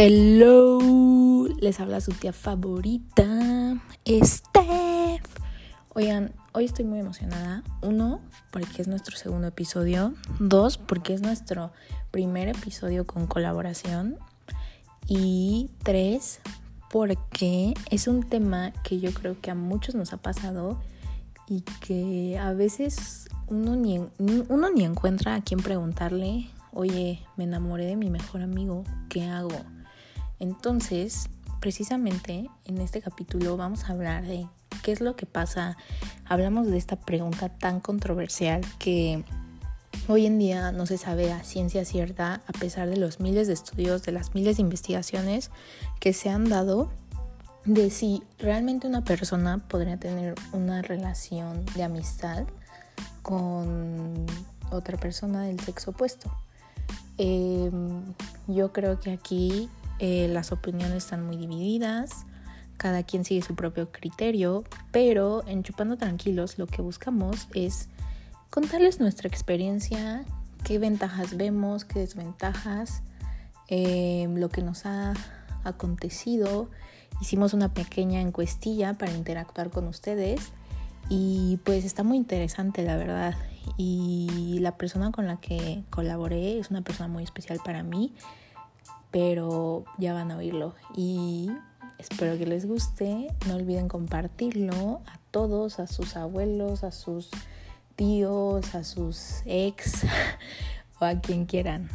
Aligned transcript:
Hello, 0.00 1.48
les 1.58 1.80
habla 1.80 2.00
su 2.00 2.12
tía 2.12 2.32
favorita, 2.32 3.26
Steph. 4.06 5.24
Oigan, 5.92 6.32
hoy 6.52 6.66
estoy 6.66 6.84
muy 6.84 7.00
emocionada. 7.00 7.64
Uno, 7.82 8.20
porque 8.52 8.80
es 8.80 8.86
nuestro 8.86 9.16
segundo 9.16 9.48
episodio. 9.48 10.14
Dos, 10.38 10.78
porque 10.78 11.14
es 11.14 11.20
nuestro 11.20 11.72
primer 12.12 12.46
episodio 12.46 13.08
con 13.08 13.26
colaboración. 13.26 14.18
Y 15.08 15.68
tres, 15.82 16.38
porque 16.92 17.74
es 17.90 18.06
un 18.06 18.22
tema 18.22 18.72
que 18.84 19.00
yo 19.00 19.12
creo 19.12 19.40
que 19.40 19.50
a 19.50 19.56
muchos 19.56 19.96
nos 19.96 20.12
ha 20.12 20.18
pasado 20.18 20.80
y 21.48 21.62
que 21.80 22.38
a 22.38 22.52
veces 22.52 23.28
uno 23.48 23.74
ni, 23.74 23.98
uno 23.98 24.70
ni 24.70 24.84
encuentra 24.84 25.34
a 25.34 25.40
quién 25.40 25.58
preguntarle, 25.58 26.48
oye, 26.72 27.20
me 27.36 27.42
enamoré 27.42 27.84
de 27.84 27.96
mi 27.96 28.10
mejor 28.10 28.42
amigo, 28.42 28.84
¿qué 29.08 29.24
hago? 29.24 29.58
Entonces, 30.40 31.28
precisamente 31.60 32.48
en 32.64 32.78
este 32.78 33.00
capítulo 33.00 33.56
vamos 33.56 33.84
a 33.84 33.92
hablar 33.92 34.24
de 34.24 34.46
qué 34.82 34.92
es 34.92 35.00
lo 35.00 35.16
que 35.16 35.26
pasa. 35.26 35.76
Hablamos 36.24 36.66
de 36.66 36.78
esta 36.78 36.96
pregunta 36.96 37.48
tan 37.48 37.80
controversial 37.80 38.62
que 38.78 39.24
hoy 40.08 40.26
en 40.26 40.38
día 40.38 40.72
no 40.72 40.86
se 40.86 40.98
sabe 40.98 41.32
a 41.32 41.44
ciencia 41.44 41.84
cierta 41.84 42.42
a 42.46 42.52
pesar 42.52 42.88
de 42.88 42.96
los 42.96 43.20
miles 43.20 43.46
de 43.46 43.54
estudios, 43.54 44.02
de 44.02 44.12
las 44.12 44.34
miles 44.34 44.56
de 44.56 44.62
investigaciones 44.62 45.50
que 46.00 46.12
se 46.12 46.30
han 46.30 46.48
dado 46.48 46.90
de 47.64 47.90
si 47.90 48.22
realmente 48.38 48.86
una 48.86 49.04
persona 49.04 49.58
podría 49.58 49.98
tener 49.98 50.34
una 50.52 50.80
relación 50.80 51.66
de 51.74 51.82
amistad 51.82 52.44
con 53.22 54.24
otra 54.70 54.96
persona 54.96 55.42
del 55.42 55.60
sexo 55.60 55.90
opuesto. 55.90 56.30
Em, 57.18 58.14
yo 58.46 58.72
creo 58.72 59.00
que 59.00 59.10
aquí 59.10 59.68
eh, 59.98 60.28
las 60.28 60.52
opiniones 60.52 61.04
están 61.04 61.26
muy 61.26 61.36
divididas, 61.36 62.24
cada 62.76 63.02
quien 63.02 63.24
sigue 63.24 63.42
su 63.42 63.54
propio 63.54 63.90
criterio, 63.90 64.64
pero 64.92 65.44
en 65.46 65.62
Chupando 65.64 65.96
Tranquilos 65.96 66.58
lo 66.58 66.66
que 66.66 66.82
buscamos 66.82 67.48
es 67.54 67.88
contarles 68.50 69.00
nuestra 69.00 69.28
experiencia, 69.28 70.24
qué 70.64 70.78
ventajas 70.78 71.36
vemos, 71.36 71.84
qué 71.84 72.00
desventajas, 72.00 73.02
em, 73.66 74.36
lo 74.36 74.48
que 74.48 74.62
nos 74.62 74.86
ha 74.86 75.14
acontecido. 75.64 76.70
Hicimos 77.20 77.52
una 77.52 77.74
pequeña 77.74 78.20
encuestilla 78.20 78.94
para 78.94 79.12
interactuar 79.12 79.70
con 79.70 79.88
ustedes 79.88 80.52
y 81.08 81.58
pues 81.64 81.84
está 81.84 82.04
muy 82.04 82.16
interesante 82.16 82.82
la 82.84 82.96
verdad. 82.96 83.34
Y 83.76 84.58
la 84.60 84.76
persona 84.76 85.10
con 85.10 85.26
la 85.26 85.40
que 85.40 85.82
colaboré 85.90 86.58
es 86.58 86.70
una 86.70 86.82
persona 86.82 87.08
muy 87.08 87.24
especial 87.24 87.60
para 87.64 87.82
mí 87.82 88.14
pero 89.10 89.84
ya 89.98 90.12
van 90.12 90.30
a 90.30 90.36
oírlo 90.36 90.74
y 90.94 91.50
espero 91.98 92.36
que 92.38 92.46
les 92.46 92.66
guste. 92.66 93.28
No 93.46 93.56
olviden 93.56 93.88
compartirlo 93.88 95.02
a 95.06 95.18
todos, 95.30 95.78
a 95.78 95.86
sus 95.86 96.16
abuelos, 96.16 96.84
a 96.84 96.90
sus 96.90 97.30
tíos, 97.96 98.74
a 98.74 98.84
sus 98.84 99.42
ex 99.46 100.04
o 101.00 101.04
a 101.04 101.20
quien 101.20 101.46
quieran. 101.46 101.88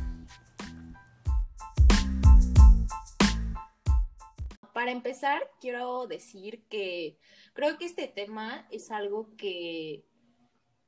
Para 4.73 4.91
empezar, 4.91 5.41
quiero 5.61 6.07
decir 6.07 6.63
que 6.67 7.17
creo 7.53 7.77
que 7.77 7.85
este 7.85 8.07
tema 8.07 8.67
es 8.71 8.91
algo 8.91 9.29
que, 9.37 10.03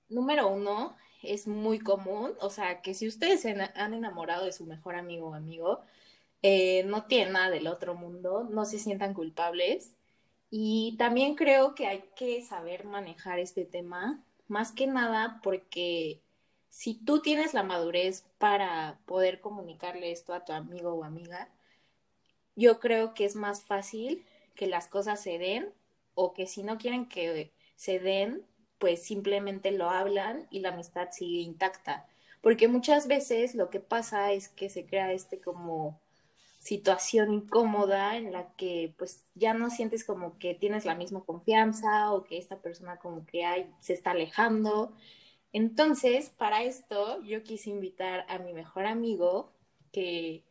número 0.09 0.47
uno, 0.47 0.97
es 1.21 1.47
muy 1.47 1.79
común. 1.79 2.33
O 2.41 2.49
sea, 2.49 2.81
que 2.81 2.93
si 2.93 3.07
ustedes 3.07 3.41
se 3.41 3.51
han 3.75 3.93
enamorado 3.93 4.45
de 4.45 4.51
su 4.51 4.65
mejor 4.65 4.95
amigo 4.95 5.29
o 5.29 5.33
amigo, 5.35 5.81
eh, 6.47 6.83
no 6.83 7.05
tienen 7.05 7.33
nada 7.33 7.49
del 7.49 7.65
otro 7.65 7.95
mundo, 7.95 8.43
no 8.43 8.65
se 8.65 8.77
sientan 8.77 9.15
culpables. 9.15 9.95
Y 10.51 10.95
también 10.99 11.33
creo 11.33 11.73
que 11.73 11.87
hay 11.87 12.03
que 12.15 12.39
saber 12.43 12.85
manejar 12.85 13.39
este 13.39 13.65
tema, 13.65 14.23
más 14.47 14.71
que 14.71 14.85
nada 14.85 15.39
porque 15.41 16.21
si 16.69 16.93
tú 16.93 17.19
tienes 17.19 17.55
la 17.55 17.63
madurez 17.63 18.25
para 18.37 18.99
poder 19.07 19.41
comunicarle 19.41 20.11
esto 20.11 20.35
a 20.35 20.45
tu 20.45 20.53
amigo 20.53 20.93
o 20.93 21.03
amiga, 21.03 21.49
yo 22.55 22.79
creo 22.79 23.15
que 23.15 23.25
es 23.25 23.35
más 23.35 23.63
fácil 23.63 24.23
que 24.53 24.67
las 24.67 24.87
cosas 24.87 25.19
se 25.23 25.39
den 25.39 25.73
o 26.13 26.35
que 26.35 26.45
si 26.45 26.61
no 26.61 26.77
quieren 26.77 27.09
que 27.09 27.53
se 27.75 27.97
den, 27.97 28.45
pues 28.77 29.01
simplemente 29.01 29.71
lo 29.71 29.89
hablan 29.89 30.45
y 30.51 30.59
la 30.59 30.69
amistad 30.69 31.09
sigue 31.11 31.39
intacta. 31.39 32.05
Porque 32.41 32.67
muchas 32.67 33.07
veces 33.07 33.55
lo 33.55 33.71
que 33.71 33.79
pasa 33.79 34.31
es 34.31 34.49
que 34.49 34.69
se 34.69 34.85
crea 34.85 35.11
este 35.11 35.41
como 35.41 35.99
situación 36.65 37.31
incómoda 37.31 38.17
en 38.17 38.31
la 38.31 38.51
que 38.55 38.95
pues 38.97 39.23
ya 39.35 39.53
no 39.53 39.69
sientes 39.69 40.03
como 40.03 40.39
que 40.39 40.55
tienes 40.55 40.83
la 40.83 40.95
misma 40.95 41.23
confianza 41.23 42.11
o 42.11 42.23
que 42.23 42.39
esta 42.39 42.59
persona 42.59 42.97
como 42.97 43.23
que 43.27 43.45
hay, 43.45 43.71
se 43.79 43.93
está 43.93 44.11
alejando. 44.11 44.91
Entonces, 45.53 46.29
para 46.31 46.63
esto 46.63 47.21
yo 47.23 47.43
quise 47.43 47.69
invitar 47.69 48.25
a 48.29 48.39
mi 48.39 48.51
mejor 48.53 48.87
amigo 48.87 49.53
que 49.91 50.43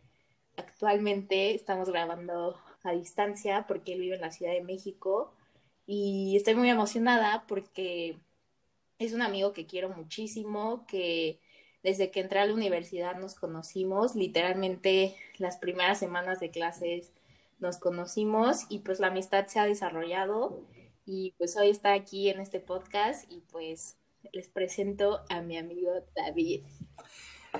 actualmente 0.56 1.52
estamos 1.52 1.88
grabando 1.88 2.56
a 2.84 2.92
distancia 2.92 3.66
porque 3.66 3.94
él 3.94 4.00
vive 4.00 4.14
en 4.14 4.20
la 4.20 4.30
Ciudad 4.30 4.52
de 4.52 4.62
México 4.62 5.34
y 5.84 6.36
estoy 6.36 6.54
muy 6.54 6.70
emocionada 6.70 7.44
porque 7.48 8.20
es 9.00 9.14
un 9.14 9.22
amigo 9.22 9.52
que 9.52 9.66
quiero 9.66 9.88
muchísimo, 9.88 10.86
que 10.86 11.40
desde 11.84 12.10
que 12.10 12.20
entré 12.20 12.40
a 12.40 12.46
la 12.46 12.54
universidad 12.54 13.16
nos 13.16 13.34
conocimos, 13.34 14.16
literalmente 14.16 15.14
las 15.36 15.58
primeras 15.58 15.98
semanas 15.98 16.40
de 16.40 16.50
clases 16.50 17.12
nos 17.60 17.76
conocimos 17.76 18.64
y 18.70 18.78
pues 18.78 19.00
la 19.00 19.08
amistad 19.08 19.46
se 19.48 19.60
ha 19.60 19.66
desarrollado 19.66 20.62
y 21.04 21.34
pues 21.36 21.56
hoy 21.58 21.68
está 21.68 21.92
aquí 21.92 22.30
en 22.30 22.40
este 22.40 22.58
podcast 22.58 23.30
y 23.30 23.42
pues 23.52 23.98
les 24.32 24.48
presento 24.48 25.20
a 25.28 25.42
mi 25.42 25.58
amigo 25.58 25.90
David. 26.16 26.62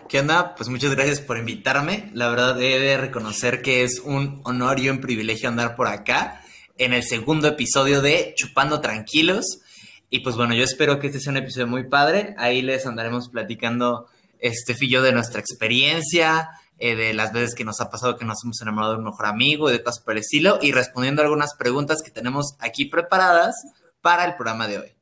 ¿Qué 0.09 0.21
onda? 0.21 0.55
Pues 0.55 0.71
muchas 0.71 0.95
gracias 0.95 1.21
por 1.21 1.37
invitarme. 1.37 2.11
La 2.15 2.31
verdad 2.31 2.61
he 2.61 2.79
de 2.81 2.97
reconocer 2.97 3.61
que 3.61 3.85
es 3.85 4.01
un 4.01 4.41
honor 4.45 4.81
y 4.81 4.89
un 4.89 5.03
privilegio 5.03 5.51
andar 5.51 5.77
por 5.77 5.87
acá 5.87 6.43
en 6.79 6.95
el 6.95 7.03
segundo 7.03 7.47
episodio 7.47 8.01
de 8.01 8.33
Chupando 8.37 8.81
Tranquilos. 8.81 9.61
Y 10.09 10.21
pues 10.21 10.37
bueno, 10.37 10.55
yo 10.55 10.65
espero 10.65 10.99
que 10.99 11.09
este 11.09 11.21
sea 11.21 11.31
un 11.31 11.37
episodio 11.37 11.67
muy 11.67 11.89
padre. 11.89 12.35
Ahí 12.39 12.63
les 12.63 12.87
andaremos 12.87 13.29
platicando 13.29 14.09
este 14.41 14.75
fillo 14.75 15.03
de 15.03 15.13
nuestra 15.13 15.41
experiencia, 15.41 16.51
eh, 16.79 16.97
de 16.97 17.15
las 17.15 17.33
veces 17.33 17.55
que 17.55 17.65
nos 17.65 17.81
ha 17.81 17.89
pasado 17.89 18.19
que 18.19 18.25
nos 18.25 18.43
hemos 18.45 18.61
enamorado 18.61 18.95
de 18.95 18.99
un 18.99 19.05
mejor 19.05 19.27
amigo 19.27 19.69
y 19.69 19.73
de 19.73 19.83
cosas 19.83 20.03
por 20.03 20.15
el 20.15 20.19
estilo, 20.19 20.59
y 20.61 20.73
respondiendo 20.73 21.23
algunas 21.23 21.55
preguntas 21.55 22.03
que 22.03 22.11
tenemos 22.11 22.57
aquí 22.59 22.87
preparadas 22.87 23.55
para 24.01 24.25
el 24.25 24.35
programa 24.35 24.67
de 24.67 24.79
hoy. 24.79 24.93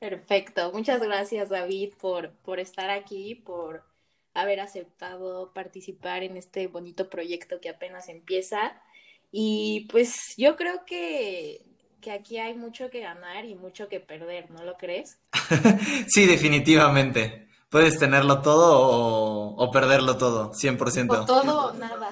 Perfecto, 0.00 0.72
muchas 0.72 1.00
gracias 1.00 1.48
David 1.48 1.92
por, 2.00 2.32
por 2.42 2.58
estar 2.58 2.90
aquí, 2.90 3.34
por 3.34 3.84
haber 4.34 4.60
aceptado 4.60 5.52
participar 5.52 6.22
en 6.22 6.36
este 6.36 6.66
bonito 6.66 7.08
proyecto 7.08 7.60
que 7.60 7.68
apenas 7.68 8.08
empieza. 8.08 8.82
Y 9.30 9.86
pues 9.90 10.34
yo 10.36 10.56
creo 10.56 10.84
que, 10.86 11.64
que 12.00 12.10
aquí 12.10 12.38
hay 12.38 12.54
mucho 12.54 12.90
que 12.90 13.00
ganar 13.00 13.44
y 13.44 13.54
mucho 13.54 13.88
que 13.88 14.00
perder, 14.00 14.50
¿no 14.50 14.64
lo 14.64 14.76
crees? 14.76 15.20
sí, 16.08 16.26
definitivamente 16.26 17.49
puedes 17.70 17.98
tenerlo 17.98 18.42
todo 18.42 19.54
o, 19.56 19.70
perderlo 19.70 20.18
todo, 20.18 20.52
100%. 20.52 21.22
O 21.22 21.24
todo 21.24 21.66
o 21.68 21.72
nada. 21.74 22.10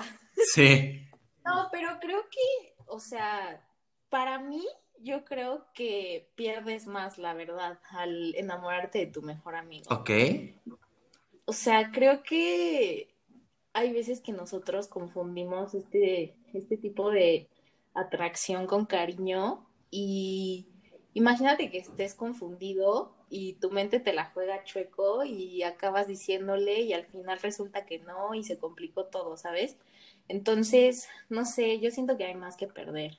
Sí. 0.55 1.05
No, 1.45 1.69
pero 1.71 1.99
creo 2.01 2.23
que, 2.31 2.75
o 2.87 3.01
sea, 3.01 3.67
para 4.09 4.39
mí, 4.39 4.65
yo 5.01 5.25
creo 5.25 5.67
que 5.75 6.31
pierdes 6.37 6.87
más, 6.87 7.19
la 7.19 7.35
verdad, 7.35 7.81
al 7.91 8.35
enamorarte 8.37 8.99
de 8.99 9.07
tu 9.07 9.23
mejor 9.23 9.57
amigo. 9.57 9.85
Ok. 9.91 10.11
O 11.45 11.53
sea, 11.53 11.91
creo 11.91 12.23
que 12.23 13.15
hay 13.73 13.93
veces 13.93 14.21
que 14.21 14.33
nosotros 14.33 14.89
confundimos 14.89 15.75
este, 15.75 16.37
este 16.53 16.77
tipo 16.77 17.11
de 17.11 17.49
atracción 17.95 18.67
con 18.67 18.87
cariño 18.87 19.67
y 19.91 20.69
imagínate 21.15 21.71
que 21.71 21.79
estés 21.79 22.15
confundido 22.15 23.18
y 23.31 23.55
tu 23.55 23.71
mente 23.71 24.01
te 24.01 24.13
la 24.13 24.27
juega 24.27 24.65
chueco 24.65 25.25
y 25.25 25.63
acabas 25.63 26.09
diciéndole 26.09 26.81
y 26.81 26.93
al 26.93 27.07
final 27.07 27.39
resulta 27.41 27.87
que 27.87 27.99
no 27.99 28.35
y 28.35 28.45
se 28.45 28.59
complicó 28.59 29.05
todo, 29.05 29.37
¿sabes? 29.37 29.77
Entonces, 30.29 31.09
no 31.29 31.45
sé, 31.45 31.81
yo 31.81 31.91
siento 31.91 32.17
que 32.17 32.25
hay 32.25 32.35
más 32.35 32.57
que 32.57 32.67
perder. 32.67 33.19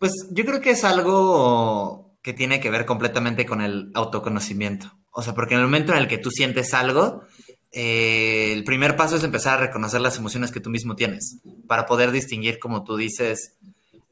Pues 0.00 0.12
yo 0.30 0.44
creo 0.44 0.60
que 0.60 0.70
es 0.70 0.84
algo 0.84 2.16
que 2.22 2.32
tiene 2.32 2.60
que 2.60 2.70
ver 2.70 2.86
completamente 2.86 3.46
con 3.46 3.60
el 3.60 3.90
autoconocimiento. 3.94 4.92
O 5.10 5.22
sea, 5.22 5.34
porque 5.34 5.54
en 5.54 5.60
el 5.60 5.66
momento 5.66 5.92
en 5.92 5.98
el 5.98 6.08
que 6.08 6.18
tú 6.18 6.30
sientes 6.30 6.74
algo, 6.74 7.22
eh, 7.70 8.52
el 8.52 8.64
primer 8.64 8.96
paso 8.96 9.16
es 9.16 9.24
empezar 9.24 9.58
a 9.58 9.66
reconocer 9.66 10.00
las 10.00 10.16
emociones 10.16 10.50
que 10.50 10.60
tú 10.60 10.70
mismo 10.70 10.96
tienes 10.96 11.38
para 11.68 11.86
poder 11.86 12.10
distinguir, 12.10 12.58
como 12.58 12.84
tú 12.84 12.96
dices, 12.96 13.54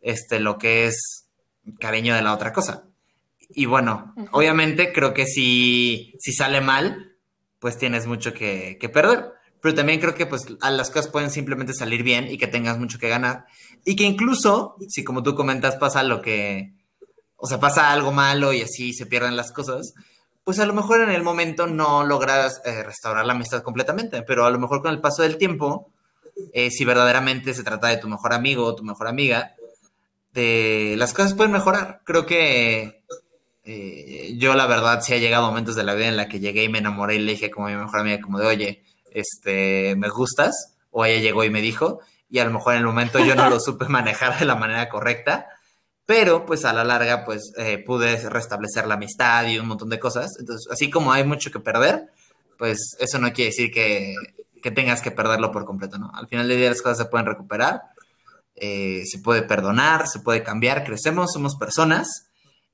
este, 0.03 0.41
lo 0.41 0.59
que 0.59 0.87
es 0.87 1.27
cariño 1.79 2.15
de 2.15 2.23
la 2.23 2.35
otra 2.35 2.53
cosa. 2.53 2.85
Y 3.55 3.67
bueno, 3.67 4.15
obviamente 4.31 4.93
creo 4.93 5.15
que 5.15 5.27
si, 5.27 6.15
si 6.19 6.33
sale 6.33 6.61
mal, 6.61 7.17
pues 7.59 7.79
tienes 7.79 8.07
mucho 8.07 8.35
que, 8.35 8.79
perder. 8.93 9.33
pero 9.61 9.75
también 9.75 10.01
creo 10.01 10.15
que 10.15 10.27
pues 10.27 10.47
a 10.61 10.71
las 10.71 10.91
cosas 10.91 11.11
pueden 11.11 11.31
simplemente 11.31 11.75
salir 11.75 12.03
bien 12.03 12.27
y 12.29 12.39
que 12.39 12.49
tengas 12.49 12.79
mucho 12.79 12.99
que 12.99 13.09
ganar. 13.09 13.47
Y 13.85 13.95
que 13.97 14.05
incluso, 14.05 14.77
si 14.89 15.05
como 15.05 15.23
tú 15.23 15.35
comentas 15.35 15.77
pasa 15.77 16.03
lo 16.03 16.21
que, 16.21 16.75
o 17.37 17.47
sea, 17.47 17.61
pasa 17.61 17.93
algo 17.93 18.13
malo 18.13 18.53
y 18.53 18.63
así 18.63 18.93
se 18.93 19.07
pierden 19.07 19.37
las 19.37 19.53
cosas, 19.53 19.95
pues 20.45 20.59
a 20.59 20.67
lo 20.67 20.73
mejor 20.73 21.03
en 21.03 21.11
el 21.11 21.23
momento 21.23 21.67
no 21.67 22.05
logras 22.05 22.61
eh, 22.65 22.83
restaurar 22.83 23.25
la 23.25 23.35
amistad 23.35 23.63
completamente, 23.63 24.23
pero 24.23 24.45
a 24.45 24.51
lo 24.51 24.59
mejor 24.59 24.83
con 24.83 24.91
el 24.91 25.01
paso 25.01 25.23
del 25.23 25.39
tiempo, 25.39 25.93
eh, 26.53 26.71
si 26.71 26.85
verdaderamente 26.85 27.55
se 27.55 27.63
trata 27.63 27.89
de 27.89 27.99
tu 27.99 28.09
mejor 28.09 28.33
amigo 28.33 28.65
o 28.65 28.75
tu 28.75 28.83
mejor 28.83 29.07
amiga, 29.07 29.55
de, 30.33 30.95
las 30.99 31.15
cosas 31.15 31.35
pueden 31.35 31.53
mejorar. 31.53 32.01
Creo 32.05 32.27
que 32.27 33.05
eh, 33.65 34.35
yo 34.39 34.55
la 34.55 34.67
verdad 34.67 35.01
sí 35.03 35.15
ha 35.15 35.19
llegado 35.19 35.47
momentos 35.47 35.77
de 35.77 35.85
la 35.85 35.95
vida 35.95 36.09
en 36.09 36.17
la 36.17 36.29
que 36.29 36.41
llegué 36.41 36.65
y 36.65 36.69
me 36.69 36.79
enamoré 36.79 37.17
y 37.17 37.19
le 37.21 37.33
dije 37.33 37.51
como 37.51 37.69
a 37.69 37.71
mi 37.71 37.77
mejor 37.77 38.01
amiga, 38.01 38.21
como 38.21 38.39
de, 38.39 38.47
oye, 38.47 38.83
este, 39.11 39.95
me 39.97 40.09
gustas, 40.09 40.75
o 40.91 41.05
ella 41.05 41.21
llegó 41.21 41.45
y 41.45 41.51
me 41.51 41.61
dijo, 41.61 42.01
y 42.29 42.39
a 42.41 42.45
lo 42.45 42.51
mejor 42.51 42.75
en 42.75 42.81
el 42.81 42.87
momento 42.87 43.19
yo 43.21 43.35
no 43.35 43.49
lo 43.49 43.61
supe 43.61 43.87
manejar 43.89 44.39
de 44.39 44.47
la 44.47 44.57
manera 44.57 44.89
correcta, 44.89 45.47
pero 46.07 46.45
pues 46.45 46.65
a 46.65 46.73
la 46.73 46.83
larga 46.83 47.25
pues 47.25 47.53
eh, 47.57 47.79
pude 47.79 48.29
restablecer 48.29 48.87
la 48.87 48.95
amistad 48.95 49.47
y 49.47 49.59
un 49.59 49.69
montón 49.69 49.89
de 49.89 50.01
cosas. 50.01 50.31
Entonces, 50.41 50.67
así 50.71 50.91
como 50.91 51.13
hay 51.13 51.25
mucho 51.25 51.51
que 51.51 51.61
perder, 51.61 52.11
pues 52.59 52.97
eso 52.99 53.19
no 53.19 53.33
quiere 53.33 53.51
decir 53.51 53.71
que, 53.71 54.17
que 54.61 54.71
tengas 54.73 55.01
que 55.01 55.13
perderlo 55.13 55.53
por 55.53 55.65
completo, 55.65 55.99
¿no? 55.99 56.11
Al 56.15 56.27
final 56.27 56.49
del 56.49 56.59
día 56.59 56.69
las 56.71 56.83
cosas 56.83 56.99
se 56.99 57.05
pueden 57.05 57.27
recuperar, 57.27 57.83
eh, 58.57 59.05
se 59.07 59.21
puede 59.21 59.43
perdonar, 59.43 60.09
se 60.09 60.19
puede 60.19 60.43
cambiar, 60.43 60.85
crecemos, 60.85 61.33
somos 61.33 61.57
personas 61.57 62.27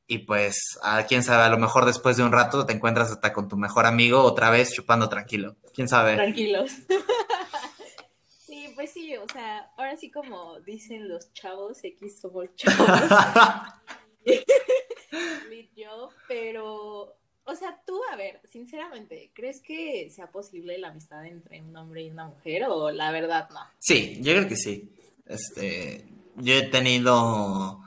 y 0.08 0.18
pues 0.18 0.78
a 0.82 1.04
quién 1.04 1.22
sabe, 1.22 1.44
a 1.44 1.50
lo 1.50 1.58
mejor 1.58 1.84
después 1.84 2.16
de 2.16 2.24
un 2.24 2.32
rato 2.32 2.66
te 2.66 2.72
encuentras 2.72 3.12
hasta 3.12 3.32
con 3.32 3.46
tu 3.46 3.56
mejor 3.56 3.86
amigo 3.86 4.22
otra 4.22 4.50
vez 4.50 4.72
chupando 4.72 5.08
tranquilo, 5.08 5.56
quién 5.74 5.86
sabe. 5.86 6.14
Tranquilos. 6.14 6.72
sí, 8.46 8.72
pues 8.74 8.90
sí, 8.90 9.16
o 9.16 9.26
sea, 9.32 9.70
ahora 9.76 9.96
sí 9.96 10.10
como 10.10 10.58
dicen 10.60 11.08
los 11.08 11.32
chavos, 11.34 11.84
X 11.84 12.20
somos 12.20 12.48
chavos. 12.56 12.88
yo, 15.78 16.10
pero, 16.26 17.16
o 17.44 17.54
sea, 17.54 17.80
tú, 17.86 18.00
a 18.12 18.16
ver, 18.16 18.40
sinceramente, 18.50 19.30
¿crees 19.34 19.60
que 19.60 20.10
sea 20.10 20.30
posible 20.30 20.78
la 20.78 20.88
amistad 20.88 21.24
entre 21.24 21.62
un 21.62 21.76
hombre 21.76 22.02
y 22.02 22.10
una 22.10 22.26
mujer 22.26 22.64
o 22.64 22.90
la 22.90 23.12
verdad 23.12 23.48
no? 23.50 23.60
Sí, 23.78 24.18
yo 24.20 24.32
creo 24.32 24.48
que 24.48 24.56
sí. 24.56 24.90
Este, 25.26 26.04
yo 26.36 26.54
he 26.54 26.62
tenido 26.62 27.80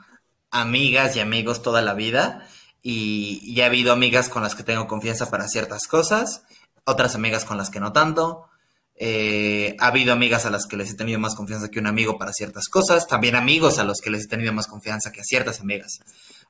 amigas 0.52 1.16
y 1.16 1.20
amigos 1.20 1.62
toda 1.62 1.82
la 1.82 1.94
vida 1.94 2.46
y 2.82 3.54
ya 3.54 3.64
ha 3.64 3.66
habido 3.66 3.92
amigas 3.92 4.28
con 4.28 4.42
las 4.42 4.54
que 4.54 4.62
tengo 4.62 4.86
confianza 4.86 5.30
para 5.30 5.48
ciertas 5.48 5.86
cosas, 5.88 6.44
otras 6.84 7.14
amigas 7.14 7.44
con 7.44 7.56
las 7.56 7.70
que 7.70 7.80
no 7.80 7.92
tanto. 7.92 8.48
Eh, 8.94 9.74
ha 9.80 9.86
habido 9.88 10.12
amigas 10.12 10.46
a 10.46 10.50
las 10.50 10.66
que 10.66 10.76
les 10.76 10.90
he 10.90 10.94
tenido 10.94 11.18
más 11.18 11.34
confianza 11.34 11.70
que 11.70 11.80
un 11.80 11.86
amigo 11.86 12.18
para 12.18 12.32
ciertas 12.32 12.68
cosas, 12.68 13.06
también 13.08 13.34
amigos 13.34 13.78
a 13.78 13.84
los 13.84 13.98
que 14.00 14.10
les 14.10 14.24
he 14.24 14.28
tenido 14.28 14.52
más 14.52 14.66
confianza 14.66 15.10
que 15.10 15.20
a 15.20 15.24
ciertas 15.24 15.60
amigas. 15.60 16.00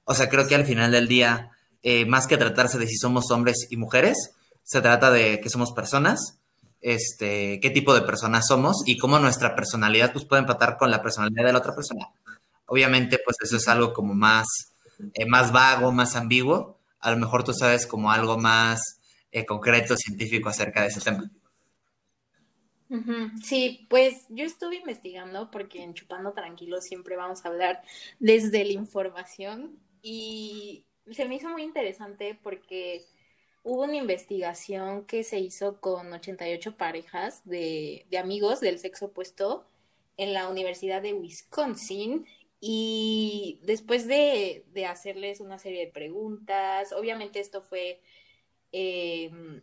O 0.05 0.15
sea, 0.15 0.29
creo 0.29 0.47
que 0.47 0.55
al 0.55 0.67
final 0.67 0.91
del 0.91 1.07
día, 1.07 1.51
eh, 1.83 2.05
más 2.05 2.27
que 2.27 2.37
tratarse 2.37 2.79
de 2.79 2.87
si 2.87 2.97
somos 2.97 3.31
hombres 3.31 3.69
y 3.71 3.77
mujeres, 3.77 4.33
se 4.65 4.81
trata 4.81 5.11
de 5.11 5.41
que 5.41 5.49
somos 5.49 5.73
personas, 5.73 6.39
este, 6.81 7.61
qué 7.61 7.71
tipo 7.71 7.95
de 7.95 8.03
personas 8.03 8.47
somos 8.49 8.83
y 8.87 8.99
cómo 8.99 9.19
nuestra 9.19 9.55
personalidad 9.55 10.13
pues, 10.13 10.25
puede 10.25 10.41
empatar 10.41 10.77
con 10.77 10.91
la 10.91 11.01
personalidad 11.01 11.45
de 11.45 11.53
la 11.53 11.59
otra 11.59 11.75
persona. 11.75 12.09
Obviamente, 12.73 13.19
pues 13.23 13.37
eso 13.43 13.59
es 13.59 13.69
algo 13.69 13.93
como 13.93 14.15
más, 14.15 14.47
eh, 15.13 15.27
más 15.27 15.53
vago, 15.53 15.93
más 15.93 16.17
ambiguo. 16.17 16.79
A 17.01 17.11
lo 17.11 17.19
mejor 17.19 17.45
tú 17.45 17.53
sabes 17.53 17.87
como 17.87 18.11
algo 18.11 18.39
más 18.39 18.99
eh, 19.31 19.45
concreto, 19.45 19.95
científico 19.95 20.49
acerca 20.49 20.81
de 20.81 20.87
ese 20.87 21.03
tema. 21.03 21.31
Sí, 23.43 23.87
pues 23.91 24.25
yo 24.31 24.47
estuve 24.47 24.77
investigando 24.77 25.51
porque 25.51 25.83
en 25.83 25.93
Chupando 25.93 26.33
Tranquilo 26.33 26.81
siempre 26.81 27.15
vamos 27.15 27.45
a 27.45 27.49
hablar 27.49 27.83
desde 28.19 28.65
la 28.65 28.73
información 28.73 29.79
y 30.01 30.87
se 31.11 31.27
me 31.27 31.35
hizo 31.35 31.51
muy 31.51 31.65
interesante 31.65 32.41
porque 32.43 33.05
hubo 33.65 33.83
una 33.83 33.97
investigación 33.97 35.05
que 35.05 35.25
se 35.25 35.39
hizo 35.41 35.79
con 35.79 36.11
88 36.11 36.79
parejas 36.79 37.43
de, 37.45 38.07
de 38.11 38.17
amigos 38.17 38.61
del 38.61 38.79
sexo 38.79 39.07
opuesto 39.07 39.67
en 40.17 40.33
la 40.33 40.49
Universidad 40.49 41.03
de 41.03 41.13
Wisconsin 41.13 42.27
y 42.65 43.59
después 43.65 44.07
de, 44.07 44.65
hacerles 44.89 45.41
una 45.41 45.59
serie 45.59 45.85
de 45.85 45.91
preguntas, 45.93 46.93
obviamente 46.93 47.41
esto 47.41 47.61
fue 47.61 48.01
em, 48.71 49.63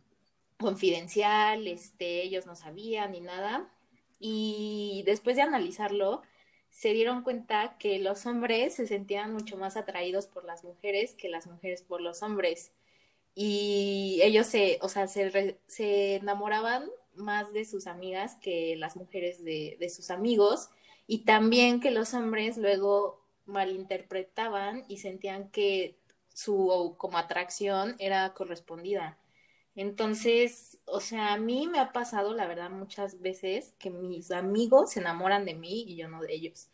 confidencial, 0.57 1.65
este, 1.67 2.23
ellos 2.23 2.45
no 2.45 2.57
sabían 2.57 3.13
ni 3.13 3.21
nada. 3.21 3.73
Y 4.19 5.03
después 5.05 5.37
de 5.37 5.43
analizarlo, 5.43 6.23
se 6.71 6.91
dieron 6.91 7.23
cuenta 7.23 7.77
que 7.79 7.99
los 7.99 8.25
hombres 8.25 8.75
se 8.75 8.85
sentían 8.85 9.31
mucho 9.33 9.55
más 9.55 9.77
atraídos 9.77 10.27
por 10.27 10.43
las 10.43 10.65
mujeres 10.65 11.13
que 11.13 11.29
las 11.29 11.47
mujeres 11.47 11.83
por 11.83 12.01
los 12.01 12.21
hombres. 12.21 12.73
Y 13.33 14.19
ellos 14.23 14.47
se, 14.47 14.77
o 14.81 14.89
sea, 14.89 15.07
se, 15.07 15.57
se 15.67 16.15
enamoraban 16.15 16.89
más 17.15 17.53
de 17.53 17.63
sus 17.63 17.87
amigas 17.87 18.35
que 18.41 18.75
las 18.75 18.97
mujeres 18.97 19.41
de, 19.45 19.77
de 19.79 19.89
sus 19.89 20.11
amigos 20.11 20.69
y 21.09 21.25
también 21.25 21.79
que 21.79 21.89
los 21.89 22.13
hombres 22.13 22.55
luego 22.57 23.25
malinterpretaban 23.47 24.85
y 24.87 24.97
sentían 24.97 25.49
que 25.49 25.97
su 26.35 26.95
como 26.99 27.17
atracción 27.17 27.95
era 27.97 28.31
correspondida. 28.35 29.17
Entonces, 29.75 30.77
o 30.85 30.99
sea, 30.99 31.33
a 31.33 31.37
mí 31.37 31.67
me 31.67 31.79
ha 31.79 31.93
pasado, 31.93 32.35
la 32.35 32.45
verdad, 32.45 32.69
muchas 32.69 33.21
veces 33.21 33.73
que 33.79 33.89
mis 33.89 34.29
amigos 34.29 34.91
se 34.91 34.99
enamoran 34.99 35.45
de 35.45 35.55
mí 35.55 35.83
y 35.87 35.95
yo 35.95 36.07
no 36.09 36.21
de 36.21 36.31
ellos. 36.31 36.69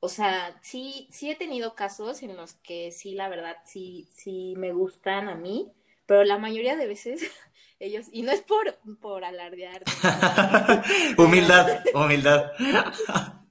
O 0.00 0.10
sea, 0.10 0.60
sí, 0.62 1.08
sí 1.10 1.30
he 1.30 1.34
tenido 1.34 1.74
casos 1.74 2.22
en 2.22 2.36
los 2.36 2.52
que 2.56 2.92
sí, 2.92 3.14
la 3.14 3.30
verdad, 3.30 3.56
sí, 3.64 4.06
sí 4.12 4.52
me 4.58 4.74
gustan 4.74 5.30
a 5.30 5.34
mí, 5.34 5.72
pero 6.04 6.24
la 6.24 6.36
mayoría 6.36 6.76
de 6.76 6.86
veces 6.86 7.22
ellos, 7.80 8.08
y 8.12 8.20
no 8.20 8.32
es 8.32 8.42
por, 8.42 8.78
por 9.00 9.24
alardear. 9.24 9.82
humildad, 11.16 11.82
humildad 11.94 12.52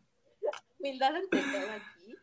humildad 0.81 1.15
ante 1.15 1.37
todo 1.37 1.71
aquí, 1.71 2.15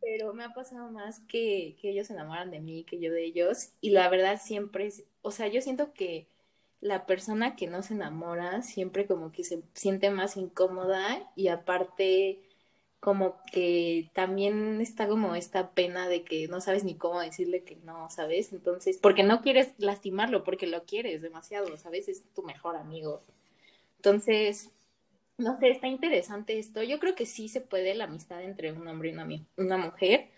pero 0.00 0.32
me 0.34 0.44
ha 0.44 0.52
pasado 0.54 0.90
más 0.90 1.20
que, 1.28 1.76
que 1.80 1.90
ellos 1.90 2.06
se 2.06 2.14
enamoran 2.14 2.50
de 2.50 2.60
mí 2.60 2.84
que 2.84 2.98
yo 2.98 3.12
de 3.12 3.24
ellos. 3.24 3.70
Y 3.80 3.90
la 3.90 4.08
verdad 4.08 4.40
siempre, 4.42 4.90
o 5.22 5.30
sea, 5.30 5.48
yo 5.48 5.60
siento 5.60 5.92
que 5.92 6.26
la 6.80 7.06
persona 7.06 7.56
que 7.56 7.66
no 7.66 7.82
se 7.82 7.94
enamora 7.94 8.62
siempre 8.62 9.06
como 9.06 9.32
que 9.32 9.44
se 9.44 9.62
siente 9.74 10.10
más 10.10 10.36
incómoda 10.36 11.30
y 11.34 11.48
aparte 11.48 12.40
como 13.00 13.36
que 13.52 14.10
también 14.14 14.80
está 14.80 15.06
como 15.06 15.34
esta 15.34 15.70
pena 15.70 16.08
de 16.08 16.24
que 16.24 16.48
no 16.48 16.60
sabes 16.60 16.82
ni 16.82 16.96
cómo 16.96 17.20
decirle 17.20 17.62
que 17.62 17.76
no, 17.76 18.10
¿sabes? 18.10 18.52
Entonces, 18.52 18.98
porque 18.98 19.22
no 19.22 19.42
quieres 19.42 19.74
lastimarlo, 19.78 20.44
porque 20.44 20.66
lo 20.66 20.84
quieres 20.84 21.22
demasiado, 21.22 21.76
¿sabes? 21.76 22.08
Es 22.08 22.24
tu 22.34 22.42
mejor 22.42 22.76
amigo. 22.76 23.22
Entonces, 23.98 24.70
no 25.38 25.58
sé, 25.58 25.70
está 25.70 25.86
interesante 25.88 26.58
esto. 26.58 26.82
Yo 26.82 26.98
creo 26.98 27.14
que 27.14 27.26
sí 27.26 27.48
se 27.48 27.60
puede 27.60 27.94
la 27.94 28.04
amistad 28.04 28.42
entre 28.42 28.72
un 28.72 28.86
hombre 28.88 29.10
y 29.10 29.12
una, 29.12 29.26
una 29.56 29.76
mujer, 29.76 30.30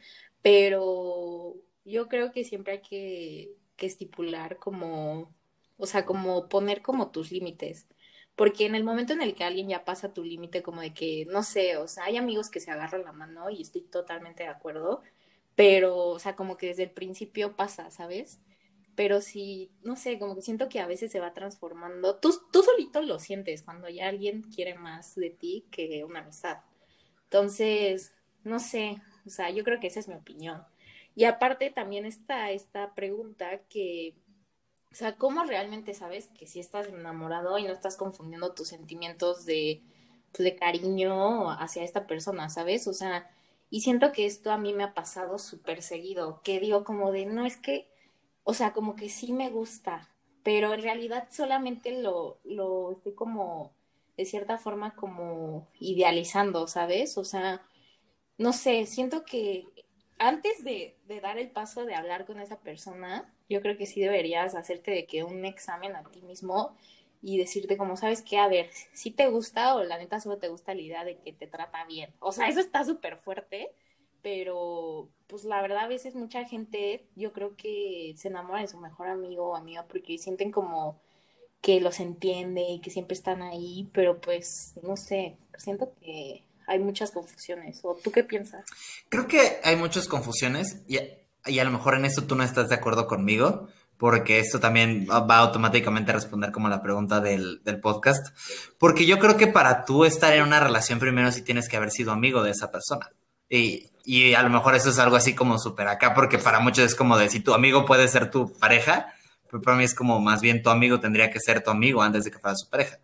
pero 0.43 1.57
yo 1.85 2.09
creo 2.09 2.33
que 2.33 2.45
siempre 2.45 2.75
hay 2.75 2.83
que, 2.83 3.57
que 3.77 3.87
estipular 3.87 4.59
como, 4.59 5.35
o 5.77 5.87
sea, 5.87 6.05
como 6.05 6.49
poner 6.49 6.83
como 6.83 7.11
tus 7.11 7.31
límites. 7.33 7.87
Porque 8.37 8.67
en 8.67 8.75
el 8.77 8.85
momento 8.85 9.13
en 9.13 9.23
el 9.23 9.35
que 9.35 9.45
alguien 9.45 9.69
ya 9.69 9.85
pasa 9.85 10.13
tu 10.13 10.23
límite, 10.25 10.63
como 10.63 10.81
de 10.81 10.95
que, 10.95 11.27
no 11.31 11.43
sé, 11.43 11.77
o 11.77 11.89
sea, 11.89 12.05
hay 12.05 12.17
amigos 12.17 12.51
que 12.51 12.61
se 12.61 12.71
agarran 12.71 13.05
la 13.05 13.13
mano 13.13 13.51
y 13.51 13.63
estoy 13.63 13.83
totalmente 13.83 14.45
de 14.45 14.49
acuerdo, 14.49 15.03
pero, 15.57 15.97
o 16.09 16.19
sea, 16.21 16.37
como 16.37 16.57
que 16.57 16.69
desde 16.69 16.85
el 16.85 16.91
principio 16.93 17.57
pasa, 17.57 17.91
¿sabes? 17.91 18.41
Pero 18.99 19.21
sí, 19.21 19.71
no 19.85 19.95
sé, 19.95 20.19
como 20.19 20.35
que 20.35 20.43
siento 20.43 20.69
que 20.69 20.81
a 20.81 20.89
veces 20.89 21.13
se 21.13 21.21
va 21.21 21.33
transformando. 21.33 22.17
Tú, 22.17 22.35
tú 22.51 22.65
solito 22.65 23.01
lo 23.01 23.21
sientes 23.21 23.63
cuando 23.63 23.89
ya 23.89 24.09
alguien 24.09 24.43
quiere 24.43 24.75
más 24.75 25.15
de 25.15 25.31
ti 25.31 25.65
que 25.71 26.03
una 26.03 26.19
amistad. 26.19 26.63
Entonces, 27.23 28.13
no 28.43 28.59
sé, 28.59 29.01
o 29.25 29.31
sea, 29.31 29.51
yo 29.51 29.63
creo 29.63 29.79
que 29.79 29.87
esa 29.87 30.01
es 30.01 30.09
mi 30.09 30.17
opinión. 30.17 30.65
Y 31.15 31.27
aparte 31.27 31.71
también 31.71 32.07
está 32.07 32.51
esta 32.51 32.97
pregunta 32.97 33.61
que, 33.69 34.17
o 34.91 34.97
sea, 34.97 35.15
¿cómo 35.15 35.45
realmente 35.45 35.95
sabes 35.95 36.27
que 36.37 36.49
si 36.49 36.59
estás 36.59 36.89
enamorado 36.89 37.57
y 37.57 37.63
no 37.63 37.73
estás 37.75 37.97
confundiendo 37.97 38.53
tus 38.53 38.67
sentimientos 38.67 39.47
de, 39.47 39.81
pues, 40.33 40.43
de 40.43 40.57
cariño 40.57 41.53
hacia 41.53 41.85
esta 41.85 42.09
persona, 42.09 42.49
¿sabes? 42.49 42.89
O 42.89 42.93
sea, 42.93 43.31
y 43.71 43.83
siento 43.83 44.11
que 44.11 44.27
esto 44.27 44.51
a 44.51 44.59
mí 44.59 44.75
me 44.75 44.83
ha 44.83 44.93
pasado 44.93 45.39
súper 45.39 45.83
seguido, 45.83 46.41
que 46.43 46.59
digo 46.59 46.83
como 46.83 47.13
de, 47.13 47.27
no, 47.27 47.47
es 47.47 47.59
que 47.59 47.89
o 48.49 48.55
sea, 48.55 48.73
como 48.73 48.97
que 48.97 49.11
sí 49.11 49.35
me 49.35 49.51
gusta, 49.51 50.09
pero 50.43 50.73
en 50.73 50.81
realidad 50.81 51.29
solamente 51.31 52.01
lo, 52.01 52.39
lo 52.45 52.93
estoy 52.93 53.13
como, 53.13 53.75
de 54.17 54.25
cierta 54.25 54.57
forma, 54.57 54.95
como 54.95 55.69
idealizando, 55.81 56.67
¿sabes? 56.67 57.19
O 57.19 57.25
sea, 57.25 57.61
no 58.39 58.55
sé, 58.55 58.87
siento 58.87 59.27
que 59.27 59.67
antes 60.19 60.65
de, 60.65 60.97
de, 61.07 61.21
dar 61.21 61.37
el 61.37 61.51
paso 61.51 61.85
de 61.85 61.95
hablar 61.95 62.25
con 62.25 62.41
esa 62.41 62.59
persona, 62.59 63.31
yo 63.51 63.61
creo 63.61 63.77
que 63.77 63.85
sí 63.85 64.01
deberías 64.01 64.55
hacerte 64.55 64.93
de 64.93 65.05
que 65.05 65.25
un 65.25 65.45
examen 65.45 65.95
a 65.95 66.05
ti 66.05 66.23
mismo 66.23 66.75
y 67.21 67.37
decirte 67.37 67.77
como, 67.77 67.99
¿sabes 67.99 68.23
qué? 68.23 68.39
A 68.39 68.49
ver, 68.49 68.71
si 68.95 69.11
te 69.11 69.29
gusta 69.29 69.75
o 69.75 69.85
la 69.85 69.99
neta 69.99 70.21
solo 70.21 70.39
te 70.39 70.49
gusta 70.49 70.73
la 70.73 70.81
idea 70.81 71.05
de 71.05 71.19
que 71.19 71.35
te 71.35 71.49
trata 71.49 71.85
bien. 71.85 72.15
O 72.19 72.33
sea, 72.33 72.49
eso 72.49 72.61
está 72.61 72.83
súper 72.83 73.19
fuerte, 73.19 73.75
pero 74.29 75.09
pues 75.27 75.45
la 75.45 75.63
verdad 75.63 75.85
a 75.85 75.89
veces 75.89 76.15
mucha 76.15 76.45
gente 76.45 77.07
yo 77.17 77.33
creo 77.33 77.57
que 77.57 78.13
se 78.19 78.29
enamora 78.29 78.61
de 78.61 78.69
su 78.69 78.79
mejor 78.79 79.09
amigo 79.09 79.49
o 79.49 79.57
amiga 79.57 79.87
porque 79.89 80.19
sienten 80.19 80.51
como 80.51 81.01
que 81.63 81.81
los 81.81 81.99
entiende 81.99 82.61
y 82.61 82.81
que 82.81 82.91
siempre 82.91 83.15
están 83.15 83.41
ahí, 83.41 83.89
pero 83.95 84.21
pues 84.21 84.75
no 84.83 84.99
sé, 84.99 85.39
siento 85.57 85.95
que 85.99 86.45
hay 86.67 86.79
muchas 86.79 87.11
confusiones. 87.11 87.81
¿O 87.85 87.95
tú 87.95 88.13
qué 88.13 88.23
piensas? 88.23 88.67
Creo 89.09 89.27
que 89.27 89.61
hay 89.65 89.77
muchas 89.77 90.09
confusiones 90.09 90.83
y, 90.87 90.99
y 91.47 91.59
a 91.59 91.65
lo 91.65 91.71
mejor 91.71 91.95
en 91.95 92.05
eso 92.05 92.25
tú 92.25 92.37
no 92.37 92.45
estás 92.45 92.69
de 92.69 92.75
acuerdo 92.75 93.07
conmigo, 93.07 93.69
porque 93.97 94.41
esto 94.41 94.61
también 94.61 95.09
va 95.09 95.39
automáticamente 95.39 96.11
a 96.11 96.15
responder 96.15 96.53
como 96.53 96.69
la 96.69 96.83
pregunta 96.83 97.21
del, 97.21 97.63
del, 97.65 97.81
podcast, 97.81 98.37
porque 98.79 99.07
yo 99.07 99.19
creo 99.19 99.39
que 99.39 99.47
para 99.47 99.87
tú 99.87 100.05
estar 100.05 100.35
en 100.35 100.43
una 100.43 100.61
relación 100.61 100.99
primero 100.99 101.33
sí 101.33 101.41
tienes 101.41 101.67
que 101.67 101.79
haber 101.79 101.91
sido 101.91 102.13
amigo 102.13 102.43
de 102.43 102.51
esa 102.51 102.71
persona. 102.71 103.11
Y, 103.49 103.91
y 104.05 104.35
a 104.35 104.43
lo 104.43 104.51
mejor 104.51 104.75
eso 104.75 104.91
es 104.91 104.99
algo 104.99 105.17
así 105.17 105.35
como 105.35 105.59
súper 105.59 105.89
acá, 105.89 106.15
porque 106.15 106.39
para 106.39 106.61
muchos 106.61 106.85
es 106.85 106.95
como 106.95 107.19
de 107.19 107.29
si 107.29 107.41
tu 107.41 107.55
amigo 107.55 107.85
puede 107.85 108.09
ser 108.09 108.31
tu 108.31 108.53
pareja, 108.59 109.13
pero 109.51 109.63
para 109.63 109.77
mí 109.77 109.85
es 109.85 109.95
como 109.95 110.21
más 110.21 110.41
bien 110.41 110.63
tu 110.63 110.71
amigo 110.71 111.01
tendría 111.01 111.31
que 111.31 111.41
ser 111.41 111.63
tu 111.63 111.71
amigo 111.71 112.03
antes 112.03 112.25
de 112.25 112.31
que 112.31 112.39
fuera 112.39 112.57
su 112.57 112.69
pareja. 112.69 112.99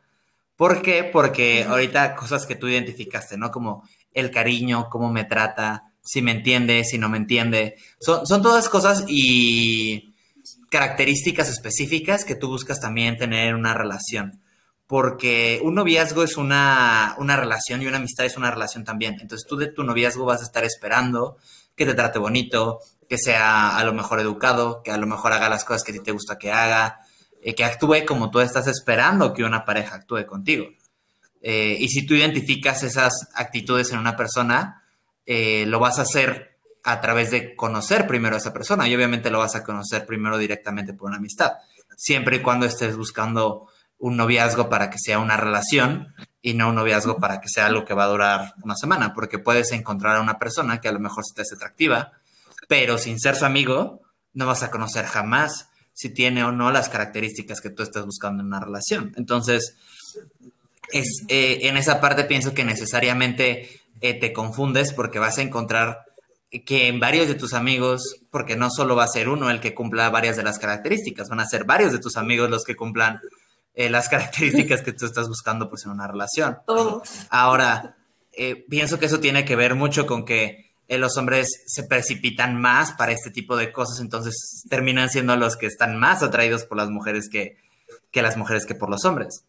¿Por 0.57 0.83
qué? 0.83 1.05
Porque 1.05 1.65
ahorita 1.65 2.15
cosas 2.15 2.47
que 2.47 2.55
tú 2.55 2.69
identificaste, 2.69 3.37
¿no? 3.37 3.51
Como 3.51 3.89
el 4.13 4.31
cariño, 4.31 4.89
cómo 4.89 5.13
me 5.13 5.25
trata, 5.25 5.93
si 6.01 6.23
me 6.23 6.31
entiende, 6.31 6.85
si 6.85 6.97
no 6.97 7.09
me 7.09 7.17
entiende. 7.17 7.77
Son, 7.99 8.27
son 8.27 8.43
todas 8.43 8.69
cosas 8.69 9.05
y 9.09 10.15
características 10.71 11.49
específicas 11.49 12.25
que 12.25 12.35
tú 12.35 12.49
buscas 12.49 12.81
también 12.81 13.17
tener 13.17 13.49
en 13.49 13.57
una 13.57 13.75
relación. 13.75 14.41
Porque 14.95 15.61
un 15.65 15.75
noviazgo 15.75 16.23
es 16.23 16.37
una, 16.37 17.17
una 17.19 17.37
relación 17.37 17.83
y 17.83 17.89
una 17.89 17.97
amistad 17.97 18.27
es 18.27 18.37
una 18.37 18.53
relación 18.53 18.85
también. 18.85 19.17
Entonces 19.21 19.45
tú 19.45 19.57
de 19.57 19.67
tu 19.67 19.83
noviazgo 19.83 20.25
vas 20.25 20.41
a 20.41 20.45
estar 20.45 20.63
esperando 20.63 21.37
que 21.75 21.85
te 21.85 21.95
trate 21.95 22.21
bonito, 22.21 22.79
que 23.09 23.19
sea 23.19 23.77
a 23.77 23.83
lo 23.83 23.93
mejor 23.93 24.21
educado, 24.21 24.85
que 24.85 24.93
a 24.93 24.97
lo 24.97 25.09
mejor 25.09 25.33
haga 25.33 25.49
las 25.49 25.65
cosas 25.65 25.83
que 25.83 25.91
a 25.91 25.97
ti 25.97 26.01
te 26.01 26.13
gusta 26.13 26.39
que 26.39 26.53
haga, 26.53 27.01
eh, 27.43 27.57
que 27.57 27.65
actúe 27.65 28.07
como 28.07 28.31
tú 28.31 28.39
estás 28.39 28.69
esperando 28.69 29.33
que 29.33 29.43
una 29.43 29.65
pareja 29.65 29.97
actúe 29.97 30.25
contigo. 30.27 30.67
Eh, 31.43 31.77
y 31.81 31.89
si 31.89 32.07
tú 32.07 32.15
identificas 32.15 32.85
esas 32.85 33.15
actitudes 33.35 33.91
en 33.91 33.99
una 33.99 34.15
persona, 34.15 34.85
eh, 35.27 35.65
lo 35.67 35.81
vas 35.81 35.99
a 35.99 36.03
hacer 36.03 36.61
a 36.85 37.01
través 37.01 37.33
de 37.33 37.57
conocer 37.57 38.07
primero 38.07 38.37
a 38.37 38.39
esa 38.39 38.53
persona 38.53 38.87
y 38.87 38.95
obviamente 38.95 39.29
lo 39.29 39.41
vas 39.41 39.57
a 39.57 39.65
conocer 39.65 40.07
primero 40.07 40.39
directamente 40.39 40.95
por 40.95 41.09
una 41.09 41.17
amistad, 41.17 41.55
siempre 41.97 42.37
y 42.37 42.43
cuando 42.43 42.65
estés 42.67 42.97
buscando 42.97 43.67
un 43.99 44.17
noviazgo 44.17 44.69
para 44.69 44.91
que 44.91 44.99
sea 44.99 45.19
una 45.19 45.37
relación 45.37 46.15
y 46.43 46.55
no 46.55 46.69
un 46.69 46.75
noviazgo 46.75 47.19
para 47.19 47.41
que 47.41 47.49
sea 47.49 47.67
algo 47.67 47.85
que 47.85 47.95
va 47.95 48.05
a 48.05 48.09
durar 48.09 48.55
una 48.63 48.77
semana, 48.77 49.15
porque 49.15 49.39
puedes 49.39 49.73
encontrar 49.73 50.17
a 50.17 50.21
una 50.21 50.39
persona 50.39 50.81
que 50.81 50.89
a 50.89 50.93
lo 50.93 51.01
mejor 51.01 51.25
se 51.25 51.35
te 51.35 51.43
hace 51.43 51.55
atractiva, 51.55 52.13
pero 52.69 52.99
sin 52.99 53.19
ser 53.19 53.37
su 53.37 53.45
amigo, 53.45 54.03
no 54.35 54.47
vas 54.47 54.63
a 54.63 54.71
conocer 54.71 55.07
jamás 55.07 55.69
si 55.95 56.11
tiene 56.11 56.45
o 56.45 56.53
no 56.53 56.71
las 56.71 56.89
características 56.89 57.61
que 57.61 57.71
tú 57.71 57.83
estás 57.83 58.05
buscando 58.05 58.43
en 58.43 58.49
una 58.49 58.61
relación. 58.61 59.13
Entonces, 59.17 59.77
es, 60.93 61.25
eh, 61.29 61.61
en 61.63 61.77
esa 61.77 62.01
parte 62.01 62.25
pienso 62.25 62.53
que 62.53 62.65
necesariamente 62.65 63.81
eh, 64.01 64.19
te 64.19 64.33
confundes 64.33 64.93
porque 64.93 65.19
vas 65.19 65.39
a 65.39 65.43
encontrar 65.43 66.05
que 66.67 66.89
en 66.89 67.01
varios 67.01 67.27
de 67.27 67.35
tus 67.35 67.55
amigos, 67.55 68.17
porque 68.31 68.57
no 68.57 68.71
solo 68.71 68.95
va 68.95 69.05
a 69.05 69.09
ser 69.09 69.29
uno 69.29 69.51
el 69.51 69.61
que 69.61 69.75
cumpla 69.75 70.11
varias 70.11 70.37
de 70.37 70.45
las 70.45 70.59
características, 70.59 71.29
van 71.29 71.41
a 71.41 71.47
ser 71.47 71.65
varios 71.65 71.93
de 71.93 71.99
tus 71.99 72.17
amigos 72.17 72.51
los 72.51 72.65
que 72.65 72.77
cumplan 72.77 73.21
eh, 73.75 73.91
las 73.91 74.09
características 74.11 74.83
que 74.83 74.93
tú 74.93 75.07
estás 75.07 75.29
buscando 75.29 75.69
pues 75.69 75.85
en 75.85 75.93
una 75.93 76.07
relación. 76.07 76.59
Ahora, 77.31 77.97
eh, 78.33 78.65
pienso 78.69 78.99
que 78.99 79.07
eso 79.07 79.21
tiene 79.21 79.45
que 79.45 79.57
ver 79.57 79.75
mucho 79.75 80.07
con 80.07 80.25
que 80.25 80.73
eh, 80.89 80.99
los 80.99 81.17
hombres 81.17 81.49
se 81.67 81.85
precipitan 81.85 82.61
más 82.61 82.93
para 82.93 83.13
este 83.13 83.31
tipo 83.31 83.57
de 83.57 83.73
cosas, 83.73 84.01
entonces 84.01 84.65
terminan 84.69 85.09
siendo 85.09 85.37
los 85.37 85.57
que 85.57 85.67
están 85.67 85.99
más 85.99 86.23
atraídos 86.23 86.65
por 86.65 86.77
las 86.77 86.91
mujeres 86.91 87.29
que, 87.31 87.57
que 88.11 88.23
las 88.23 88.37
mujeres 88.37 88.67
que 88.67 88.75
por 88.75 88.91
los 88.91 89.05
hombres. 89.05 89.45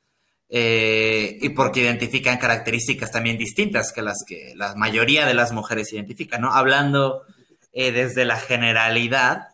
Eh, 0.47 1.39
y 1.41 1.49
porque 1.49 1.81
identifican 1.81 2.37
características 2.37 3.11
también 3.11 3.37
distintas 3.37 3.91
que 3.91 4.03
las 4.03 4.23
que 4.27 4.53
la 4.55 4.75
mayoría 4.75 5.25
de 5.25 5.33
las 5.33 5.51
mujeres 5.51 5.91
identifican, 5.91 6.41
¿no? 6.41 6.53
Hablando 6.53 7.23
eh, 7.73 7.91
desde 7.91 8.25
la 8.25 8.37
generalidad, 8.37 9.49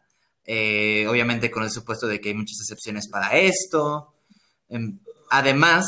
eh, 0.45 1.07
obviamente 1.07 1.49
con 1.49 1.63
el 1.63 1.71
supuesto 1.71 2.07
de 2.07 2.19
que 2.19 2.29
hay 2.29 2.35
muchas 2.35 2.59
excepciones 2.61 3.07
para 3.07 3.37
esto. 3.37 4.13
Em, 4.71 4.97
además, 5.29 5.85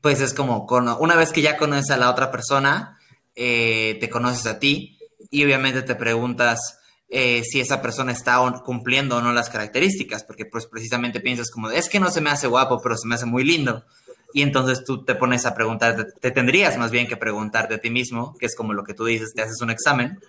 pues 0.00 0.20
es 0.20 0.34
como, 0.34 0.66
una 0.98 1.14
vez 1.14 1.30
que 1.30 1.42
ya 1.42 1.56
conoces 1.56 1.90
a 1.90 1.96
la 1.96 2.10
otra 2.10 2.32
persona, 2.32 2.98
te 3.34 4.10
conoces 4.10 4.46
a 4.46 4.58
ti 4.58 4.98
y 5.30 5.44
obviamente 5.44 5.82
te 5.82 5.94
preguntas, 5.94 6.80
eh, 7.08 7.42
si 7.44 7.60
esa 7.60 7.82
persona 7.82 8.12
está 8.12 8.38
cumpliendo 8.64 9.16
o 9.16 9.20
no 9.20 9.32
las 9.32 9.50
características, 9.50 10.22
porque 10.22 10.46
pues 10.46 10.66
precisamente 10.66 11.20
piensas 11.20 11.50
como, 11.50 11.70
es 11.70 11.88
que 11.88 11.98
no 11.98 12.10
se 12.10 12.20
me 12.20 12.30
hace 12.30 12.46
guapo, 12.46 12.80
pero 12.80 12.96
se 12.96 13.08
me 13.08 13.14
hace 13.16 13.26
muy 13.26 13.44
lindo. 13.44 13.84
Y 14.32 14.42
entonces 14.42 14.84
tú 14.84 15.04
te 15.04 15.16
pones 15.16 15.44
a 15.44 15.54
preguntar, 15.54 16.06
te, 16.20 16.30
tendrías 16.30 16.78
más 16.78 16.92
bien 16.92 17.08
que 17.08 17.16
preguntarte 17.16 17.74
a 17.74 17.80
ti 17.80 17.90
mismo, 17.90 18.36
que 18.38 18.46
es 18.46 18.54
como 18.54 18.74
lo 18.74 18.84
que 18.84 18.94
tú 18.94 19.04
dices, 19.04 19.32
te 19.34 19.42
haces 19.42 19.60
un 19.60 19.70
examen, 19.70 20.20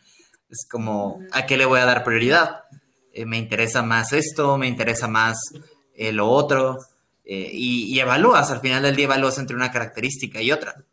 es 0.50 0.68
como, 0.70 1.20
¿a 1.32 1.46
qué 1.46 1.56
le 1.56 1.66
voy 1.66 1.80
a 1.80 1.86
dar 1.86 2.04
prioridad? 2.04 2.64
Eh, 3.14 3.26
¿Me 3.26 3.38
interesa 3.38 3.84
más 3.84 4.12
esto? 4.12 4.58
¿Me 4.58 4.68
interesa 4.68 5.08
más 5.08 5.38
eh, 5.94 6.12
lo 6.12 6.30
otro? 6.30 6.80
Y, 7.24 7.94
y, 7.94 8.00
evalúas, 8.00 8.52
al 8.52 8.62
final 8.62 8.84
del 8.84 8.96
día 8.96 9.06
evalúas 9.06 9.38
entre 9.38 9.56
una 9.56 9.72
característica 9.72 10.42
y 10.42 10.52
otra. 10.52 10.84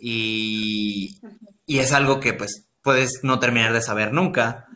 Y, 0.00 1.20
y 1.66 1.78
es 1.78 1.92
algo 1.92 2.20
que 2.20 2.32
pues 2.32 2.66
puedes 2.82 3.20
no 3.22 3.38
terminar 3.38 3.72
de 3.72 3.82
saber 3.82 4.12
nunca 4.12 4.66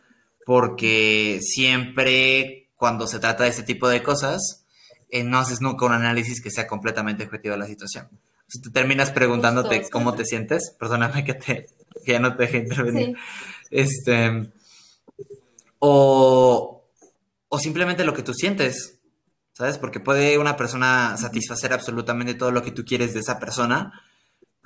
porque 0.45 1.39
siempre 1.41 2.69
cuando 2.75 3.07
se 3.07 3.19
trata 3.19 3.43
de 3.43 3.49
este 3.49 3.63
tipo 3.63 3.89
de 3.89 4.03
cosas, 4.03 4.65
eh, 5.09 5.23
no 5.23 5.39
haces 5.39 5.61
nunca 5.61 5.85
un 5.85 5.93
análisis 5.93 6.41
que 6.41 6.51
sea 6.51 6.67
completamente 6.67 7.23
objetivo 7.23 7.53
de 7.53 7.59
la 7.59 7.67
situación. 7.67 8.07
Si 8.47 8.61
tú 8.61 8.71
terminas 8.71 9.11
preguntándote 9.11 9.89
cómo 9.89 10.13
te 10.13 10.25
sientes, 10.25 10.75
perdóname 10.77 11.23
que, 11.23 11.33
te, 11.33 11.67
que 12.05 12.11
ya 12.11 12.19
no 12.19 12.35
te 12.35 12.43
deje 12.43 12.57
intervenir, 12.59 13.17
este, 13.71 14.51
o, 15.79 16.83
o 17.49 17.59
simplemente 17.59 18.05
lo 18.05 18.13
que 18.13 18.23
tú 18.23 18.33
sientes, 18.33 18.94
¿sabes? 19.55 19.77
Porque 19.77 20.01
puede 20.01 20.37
una 20.37 20.57
persona 20.57 21.15
satisfacer 21.15 21.71
absolutamente 21.71 22.33
todo 22.33 22.51
lo 22.51 22.61
que 22.61 22.71
tú 22.71 22.83
quieres 22.83 23.13
de 23.13 23.21
esa 23.21 23.39
persona, 23.39 24.01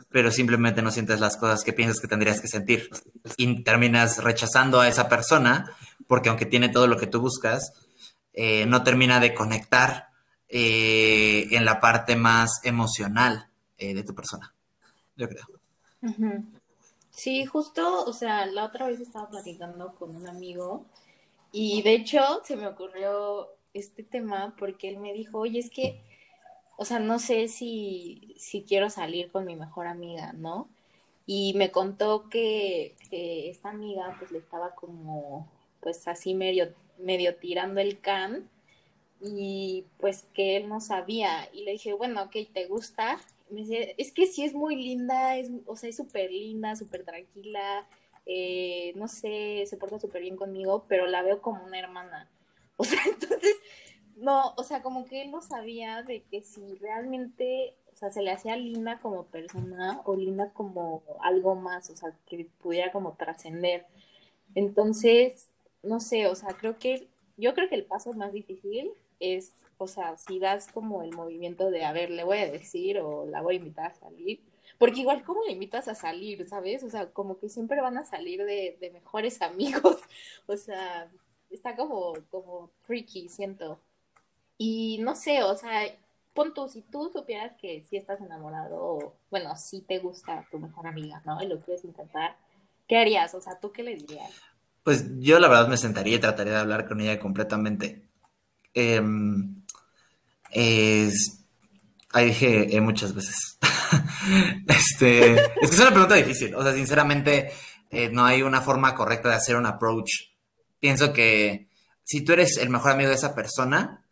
pero 0.09 0.31
simplemente 0.31 0.81
no 0.81 0.89
sientes 0.89 1.19
las 1.19 1.37
cosas 1.37 1.63
que 1.63 1.73
piensas 1.73 1.99
que 1.99 2.07
tendrías 2.07 2.41
que 2.41 2.47
sentir. 2.47 2.89
Y 3.37 3.63
terminas 3.63 4.23
rechazando 4.23 4.81
a 4.81 4.87
esa 4.87 5.07
persona 5.07 5.71
porque 6.07 6.29
aunque 6.29 6.47
tiene 6.47 6.69
todo 6.69 6.87
lo 6.87 6.97
que 6.97 7.05
tú 7.05 7.21
buscas, 7.21 7.71
eh, 8.33 8.65
no 8.65 8.83
termina 8.83 9.19
de 9.19 9.35
conectar 9.35 10.09
eh, 10.47 11.47
en 11.51 11.65
la 11.65 11.79
parte 11.79 12.15
más 12.15 12.61
emocional 12.63 13.47
eh, 13.77 13.93
de 13.93 14.03
tu 14.03 14.15
persona, 14.15 14.51
yo 15.15 15.29
creo. 15.29 15.45
Sí, 17.11 17.45
justo, 17.45 18.05
o 18.05 18.13
sea, 18.13 18.47
la 18.47 18.65
otra 18.65 18.87
vez 18.87 18.99
estaba 18.99 19.29
platicando 19.29 19.93
con 19.93 20.15
un 20.15 20.27
amigo 20.27 20.87
y 21.51 21.83
de 21.83 21.93
hecho 21.93 22.41
se 22.43 22.55
me 22.55 22.65
ocurrió 22.65 23.58
este 23.73 24.03
tema 24.03 24.55
porque 24.57 24.89
él 24.89 24.97
me 24.97 25.13
dijo, 25.13 25.39
oye, 25.39 25.59
es 25.59 25.69
que 25.69 26.01
o 26.81 26.85
sea, 26.85 26.99
no 26.99 27.19
sé 27.19 27.49
si, 27.49 28.35
si 28.37 28.63
quiero 28.63 28.89
salir 28.89 29.29
con 29.31 29.45
mi 29.45 29.57
mejor 29.57 29.85
amiga, 29.85 30.31
¿no? 30.31 30.69
Y 31.25 31.53
me 31.55 31.71
contó 31.71 32.29
que, 32.29 32.95
esta 33.11 33.69
amiga 33.71 34.15
pues 34.17 34.31
le 34.31 34.37
estaba 34.39 34.75
como, 34.75 35.51
pues 35.81 36.07
así 36.07 36.33
medio, 36.35 36.73
medio 36.97 37.35
tirando 37.35 37.81
el 37.81 37.99
can 37.99 38.49
y 39.21 39.83
pues 39.99 40.25
que 40.33 40.55
él 40.55 40.69
no 40.69 40.79
sabía. 40.79 41.49
Y 41.53 41.63
le 41.65 41.73
dije, 41.73 41.91
bueno, 41.91 42.23
ok, 42.23 42.37
¿te 42.53 42.65
gusta? 42.67 43.19
me 43.49 43.61
dice, 43.61 43.95
es 43.97 44.13
que 44.13 44.25
sí 44.27 44.45
es 44.45 44.53
muy 44.53 44.77
linda, 44.77 45.35
es, 45.35 45.51
o 45.65 45.75
sea, 45.75 45.89
es 45.89 45.97
súper 45.97 46.31
linda, 46.31 46.77
súper 46.77 47.03
tranquila, 47.03 47.87
eh, 48.25 48.93
no 48.95 49.09
sé, 49.09 49.65
se 49.65 49.75
porta 49.75 49.99
súper 49.99 50.21
bien 50.21 50.37
conmigo, 50.37 50.85
pero 50.87 51.07
la 51.07 51.23
veo 51.23 51.41
como 51.41 51.65
una 51.65 51.79
hermana. 51.79 52.29
O 52.79 52.85
sea, 52.85 52.99
entonces 53.05 53.57
no, 54.15 54.53
o 54.57 54.63
sea, 54.63 54.81
como 54.81 55.05
que 55.05 55.21
él 55.21 55.31
no 55.31 55.41
sabía 55.41 56.01
de 56.03 56.23
que 56.23 56.41
si 56.43 56.75
realmente, 56.75 57.75
o 57.93 57.95
sea, 57.95 58.09
se 58.09 58.21
le 58.21 58.31
hacía 58.31 58.55
linda 58.55 58.99
como 58.99 59.25
persona 59.25 60.01
o 60.05 60.15
linda 60.15 60.51
como 60.53 61.03
algo 61.21 61.55
más, 61.55 61.89
o 61.89 61.97
sea, 61.97 62.13
que 62.27 62.47
pudiera 62.61 62.91
como 62.91 63.15
trascender. 63.15 63.85
Entonces, 64.55 65.51
no 65.83 65.99
sé, 65.99 66.27
o 66.27 66.35
sea, 66.35 66.49
creo 66.49 66.77
que, 66.79 67.07
yo 67.37 67.53
creo 67.53 67.69
que 67.69 67.75
el 67.75 67.85
paso 67.85 68.13
más 68.13 68.33
difícil 68.33 68.91
es, 69.19 69.53
o 69.77 69.87
sea, 69.87 70.17
si 70.17 70.39
das 70.39 70.71
como 70.71 71.03
el 71.03 71.13
movimiento 71.13 71.69
de, 71.71 71.85
a 71.85 71.93
ver, 71.93 72.09
le 72.09 72.23
voy 72.23 72.39
a 72.39 72.51
decir 72.51 72.99
o 72.99 73.25
la 73.25 73.41
voy 73.41 73.55
a 73.55 73.59
invitar 73.59 73.91
a 73.91 73.95
salir, 73.95 74.41
porque 74.77 75.01
igual, 75.01 75.23
¿cómo 75.23 75.43
le 75.45 75.51
invitas 75.53 75.87
a 75.87 75.95
salir, 75.95 76.47
sabes? 76.47 76.83
O 76.83 76.89
sea, 76.89 77.11
como 77.11 77.37
que 77.39 77.49
siempre 77.49 77.81
van 77.81 77.97
a 77.97 78.05
salir 78.05 78.43
de, 78.45 78.77
de 78.79 78.91
mejores 78.91 79.41
amigos, 79.41 79.97
o 80.47 80.57
sea, 80.57 81.09
está 81.55 81.75
como, 81.75 82.13
como 82.29 82.71
tricky, 82.85 83.29
siento. 83.29 83.79
Y 84.57 84.97
no 85.01 85.15
sé, 85.15 85.43
o 85.43 85.55
sea, 85.55 85.83
pon 86.33 86.53
si 86.69 86.81
tú 86.81 87.09
supieras 87.11 87.53
que 87.59 87.83
sí 87.89 87.97
estás 87.97 88.21
enamorado, 88.21 89.15
bueno, 89.29 89.55
sí 89.55 89.83
te 89.87 89.99
gusta 89.99 90.45
tu 90.51 90.59
mejor 90.59 90.87
amiga, 90.87 91.21
¿no? 91.25 91.41
Y 91.41 91.47
lo 91.47 91.59
quieres 91.59 91.83
intentar, 91.85 92.35
¿qué 92.87 92.97
harías? 92.97 93.33
O 93.35 93.41
sea, 93.41 93.59
¿tú 93.59 93.71
qué 93.71 93.83
le 93.83 93.95
dirías? 93.95 94.31
Pues 94.83 95.05
yo 95.19 95.39
la 95.39 95.47
verdad 95.47 95.67
me 95.67 95.77
sentaría 95.77 96.15
y 96.15 96.19
trataría 96.19 96.53
de 96.53 96.59
hablar 96.59 96.87
con 96.87 97.01
ella 97.01 97.19
completamente. 97.19 98.03
Em, 98.73 99.55
es, 100.51 101.45
ahí 102.11 102.27
dije 102.27 102.75
eh, 102.75 102.81
muchas 102.81 103.13
veces. 103.13 103.57
este, 104.67 105.35
es 105.35 105.69
que 105.69 105.75
es 105.75 105.79
una 105.79 105.91
pregunta 105.91 106.15
difícil. 106.15 106.55
O 106.55 106.63
sea, 106.63 106.73
sinceramente, 106.73 107.51
eh, 107.89 108.09
no 108.11 108.25
hay 108.25 108.41
una 108.41 108.61
forma 108.61 108.95
correcta 108.95 109.29
de 109.29 109.35
hacer 109.35 109.55
un 109.55 109.65
approach. 109.65 110.28
Pienso 110.79 111.13
que 111.13 111.67
si 112.03 112.21
tú 112.21 112.33
eres 112.33 112.57
el 112.57 112.69
mejor 112.69 112.91
amigo 112.91 113.09
de 113.09 113.15
esa 113.15 113.35
persona 113.35 114.03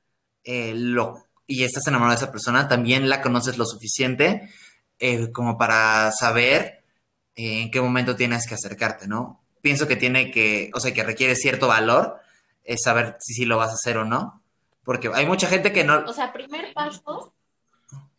eh, 0.43 0.73
lo, 0.75 1.25
y 1.45 1.63
estás 1.63 1.87
enamorado 1.87 2.17
de 2.17 2.23
esa 2.23 2.31
persona, 2.31 2.67
también 2.67 3.09
la 3.09 3.21
conoces 3.21 3.57
lo 3.57 3.65
suficiente 3.65 4.49
como 5.31 5.59
para 5.59 6.11
saber 6.11 6.83
en 7.35 7.69
qué 7.69 7.79
momento 7.79 8.15
tienes 8.15 8.47
que 8.47 8.55
acercarte, 8.55 9.07
¿no? 9.07 9.43
Pienso 9.61 9.87
que 9.87 9.95
tiene 9.95 10.31
que, 10.31 10.71
o 10.73 10.79
sea, 10.79 10.91
que 10.91 11.03
requiere 11.03 11.35
cierto 11.35 11.67
valor 11.67 12.19
saber 12.77 13.15
si, 13.19 13.33
si 13.33 13.45
lo 13.45 13.57
vas 13.57 13.69
a 13.69 13.75
hacer 13.75 13.97
o 13.97 14.05
no. 14.05 14.41
Porque 14.83 15.11
hay 15.13 15.25
mucha 15.25 15.47
gente 15.47 15.71
que 15.71 15.83
no... 15.83 15.99
O 16.05 16.13
sea, 16.13 16.31
primer 16.33 16.73
paso, 16.73 17.33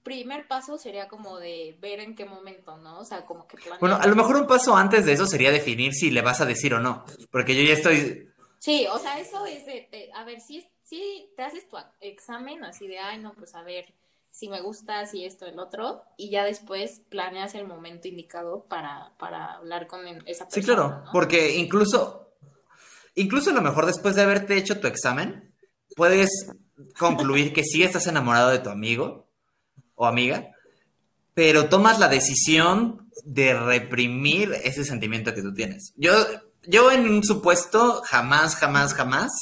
primer 0.02 0.46
paso 0.46 0.78
sería 0.78 1.08
como 1.08 1.38
de 1.38 1.76
ver 1.80 2.00
en 2.00 2.14
qué 2.14 2.24
momento, 2.24 2.76
¿no? 2.76 3.00
O 3.00 3.04
sea, 3.04 3.24
como 3.24 3.46
que 3.46 3.56
Bueno, 3.80 3.96
a 4.00 4.06
lo 4.06 4.16
mejor 4.16 4.36
un 4.36 4.46
paso 4.46 4.76
antes 4.76 5.04
de 5.04 5.12
eso 5.12 5.26
sería 5.26 5.50
definir 5.50 5.92
si 5.94 6.10
le 6.10 6.22
vas 6.22 6.40
a 6.40 6.46
decir 6.46 6.74
o 6.74 6.80
no, 6.80 7.04
porque 7.30 7.56
yo 7.56 7.62
ya 7.62 7.74
estoy... 7.74 8.30
Sí, 8.58 8.86
o 8.90 8.98
sea, 8.98 9.18
eso 9.18 9.46
es 9.46 9.66
de, 9.66 10.10
a 10.14 10.24
ver, 10.24 10.40
si, 10.40 10.66
si 10.82 11.30
te 11.36 11.42
haces 11.42 11.68
tu 11.68 11.76
examen 12.00 12.64
así 12.64 12.86
de, 12.88 12.98
ay, 12.98 13.18
no, 13.18 13.34
pues 13.34 13.54
a 13.54 13.62
ver 13.62 13.94
si 14.30 14.48
me 14.48 14.60
gusta, 14.60 15.04
si 15.06 15.24
esto, 15.24 15.46
el 15.46 15.58
otro, 15.58 16.02
y 16.16 16.30
ya 16.30 16.44
después 16.44 17.02
planeas 17.08 17.54
el 17.54 17.66
momento 17.66 18.08
indicado 18.08 18.64
para, 18.68 19.12
para 19.18 19.54
hablar 19.54 19.86
con 19.86 20.06
esa 20.26 20.44
persona. 20.44 20.48
Sí, 20.50 20.62
claro, 20.62 21.04
porque 21.12 21.56
incluso, 21.56 22.34
incluso 23.14 23.50
a 23.50 23.54
lo 23.54 23.62
mejor 23.62 23.86
después 23.86 24.14
de 24.14 24.22
haberte 24.22 24.56
hecho 24.56 24.80
tu 24.80 24.86
examen, 24.86 25.54
puedes 25.96 26.50
concluir 26.98 27.52
que 27.52 27.64
sí 27.64 27.82
estás 27.82 28.06
enamorado 28.06 28.50
de 28.50 28.60
tu 28.60 28.70
amigo 28.70 29.28
o 29.94 30.06
amiga, 30.06 30.52
pero 31.34 31.68
tomas 31.68 31.98
la 31.98 32.08
decisión 32.08 33.10
de 33.24 33.54
reprimir 33.54 34.52
ese 34.62 34.84
sentimiento 34.84 35.34
que 35.34 35.42
tú 35.42 35.52
tienes. 35.52 35.92
Yo, 35.96 36.12
yo 36.68 36.92
en 36.92 37.08
un 37.08 37.24
supuesto, 37.24 38.02
jamás, 38.04 38.54
jamás, 38.54 38.92
jamás 38.92 39.32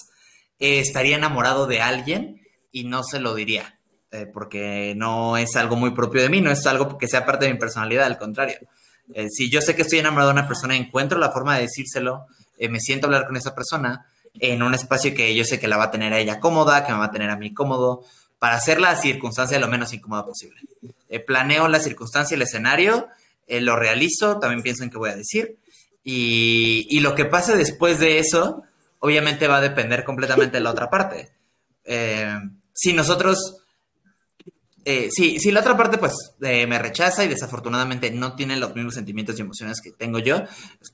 eh, 0.61 0.78
estaría 0.78 1.16
enamorado 1.16 1.66
de 1.66 1.83
alguien 1.83 2.40
y 2.71 2.85
no 2.85 3.02
se 3.02 3.18
lo 3.18 3.35
diría, 3.35 3.80
eh, 4.12 4.26
porque 4.33 4.95
no 4.97 5.37
es 5.37 5.56
algo 5.56 5.75
muy 5.75 5.90
propio 5.90 6.23
de 6.23 6.28
mí, 6.28 6.40
no 6.40 6.52
es 6.52 6.64
algo 6.66 6.97
que 6.97 7.09
sea 7.09 7.26
parte 7.26 7.47
de 7.47 7.52
mi 7.52 7.59
personalidad, 7.59 8.06
al 8.06 8.18
contrario. 8.18 8.59
Eh, 9.12 9.26
si 9.28 9.50
yo 9.50 9.61
sé 9.61 9.75
que 9.75 9.83
estoy 9.83 9.99
enamorado 9.99 10.28
de 10.28 10.35
una 10.35 10.47
persona, 10.47 10.76
encuentro 10.76 11.18
la 11.18 11.33
forma 11.33 11.56
de 11.56 11.62
decírselo, 11.62 12.26
me 12.71 12.78
siento 12.78 13.06
a 13.06 13.09
hablar 13.09 13.26
con 13.26 13.37
esa 13.37 13.56
persona, 13.56 14.06
en 14.38 14.62
un 14.62 14.75
espacio 14.75 15.12
que 15.12 15.35
yo 15.35 15.45
sé 15.45 15.59
que 15.59 15.66
la 15.66 15.76
va 15.76 15.85
a 15.85 15.90
tener 15.90 16.12
a 16.12 16.18
ella 16.18 16.38
cómoda, 16.38 16.87
que 16.87 16.92
me 16.92 16.99
va 16.99 17.06
a 17.06 17.11
tener 17.11 17.30
a 17.30 17.37
mí 17.37 17.52
cómodo, 17.52 18.04
para 18.38 18.54
hacer 18.54 18.80
la 18.80 18.95
circunstancia 18.97 19.59
lo 19.59 19.68
menos 19.68 19.92
incómoda 19.92 20.25
posible. 20.25 20.61
Planeo 21.26 21.66
la 21.68 21.80
circunstancia, 21.80 22.37
el 22.37 22.42
escenario, 22.42 23.09
lo 23.49 23.76
realizo, 23.76 24.38
también 24.38 24.62
pienso 24.62 24.85
en 24.85 24.90
qué 24.90 24.99
voy 24.99 25.11
a 25.11 25.16
decir. 25.16 25.59
Y, 26.09 27.01
lo 27.01 27.15
que 27.15 27.25
pase 27.25 27.57
después 27.57 27.99
de 27.99 28.19
eso, 28.19 28.63
obviamente 29.01 29.49
va 29.49 29.57
a 29.57 29.61
depender 29.61 30.05
completamente 30.05 30.59
de 30.59 30.63
la 30.63 30.71
otra 30.71 30.89
parte. 30.89 31.33
Eh, 31.85 32.39
si 32.73 32.93
nosotros, 32.93 33.57
si, 34.85 35.41
si, 35.41 35.51
la 35.51 35.61
otra 35.61 35.77
parte 35.77 35.99
pues 35.99 36.15
me 36.39 36.79
rechaza 36.79 37.25
y 37.25 37.28
desafortunadamente 37.28 38.11
no 38.13 38.37
tiene 38.37 38.57
los 38.57 38.75
mismos 38.75 38.95
sentimientos 38.95 39.37
y 39.37 39.43
emociones 39.43 39.80
que 39.80 39.91
tengo 39.91 40.21
yo, 40.21 40.45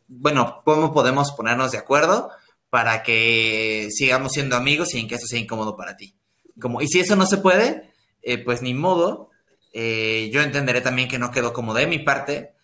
bueno, 0.08 0.62
¿cómo 0.64 0.94
podemos 0.94 1.32
ponernos 1.32 1.72
de 1.72 1.78
acuerdo? 1.78 2.30
para 2.72 3.02
que 3.02 3.88
sigamos 3.90 4.32
siendo 4.32 4.56
amigos 4.56 4.94
en 4.94 5.06
que 5.06 5.16
eso 5.16 5.26
sea 5.26 5.38
incómodo 5.38 5.76
para 5.76 5.94
ti. 5.98 6.14
Como, 6.58 6.80
y 6.80 6.88
si 6.88 7.00
eso 7.00 7.16
no 7.16 7.26
se 7.26 7.36
puede, 7.36 7.92
eh, 8.22 8.38
pues 8.38 8.62
ni 8.62 8.72
modo. 8.72 9.28
Eh, 9.74 10.30
yo 10.32 10.40
entenderé 10.40 10.80
también 10.80 11.06
que 11.06 11.18
no 11.18 11.30
quedó 11.30 11.52
como 11.52 11.74
de 11.74 11.86
mi 11.86 11.98
parte, 11.98 12.54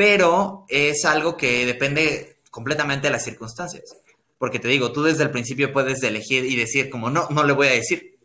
pero 0.00 0.64
es 0.68 1.04
algo 1.04 1.36
que 1.36 1.66
depende 1.66 2.38
completamente 2.50 3.08
de 3.08 3.12
las 3.12 3.22
circunstancias. 3.22 3.84
Porque 4.38 4.58
te 4.58 4.66
digo, 4.66 4.92
tú 4.92 5.02
desde 5.02 5.24
el 5.24 5.30
principio 5.30 5.74
puedes 5.74 6.02
elegir 6.02 6.46
y 6.46 6.56
decir 6.56 6.88
como 6.88 7.10
no, 7.10 7.28
no 7.28 7.44
le 7.44 7.52
voy 7.52 7.66
a 7.66 7.72
decir. 7.72 8.18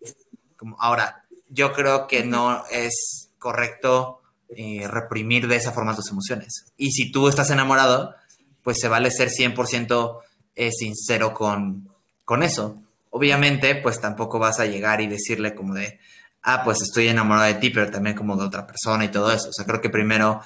Como 0.55 0.77
ahora, 0.79 1.25
yo 1.49 1.73
creo 1.73 2.07
que 2.07 2.23
no 2.23 2.63
es 2.71 3.29
correcto 3.39 4.21
eh, 4.55 4.87
reprimir 4.87 5.49
de 5.49 5.57
esa 5.57 5.73
forma 5.73 5.97
tus 5.97 6.09
emociones. 6.09 6.63
Y 6.77 6.91
si 6.91 7.11
tú 7.11 7.27
estás 7.27 7.49
enamorado, 7.49 8.15
pues 8.63 8.79
se 8.79 8.87
vale 8.87 9.11
ser 9.11 9.27
100% 9.27 10.19
es 10.55 10.75
sincero 10.79 11.33
con, 11.33 11.89
con 12.23 12.43
eso. 12.43 12.81
Obviamente, 13.09 13.75
pues 13.75 13.99
tampoco 13.99 14.39
vas 14.39 14.61
a 14.61 14.65
llegar 14.65 15.01
y 15.01 15.07
decirle 15.07 15.53
como 15.53 15.73
de, 15.73 15.99
ah, 16.41 16.63
pues 16.63 16.81
estoy 16.81 17.09
enamorado 17.09 17.47
de 17.47 17.55
ti, 17.55 17.69
pero 17.69 17.91
también 17.91 18.15
como 18.15 18.37
de 18.37 18.45
otra 18.45 18.65
persona 18.65 19.03
y 19.03 19.09
todo 19.09 19.29
eso. 19.33 19.49
O 19.49 19.51
sea, 19.51 19.65
creo 19.65 19.81
que 19.81 19.89
primero, 19.89 20.39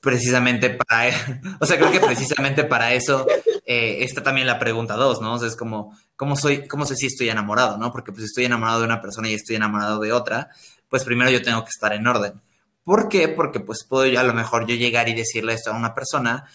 precisamente 0.00 0.70
para, 0.70 1.10
o 1.60 1.66
sea, 1.66 1.76
creo 1.76 1.92
que 1.92 2.00
precisamente 2.00 2.64
para 2.64 2.94
eso 2.94 3.26
eh, 3.66 3.98
está 4.00 4.22
también 4.22 4.46
la 4.46 4.58
pregunta 4.58 4.94
dos, 4.94 5.20
¿no? 5.20 5.42
Es 5.44 5.56
como, 5.56 5.96
¿cómo 6.16 6.36
soy, 6.36 6.66
cómo 6.66 6.86
sé 6.86 6.96
si 6.96 7.06
estoy 7.06 7.28
enamorado, 7.28 7.76
no? 7.78 7.92
Porque 7.92 8.12
pues 8.12 8.24
estoy 8.24 8.46
enamorado 8.46 8.80
de 8.80 8.86
una 8.86 9.00
persona 9.00 9.28
y 9.28 9.34
estoy 9.34 9.56
enamorado 9.56 10.00
de 10.00 10.12
otra, 10.12 10.50
pues 10.88 11.04
primero 11.04 11.30
yo 11.30 11.42
tengo 11.42 11.62
que 11.62 11.70
estar 11.70 11.92
en 11.92 12.06
orden. 12.06 12.40
¿Por 12.82 13.08
qué? 13.08 13.28
Porque 13.28 13.60
pues 13.60 13.84
puedo 13.88 14.06
yo 14.06 14.20
a 14.20 14.24
lo 14.24 14.34
mejor 14.34 14.66
yo 14.66 14.74
llegar 14.74 15.08
y 15.08 15.14
decirle 15.14 15.52
esto 15.52 15.70
a 15.70 15.76
una 15.76 15.94
persona 15.94 16.46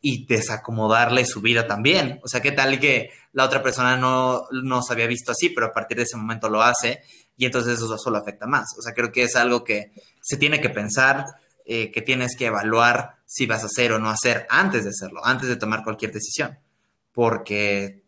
y 0.00 0.26
desacomodarle 0.26 1.24
su 1.24 1.40
vida 1.40 1.66
también. 1.66 2.20
O 2.24 2.28
sea, 2.28 2.40
¿qué 2.40 2.52
tal 2.52 2.78
que 2.80 3.10
la 3.32 3.44
otra 3.44 3.62
persona 3.62 3.96
no, 3.96 4.46
no 4.50 4.82
se 4.82 4.92
había 4.92 5.06
visto 5.06 5.32
así, 5.32 5.50
pero 5.50 5.66
a 5.66 5.72
partir 5.72 5.96
de 5.96 6.04
ese 6.04 6.16
momento 6.16 6.48
lo 6.48 6.62
hace 6.62 7.02
y 7.36 7.46
entonces 7.46 7.74
eso 7.74 7.98
solo 7.98 8.18
afecta 8.18 8.46
más? 8.46 8.66
O 8.78 8.82
sea, 8.82 8.94
creo 8.94 9.12
que 9.12 9.24
es 9.24 9.36
algo 9.36 9.62
que 9.64 9.92
se 10.20 10.36
tiene 10.36 10.60
que 10.60 10.70
pensar, 10.70 11.26
eh, 11.64 11.90
que 11.90 12.02
tienes 12.02 12.36
que 12.36 12.46
evaluar 12.46 13.18
si 13.24 13.46
vas 13.46 13.62
a 13.62 13.66
hacer 13.66 13.92
o 13.92 13.98
no 13.98 14.10
hacer 14.10 14.46
antes 14.50 14.84
de 14.84 14.90
hacerlo, 14.90 15.24
antes 15.24 15.48
de 15.48 15.56
tomar 15.56 15.84
cualquier 15.84 16.12
decisión, 16.12 16.58
porque 17.12 18.02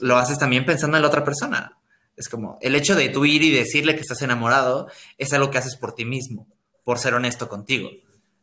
lo 0.00 0.16
haces 0.16 0.38
también 0.38 0.66
pensando 0.66 0.96
en 0.96 1.02
la 1.02 1.08
otra 1.08 1.24
persona. 1.24 1.78
Es 2.16 2.28
como 2.28 2.58
el 2.60 2.74
hecho 2.74 2.94
de 2.94 3.08
tú 3.08 3.24
ir 3.24 3.42
y 3.42 3.50
decirle 3.50 3.94
que 3.94 4.00
estás 4.00 4.22
enamorado 4.22 4.88
es 5.18 5.32
algo 5.32 5.50
que 5.50 5.58
haces 5.58 5.76
por 5.76 5.94
ti 5.94 6.04
mismo, 6.04 6.46
por 6.82 6.98
ser 6.98 7.14
honesto 7.14 7.48
contigo. 7.48 7.90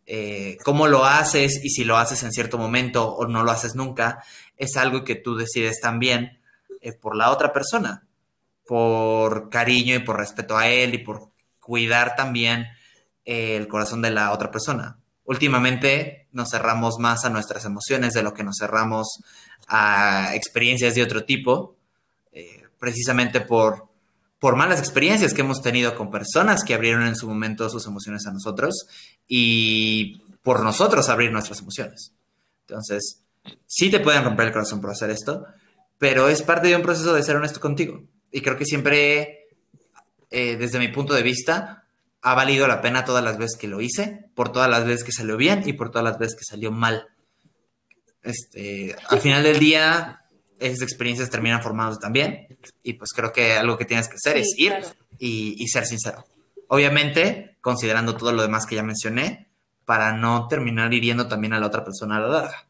Eh, 0.05 0.57
cómo 0.63 0.87
lo 0.87 1.05
haces 1.05 1.63
y 1.63 1.69
si 1.69 1.83
lo 1.83 1.97
haces 1.97 2.23
en 2.23 2.31
cierto 2.31 2.57
momento 2.57 3.07
o 3.13 3.25
no 3.27 3.43
lo 3.43 3.51
haces 3.51 3.75
nunca, 3.75 4.23
es 4.57 4.75
algo 4.75 5.03
que 5.03 5.15
tú 5.15 5.35
decides 5.35 5.79
también 5.79 6.39
eh, 6.81 6.93
por 6.93 7.15
la 7.15 7.31
otra 7.31 7.53
persona, 7.53 8.05
por 8.65 9.49
cariño 9.49 9.95
y 9.95 9.99
por 9.99 10.17
respeto 10.17 10.57
a 10.57 10.67
él 10.67 10.93
y 10.93 10.97
por 10.99 11.29
cuidar 11.59 12.15
también 12.15 12.67
el 13.25 13.67
corazón 13.67 14.01
de 14.01 14.11
la 14.11 14.31
otra 14.31 14.51
persona. 14.51 14.99
Últimamente 15.25 16.27
nos 16.31 16.49
cerramos 16.49 16.99
más 16.99 17.25
a 17.25 17.29
nuestras 17.29 17.65
emociones 17.65 18.13
de 18.13 18.23
lo 18.23 18.33
que 18.33 18.43
nos 18.43 18.57
cerramos 18.59 19.07
a 19.67 20.35
experiencias 20.35 20.95
de 20.95 21.03
otro 21.03 21.23
tipo, 21.23 21.77
precisamente 22.77 23.39
por 23.39 23.93
por 24.43 24.57
malas 24.57 24.79
experiencias 24.79 25.33
que 25.33 25.39
hemos 25.39 25.61
tenido 25.61 25.95
con 25.95 26.11
personas 26.11 26.65
que 26.65 26.73
abrieron 26.73 27.07
en 27.07 27.15
su 27.15 27.29
momento 27.29 27.69
sus 27.69 27.87
emociones 27.87 28.27
a 28.27 28.33
nosotros 28.33 28.87
y 29.25 30.21
por 30.41 30.61
nosotros 30.61 31.07
abrir 31.07 31.31
nuestras 31.31 31.61
emociones. 31.61 32.11
Entonces, 32.67 33.21
sí 33.65 33.89
te 33.89 34.01
pueden 34.01 34.25
romper 34.25 34.47
el 34.47 34.51
corazón 34.51 34.81
por 34.81 34.91
hacer 34.91 35.11
esto, 35.11 35.45
pero 35.97 36.27
es 36.27 36.41
parte 36.41 36.67
de 36.67 36.75
un 36.75 36.81
proceso 36.81 37.13
de 37.13 37.23
ser 37.23 37.37
honesto 37.37 37.61
contigo. 37.61 38.03
Y 38.33 38.41
creo 38.41 38.57
que 38.57 38.65
siempre, 38.65 39.47
eh, 40.29 40.57
desde 40.57 40.77
mi 40.77 40.89
punto 40.89 41.13
de 41.13 41.23
vista, 41.23 41.82
ha 42.23 42.35
valido 42.35 42.67
la 42.67 42.81
pena 42.81 43.03
todas 43.03 43.23
las 43.23 43.37
veces 43.37 43.57
que 43.57 43.67
lo 43.67 43.81
hice, 43.81 44.29
por 44.33 44.51
todas 44.51 44.69
las 44.69 44.85
veces 44.85 45.03
que 45.03 45.11
salió 45.11 45.35
bien 45.35 45.63
y 45.65 45.73
por 45.73 45.91
todas 45.91 46.05
las 46.05 46.17
veces 46.17 46.37
que 46.37 46.45
salió 46.45 46.71
mal. 46.71 47.09
Este, 48.23 48.95
al 49.09 49.19
final 49.19 49.43
del 49.43 49.59
día, 49.59 50.21
esas 50.57 50.83
experiencias 50.83 51.29
terminan 51.29 51.61
formados 51.61 51.99
también. 51.99 52.57
Y 52.81 52.93
pues 52.93 53.09
creo 53.13 53.33
que 53.33 53.53
algo 53.53 53.77
que 53.77 53.83
tienes 53.83 54.07
que 54.07 54.15
hacer 54.15 54.37
es 54.37 54.55
ir 54.57 54.73
y, 55.19 55.67
ser 55.67 55.85
sincero. 55.85 56.25
Obviamente, 56.69 57.57
considerando 57.59 58.15
todo 58.15 58.31
lo 58.31 58.41
demás 58.41 58.65
que 58.65 58.75
ya 58.75 58.83
mencioné, 58.83 59.49
para 59.83 60.13
no 60.13 60.47
terminar 60.47 60.93
hiriendo 60.93 61.27
también 61.27 61.51
a 61.51 61.59
la 61.59 61.67
otra 61.67 61.83
persona 61.83 62.15
a 62.15 62.19
la 62.21 62.27
larga. 62.27 62.67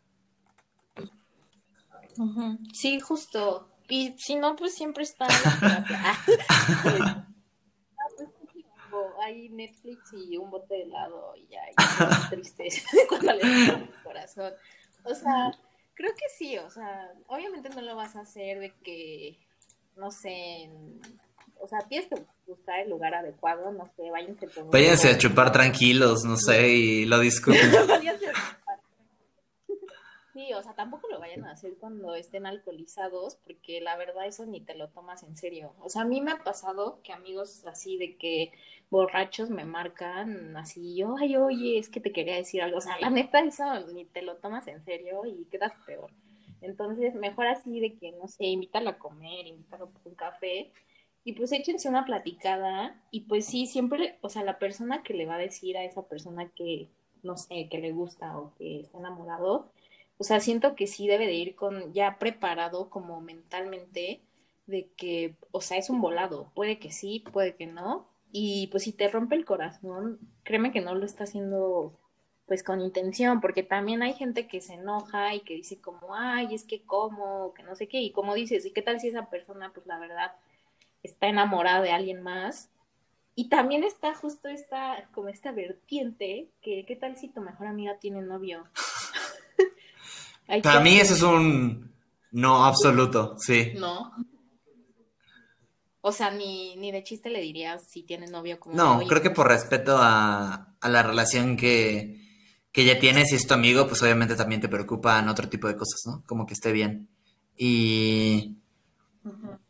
Sí, 2.73 2.99
justo. 2.99 3.69
Y 3.87 4.15
si 4.17 4.35
no, 4.35 4.55
pues 4.55 4.73
siempre 4.73 5.03
está. 5.03 5.27
hay 9.23 9.49
Netflix 9.49 10.13
y 10.13 10.37
un 10.37 10.49
bote 10.51 10.73
de 10.73 10.83
helado 10.83 11.33
y 11.35 11.47
ya, 11.47 11.61
y 11.69 12.29
triste 12.29 12.67
cuando 13.09 13.33
le 13.33 13.41
el 13.41 13.89
corazón. 14.03 14.53
O 15.05 15.13
sea, 15.13 15.51
Creo 15.95 16.11
que 16.15 16.25
sí, 16.37 16.57
o 16.57 16.69
sea, 16.71 17.11
obviamente 17.27 17.69
no 17.69 17.81
lo 17.81 17.95
vas 17.95 18.15
a 18.15 18.21
hacer 18.21 18.59
de 18.59 18.73
que, 18.83 19.37
no 19.95 20.09
sé, 20.09 20.69
o 21.59 21.67
sea, 21.67 21.79
tienes 21.87 22.09
que 22.09 22.15
buscar 22.47 22.79
el 22.79 22.89
lugar 22.89 23.13
adecuado, 23.13 23.71
no 23.71 23.85
sé, 23.95 24.09
váyanse 24.09 24.47
Váyanse 24.71 25.09
a 25.09 25.17
chupar 25.19 25.51
tranquilos, 25.51 26.23
no 26.23 26.35
sé, 26.35 26.69
y 26.69 27.05
lo 27.05 27.19
discuten. 27.19 27.71
Sí, 30.33 30.51
o 30.53 30.63
sea, 30.63 30.73
tampoco 30.73 31.07
lo 31.09 31.19
vayan 31.19 31.45
a 31.45 31.51
hacer 31.51 31.75
cuando 31.79 32.15
estén 32.15 32.47
alcoholizados, 32.47 33.35
porque 33.35 33.79
la 33.81 33.95
verdad 33.95 34.25
eso 34.25 34.47
ni 34.47 34.61
te 34.61 34.73
lo 34.73 34.89
tomas 34.89 35.21
en 35.21 35.37
serio. 35.37 35.75
O 35.79 35.89
sea, 35.89 36.01
a 36.01 36.05
mí 36.05 36.21
me 36.21 36.31
ha 36.31 36.43
pasado 36.43 37.01
que 37.03 37.13
amigos 37.13 37.63
así 37.67 37.97
de 37.97 38.17
que 38.17 38.51
borrachos 38.89 39.51
me 39.51 39.63
marcan 39.63 40.57
así, 40.57 40.95
yo, 40.95 41.15
ay, 41.19 41.35
oye, 41.37 41.77
es 41.77 41.87
que 41.89 41.99
te 41.99 42.11
quería 42.11 42.35
decir 42.35 42.63
algo. 42.63 42.79
O 42.79 42.81
sea, 42.81 42.99
la 42.99 43.11
neta 43.11 43.41
eso 43.41 43.63
ni 43.93 44.05
te 44.05 44.23
lo 44.23 44.37
tomas 44.37 44.67
en 44.67 44.83
serio 44.83 45.23
y 45.25 45.45
quedas 45.45 45.73
peor. 45.85 46.09
Entonces, 46.61 47.13
mejor 47.13 47.45
así 47.45 47.79
de 47.79 47.95
que, 47.99 48.11
no 48.13 48.27
sé, 48.27 48.45
invítalo 48.45 48.89
a 48.89 48.97
comer, 48.97 49.45
invítalo 49.45 49.85
a 49.85 50.09
un 50.09 50.15
café 50.15 50.71
y 51.23 51.33
pues 51.33 51.51
échense 51.51 51.89
una 51.89 52.05
platicada 52.05 52.99
y 53.11 53.21
pues 53.21 53.45
sí, 53.45 53.67
siempre, 53.67 54.17
o 54.21 54.29
sea, 54.29 54.43
la 54.43 54.57
persona 54.57 55.03
que 55.03 55.13
le 55.13 55.27
va 55.27 55.35
a 55.35 55.39
decir 55.39 55.77
a 55.77 55.83
esa 55.83 56.07
persona 56.07 56.49
que, 56.55 56.89
no 57.21 57.37
sé, 57.37 57.67
que 57.69 57.77
le 57.77 57.91
gusta 57.91 58.37
o 58.39 58.55
que 58.55 58.81
está 58.81 58.97
enamorado, 58.97 59.71
o 60.17 60.23
sea, 60.23 60.39
siento 60.39 60.75
que 60.75 60.87
sí 60.87 61.07
debe 61.07 61.27
de 61.27 61.33
ir 61.33 61.55
con 61.55 61.93
ya 61.93 62.17
preparado 62.19 62.89
como 62.89 63.21
mentalmente 63.21 64.21
de 64.67 64.89
que, 64.95 65.35
o 65.51 65.61
sea, 65.61 65.77
es 65.77 65.89
un 65.89 66.01
volado, 66.01 66.51
puede 66.55 66.79
que 66.79 66.91
sí, 66.91 67.23
puede 67.31 67.55
que 67.55 67.67
no, 67.67 68.07
y 68.31 68.67
pues 68.67 68.83
si 68.83 68.93
te 68.93 69.07
rompe 69.09 69.35
el 69.35 69.45
corazón, 69.45 70.19
créeme 70.43 70.71
que 70.71 70.81
no 70.81 70.95
lo 70.95 71.05
está 71.05 71.25
haciendo 71.25 71.99
pues 72.45 72.63
con 72.63 72.81
intención, 72.81 73.41
porque 73.41 73.63
también 73.63 74.01
hay 74.03 74.13
gente 74.13 74.47
que 74.47 74.61
se 74.61 74.73
enoja 74.73 75.33
y 75.33 75.41
que 75.41 75.55
dice 75.55 75.79
como, 75.79 76.15
ay, 76.15 76.53
es 76.53 76.65
que 76.65 76.83
cómo, 76.83 77.53
que 77.53 77.63
no 77.63 77.75
sé 77.75 77.87
qué, 77.87 78.01
y 78.01 78.11
como 78.11 78.33
dices, 78.33 78.65
¿y 78.65 78.71
qué 78.71 78.81
tal 78.81 78.99
si 78.99 79.07
esa 79.07 79.29
persona, 79.29 79.71
pues 79.73 79.85
la 79.87 79.99
verdad, 79.99 80.33
está 81.03 81.27
enamorada 81.27 81.81
de 81.81 81.91
alguien 81.91 82.21
más? 82.21 82.69
Y 83.35 83.49
también 83.49 83.83
está 83.83 84.13
justo 84.13 84.47
esta, 84.49 85.09
como 85.13 85.29
esta 85.29 85.51
vertiente, 85.51 86.49
que 86.61 86.85
qué 86.85 86.95
tal 86.95 87.17
si 87.17 87.29
tu 87.29 87.41
mejor 87.41 87.67
amiga 87.67 87.97
tiene 87.99 88.21
novio. 88.21 88.67
Para 90.61 90.79
mí 90.81 90.97
eso 90.97 91.13
es 91.13 91.21
un 91.21 91.93
no 92.31 92.65
absoluto, 92.65 93.35
sí. 93.39 93.73
No. 93.75 94.11
O 96.01 96.11
sea, 96.11 96.31
ni, 96.31 96.75
ni 96.75 96.91
de 96.91 97.03
chiste 97.03 97.29
le 97.29 97.39
dirías 97.39 97.87
si 97.87 98.03
tiene 98.03 98.27
novio 98.27 98.59
como... 98.59 98.75
No, 98.75 99.01
creo 99.07 99.21
que 99.21 99.29
por 99.29 99.47
respeto 99.47 99.97
a, 99.97 100.75
a 100.79 100.89
la 100.89 101.01
relación 101.01 101.55
que, 101.55 102.19
que 102.73 102.83
ya 102.83 102.99
tienes 102.99 103.31
y 103.31 103.35
es 103.35 103.47
tu 103.47 103.53
amigo, 103.53 103.87
pues 103.87 104.01
obviamente 104.01 104.35
también 104.35 104.59
te 104.59 104.67
preocupan 104.67 105.29
otro 105.29 105.47
tipo 105.47 105.67
de 105.67 105.77
cosas, 105.77 106.01
¿no? 106.05 106.23
Como 106.25 106.45
que 106.45 106.55
esté 106.55 106.71
bien. 106.73 107.07
Y 107.55 108.57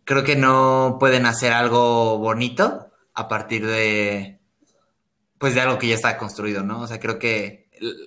creo 0.06 0.24
que 0.24 0.36
no 0.36 0.98
pueden 1.00 1.26
hacer 1.26 1.52
algo 1.52 2.18
bonito 2.18 2.88
a 3.14 3.28
partir 3.28 3.68
de, 3.68 4.40
pues 5.38 5.54
de 5.54 5.62
algo 5.62 5.78
que 5.78 5.88
ya 5.88 5.96
está 5.96 6.18
construido, 6.18 6.64
¿no? 6.64 6.82
O 6.82 6.88
sea, 6.88 7.00
creo 7.00 7.20
que 7.20 7.63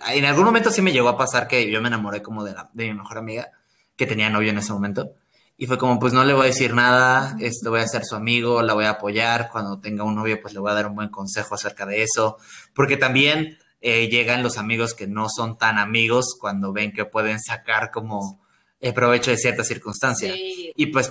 en 0.09 0.25
algún 0.25 0.45
momento 0.45 0.71
sí 0.71 0.83
me 0.83 0.93
llegó 0.93 1.09
a 1.09 1.17
pasar 1.17 1.49
que 1.49 1.71
yo 1.71 1.81
me 1.81 1.89
enamoré 1.89 2.23
como 2.23 2.45
de, 2.45 2.53
la, 2.53 2.71
de 2.73 2.87
mi 2.87 2.95
mejor 2.95 3.19
amiga, 3.19 3.51
que 3.97 4.07
tenía 4.07 4.31
novio 4.31 4.51
en 4.51 4.59
ese 4.59 4.73
momento. 4.73 5.13
Y 5.59 5.67
fue 5.67 5.79
como, 5.79 5.99
pues 5.99 6.13
no 6.13 6.25
le 6.25 6.35
voy 6.35 6.45
a 6.45 6.47
decir 6.47 6.75
nada, 6.75 7.37
este, 7.41 7.69
voy 7.69 7.81
a 7.81 7.87
ser 7.87 8.05
su 8.05 8.15
amigo, 8.15 8.61
la 8.63 8.75
voy 8.75 8.85
a 8.85 8.91
apoyar. 8.91 9.49
Cuando 9.51 9.81
tenga 9.81 10.05
un 10.05 10.15
novio, 10.15 10.39
pues 10.41 10.53
le 10.53 10.61
voy 10.61 10.71
a 10.71 10.75
dar 10.75 10.87
un 10.87 10.95
buen 10.95 11.09
consejo 11.09 11.55
acerca 11.55 11.87
de 11.87 12.03
eso. 12.03 12.37
Porque 12.75 12.99
también 12.99 13.59
eh, 13.81 14.09
llegan 14.09 14.43
los 14.43 14.59
amigos 14.59 14.93
que 14.93 15.07
no 15.07 15.29
son 15.31 15.57
tan 15.57 15.79
amigos 15.79 16.37
cuando 16.39 16.73
ven 16.73 16.93
que 16.93 17.07
pueden 17.07 17.41
sacar 17.41 17.91
como 17.91 18.45
el 18.81 18.93
provecho 18.93 19.31
de 19.31 19.39
ciertas 19.39 19.67
circunstancias. 19.67 20.37
Y 20.37 20.87
pues, 20.87 21.11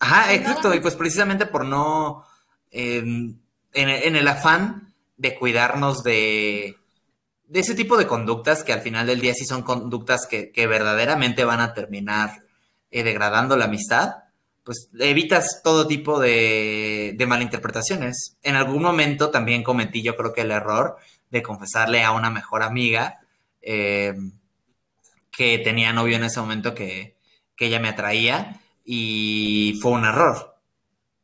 ajá, 0.00 0.34
exacto. 0.34 0.74
Y 0.74 0.80
pues 0.80 0.96
precisamente 0.96 1.46
por 1.46 1.64
no, 1.64 2.24
en, 2.72 3.40
en 3.72 4.16
el 4.16 4.26
afán 4.26 4.92
de 5.16 5.36
cuidarnos 5.36 6.02
de, 6.02 6.81
de 7.52 7.60
ese 7.60 7.74
tipo 7.74 7.98
de 7.98 8.06
conductas 8.06 8.64
que 8.64 8.72
al 8.72 8.80
final 8.80 9.06
del 9.06 9.20
día 9.20 9.34
sí 9.34 9.44
son 9.44 9.62
conductas 9.62 10.26
que, 10.26 10.66
verdaderamente 10.66 11.44
van 11.44 11.60
a 11.60 11.74
terminar 11.74 12.44
eh, 12.90 13.02
degradando 13.02 13.58
la 13.58 13.66
amistad, 13.66 14.14
pues 14.64 14.88
evitas 14.98 15.60
todo 15.62 15.86
tipo 15.86 16.18
de, 16.18 17.14
malinterpretaciones. 17.28 18.38
En 18.42 18.56
algún 18.56 18.82
momento 18.82 19.30
también 19.30 19.62
cometí 19.62 20.00
yo 20.00 20.16
creo 20.16 20.32
que 20.32 20.40
el 20.40 20.50
error 20.50 20.96
de 21.30 21.42
confesarle 21.42 22.02
a 22.02 22.12
una 22.12 22.30
mejor 22.30 22.62
amiga 22.62 23.20
eh, 23.60 24.14
que 25.30 25.58
tenía 25.58 25.92
novio 25.92 26.16
en 26.16 26.24
ese 26.24 26.40
momento 26.40 26.74
que, 26.74 27.18
que 27.54 27.66
ella 27.66 27.80
me 27.80 27.90
atraía 27.90 28.62
y 28.82 29.78
fue 29.82 29.92
un 29.92 30.06
error. 30.06 30.56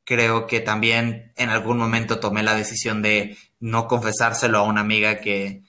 Creo 0.05 0.47
que 0.47 0.61
también 0.61 1.33
en 1.37 1.49
algún 1.49 1.79
momento 1.79 2.21
tomé 2.21 2.43
la 2.43 2.55
decisión 2.55 3.01
de 3.01 3.39
no 3.61 3.89
confesárselo 3.89 4.59
a 4.59 4.63
una 4.63 4.83
amiga 4.83 5.21
que, 5.21 5.63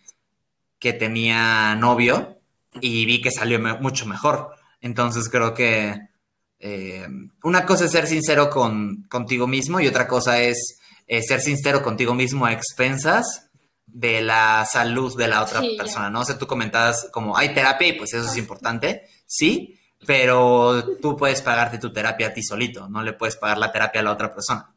que 0.80 0.94
tenía 0.94 1.76
novio 1.76 2.39
y 2.82 3.06
vi 3.06 3.22
que 3.22 3.32
salió 3.32 3.60
mucho 3.60 4.06
mejor. 4.06 4.52
Entonces 4.82 5.30
creo 5.30 5.54
que 5.54 6.10
eh, 6.60 7.08
una 7.44 7.65
cosa 7.65 7.86
es 7.86 7.92
ser 7.92 8.08
sincero 8.08 8.50
con, 8.50 9.04
contigo 9.04 9.48
mismo 9.48 9.80
y 9.80 9.88
otra 9.88 10.08
cosa 10.08 10.42
es 10.42 10.80
eh, 11.08 11.22
ser 11.22 11.42
sincero 11.42 11.82
contigo 11.82 12.13
mismo 12.13 12.46
a 12.46 12.54
expensas 12.54 13.50
de 13.86 14.22
la 14.22 14.65
salud 14.65 15.18
de 15.18 15.28
la 15.28 15.42
otra 15.42 15.62
persona, 15.78 16.10
¿no? 16.10 16.22
O 16.22 16.26
sea, 16.26 16.38
tú 16.38 16.46
comentabas 16.46 17.10
como 17.12 17.36
hay 17.36 17.54
terapia 17.54 17.88
y 17.88 17.94
pues 17.94 18.13
eso 18.13 18.30
es 18.30 18.38
importante, 18.38 19.08
sí, 19.26 19.80
pero 20.06 20.98
tú 20.98 21.18
puedes 21.18 21.42
pagarte 21.42 21.80
tu 21.80 21.92
terapia 21.92 22.28
a 22.28 22.34
ti 22.34 22.44
solito, 22.44 22.88
no 22.88 23.02
le 23.02 23.13
puedes 23.13 23.36
pagar 23.36 23.58
la 23.58 23.72
terapia 23.72 24.02
a 24.02 24.04
la 24.04 24.12
otra 24.12 24.34
persona. 24.34 24.72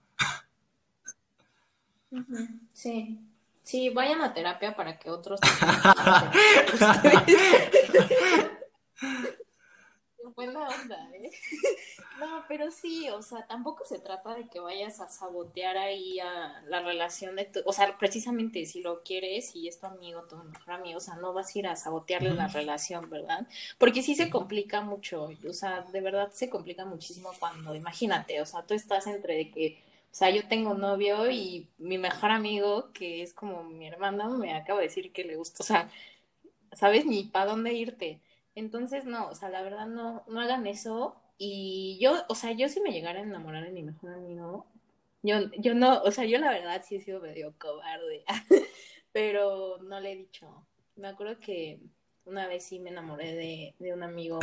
Sí. 2.72 3.18
Sí, 3.72 3.88
vayan 3.88 4.20
a 4.20 4.34
terapia 4.34 4.76
para 4.76 4.98
que 4.98 5.08
otros. 5.08 5.40
Buena 10.36 10.68
onda, 10.68 11.08
¿eh? 11.14 11.30
No, 12.20 12.44
pero 12.48 12.70
sí, 12.70 13.08
o 13.08 13.22
sea, 13.22 13.46
tampoco 13.46 13.86
se 13.86 13.98
trata 13.98 14.34
de 14.34 14.46
que 14.46 14.60
vayas 14.60 15.00
a 15.00 15.08
sabotear 15.08 15.78
ahí 15.78 16.20
a 16.20 16.60
la 16.68 16.82
relación 16.82 17.34
de 17.34 17.46
tu, 17.46 17.60
o 17.64 17.72
sea, 17.72 17.96
precisamente 17.96 18.66
si 18.66 18.82
lo 18.82 19.02
quieres 19.02 19.56
y 19.56 19.68
es 19.68 19.80
tu 19.80 19.86
amigo, 19.86 20.24
tu 20.24 20.36
mejor 20.36 20.74
amigo, 20.74 20.98
o 20.98 21.00
sea, 21.00 21.14
no 21.14 21.32
vas 21.32 21.56
a 21.56 21.58
ir 21.58 21.66
a 21.66 21.74
sabotearle 21.74 22.34
la 22.34 22.48
relación, 22.48 23.08
¿verdad? 23.08 23.46
Porque 23.78 24.02
sí 24.02 24.14
se 24.14 24.28
complica 24.28 24.82
mucho, 24.82 25.30
o 25.48 25.52
sea, 25.54 25.80
de 25.80 26.02
verdad 26.02 26.30
se 26.30 26.50
complica 26.50 26.84
muchísimo 26.84 27.30
cuando, 27.40 27.74
imagínate, 27.74 28.42
o 28.42 28.44
sea, 28.44 28.66
tú 28.66 28.74
estás 28.74 29.06
entre 29.06 29.34
de 29.34 29.50
que 29.50 29.82
o 30.12 30.14
sea, 30.14 30.28
yo 30.28 30.46
tengo 30.46 30.74
novio 30.74 31.30
y 31.30 31.70
mi 31.78 31.96
mejor 31.96 32.30
amigo, 32.30 32.92
que 32.92 33.22
es 33.22 33.32
como 33.32 33.64
mi 33.64 33.86
hermano, 33.88 34.36
me 34.36 34.54
acaba 34.54 34.80
de 34.80 34.88
decir 34.88 35.10
que 35.10 35.24
le 35.24 35.36
gusta. 35.36 35.62
O 35.62 35.66
sea, 35.66 35.90
¿sabes 36.72 37.06
ni 37.06 37.24
para 37.24 37.46
dónde 37.46 37.72
irte? 37.72 38.20
Entonces, 38.54 39.06
no, 39.06 39.28
o 39.28 39.34
sea, 39.34 39.48
la 39.48 39.62
verdad 39.62 39.86
no, 39.86 40.22
no 40.28 40.40
hagan 40.40 40.66
eso. 40.66 41.16
Y 41.38 41.98
yo, 41.98 42.24
o 42.28 42.34
sea, 42.34 42.52
yo 42.52 42.68
si 42.68 42.80
me 42.82 42.92
llegara 42.92 43.20
a 43.20 43.22
enamorar 43.22 43.64
de 43.64 43.72
mi 43.72 43.82
mejor 43.82 44.12
amigo, 44.12 44.66
yo, 45.22 45.50
yo 45.58 45.74
no, 45.74 46.02
o 46.02 46.10
sea, 46.10 46.26
yo 46.26 46.38
la 46.38 46.50
verdad 46.50 46.82
sí 46.86 46.96
he 46.96 47.00
sido 47.00 47.20
medio 47.20 47.54
cobarde, 47.58 48.24
pero 49.12 49.78
no 49.78 49.98
le 49.98 50.12
he 50.12 50.16
dicho. 50.16 50.66
Me 50.96 51.08
acuerdo 51.08 51.38
que 51.38 51.80
una 52.26 52.46
vez 52.48 52.64
sí 52.64 52.78
me 52.80 52.90
enamoré 52.90 53.34
de, 53.34 53.74
de 53.78 53.94
un 53.94 54.02
amigo 54.02 54.40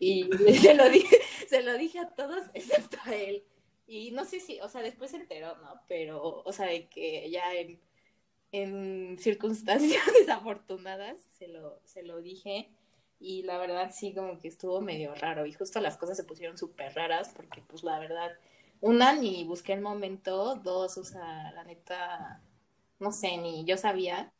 y 0.00 0.24
se 0.60 0.74
lo 0.74 0.88
dije, 0.90 1.18
se 1.48 1.62
lo 1.62 1.78
dije 1.78 2.00
a 2.00 2.08
todos 2.08 2.44
excepto 2.52 2.98
a 3.04 3.14
él. 3.14 3.44
Y 3.86 4.10
no 4.10 4.24
sé 4.24 4.40
si, 4.40 4.60
o 4.60 4.68
sea, 4.68 4.82
después 4.82 5.12
se 5.12 5.18
enteró, 5.18 5.56
¿no? 5.58 5.80
Pero, 5.88 6.42
o 6.44 6.52
sea, 6.52 6.66
de 6.66 6.88
que 6.88 7.30
ya 7.30 7.54
en, 7.54 7.80
en 8.52 9.18
circunstancias 9.18 10.04
desafortunadas 10.18 11.20
se 11.38 11.48
lo, 11.48 11.80
se 11.84 12.02
lo 12.02 12.20
dije. 12.20 12.70
Y 13.18 13.44
la 13.44 13.58
verdad 13.58 13.92
sí, 13.94 14.12
como 14.12 14.38
que 14.38 14.48
estuvo 14.48 14.80
medio 14.80 15.14
raro. 15.14 15.46
Y 15.46 15.52
justo 15.52 15.80
las 15.80 15.96
cosas 15.96 16.16
se 16.16 16.24
pusieron 16.24 16.58
súper 16.58 16.94
raras 16.94 17.32
porque, 17.34 17.62
pues, 17.68 17.84
la 17.84 17.98
verdad, 17.98 18.32
una, 18.80 19.14
ni 19.14 19.44
busqué 19.44 19.72
el 19.74 19.80
momento. 19.82 20.56
Dos, 20.56 20.98
o 20.98 21.04
sea, 21.04 21.52
la 21.52 21.64
neta, 21.64 22.42
no 22.98 23.12
sé, 23.12 23.36
ni 23.38 23.64
yo 23.64 23.76
sabía. 23.76 24.32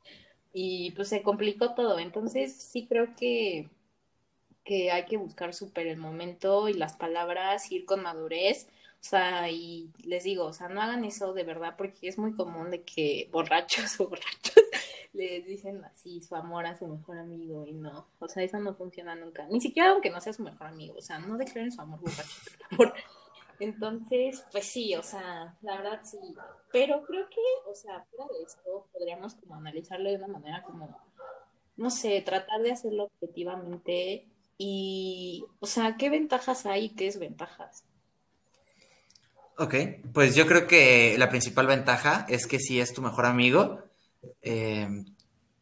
Y 0.53 0.93
pues 0.93 1.09
se 1.09 1.23
complicó 1.23 1.75
todo. 1.75 1.99
Entonces 1.99 2.55
sí 2.55 2.87
creo 2.89 3.15
que, 3.17 3.71
que 4.65 4.91
hay 4.91 5.05
que 5.07 5.17
buscar 5.19 5.55
súper 5.55 5.87
el 5.87 5.99
momento 5.99 6.69
y 6.69 6.75
las 6.75 6.97
palabras, 6.97 7.71
ir 7.71 7.85
con 7.87 8.03
madurez 8.03 8.69
o 9.07 9.09
sea, 9.09 9.49
y 9.49 9.89
les 10.03 10.25
digo, 10.25 10.47
o 10.47 10.53
sea, 10.53 10.69
no 10.69 10.83
hagan 10.83 11.05
eso 11.05 11.33
de 11.33 11.45
verdad 11.45 11.77
porque 11.79 12.09
es 12.09 12.19
muy 12.19 12.35
común 12.35 12.73
de 12.73 12.83
que 12.83 13.29
borrachos 13.33 14.01
o 14.01 14.09
borrachos 14.09 14.55
les 15.13 15.47
dicen 15.47 15.85
así 15.85 16.21
su 16.21 16.35
amor 16.35 16.67
a 16.67 16.77
su 16.77 16.89
mejor 16.89 17.19
amigo 17.19 17.65
y 17.65 17.73
no, 17.73 18.09
o 18.19 18.29
sea, 18.29 18.43
eso 18.43 18.59
no 18.59 18.75
funciona 18.75 19.15
nunca. 19.15 19.47
Ni 19.47 19.61
siquiera 19.61 19.91
aunque 19.91 20.11
no 20.11 20.21
sea 20.21 20.33
su 20.33 20.43
mejor 20.43 20.67
amigo, 20.67 20.97
o 20.99 21.03
sea, 21.03 21.21
no 21.21 21.37
declaren 21.39 21.71
su 21.71 21.81
amor 21.81 22.01
borracho, 22.01 22.41
por 22.77 22.93
Entonces, 23.61 24.45
pues 24.51 24.67
sí, 24.67 24.95
o 24.97 25.03
sea, 25.03 25.57
la 25.63 25.77
verdad 25.77 26.01
sí. 26.03 26.19
Pero 26.73 27.03
creo 27.05 27.27
que, 27.31 27.71
o 27.71 27.75
sea, 27.75 28.05
fuera 28.11 28.27
de 28.37 28.43
esto, 28.43 28.87
podríamos 28.93 29.35
como 29.37 29.55
analizarlo 29.55 30.11
de 30.11 30.17
una 30.17 30.27
manera 30.27 30.63
como, 30.65 31.01
no 31.77 31.91
sé, 31.91 32.21
tratar 32.23 32.61
de 32.61 32.73
hacerlo 32.73 33.05
objetivamente 33.05 34.27
y, 34.59 35.45
o 35.61 35.67
sea, 35.67 35.97
¿qué 35.97 36.11
ventajas 36.11 36.67
hay 36.67 36.87
y 36.87 36.91
qué 36.91 37.05
desventajas? 37.05 37.87
Ok, 39.59 39.75
pues 40.13 40.35
yo 40.35 40.47
creo 40.47 40.67
que 40.67 41.17
la 41.19 41.31
principal 41.31 41.67
ventaja 41.67 42.27
es 42.29 42.47
que 42.47 42.59
si 42.59 42.81
es 42.81 42.93
tu 42.93 43.03
mejor 43.03 43.27
amigo, 43.27 43.83
eh, 44.43 44.89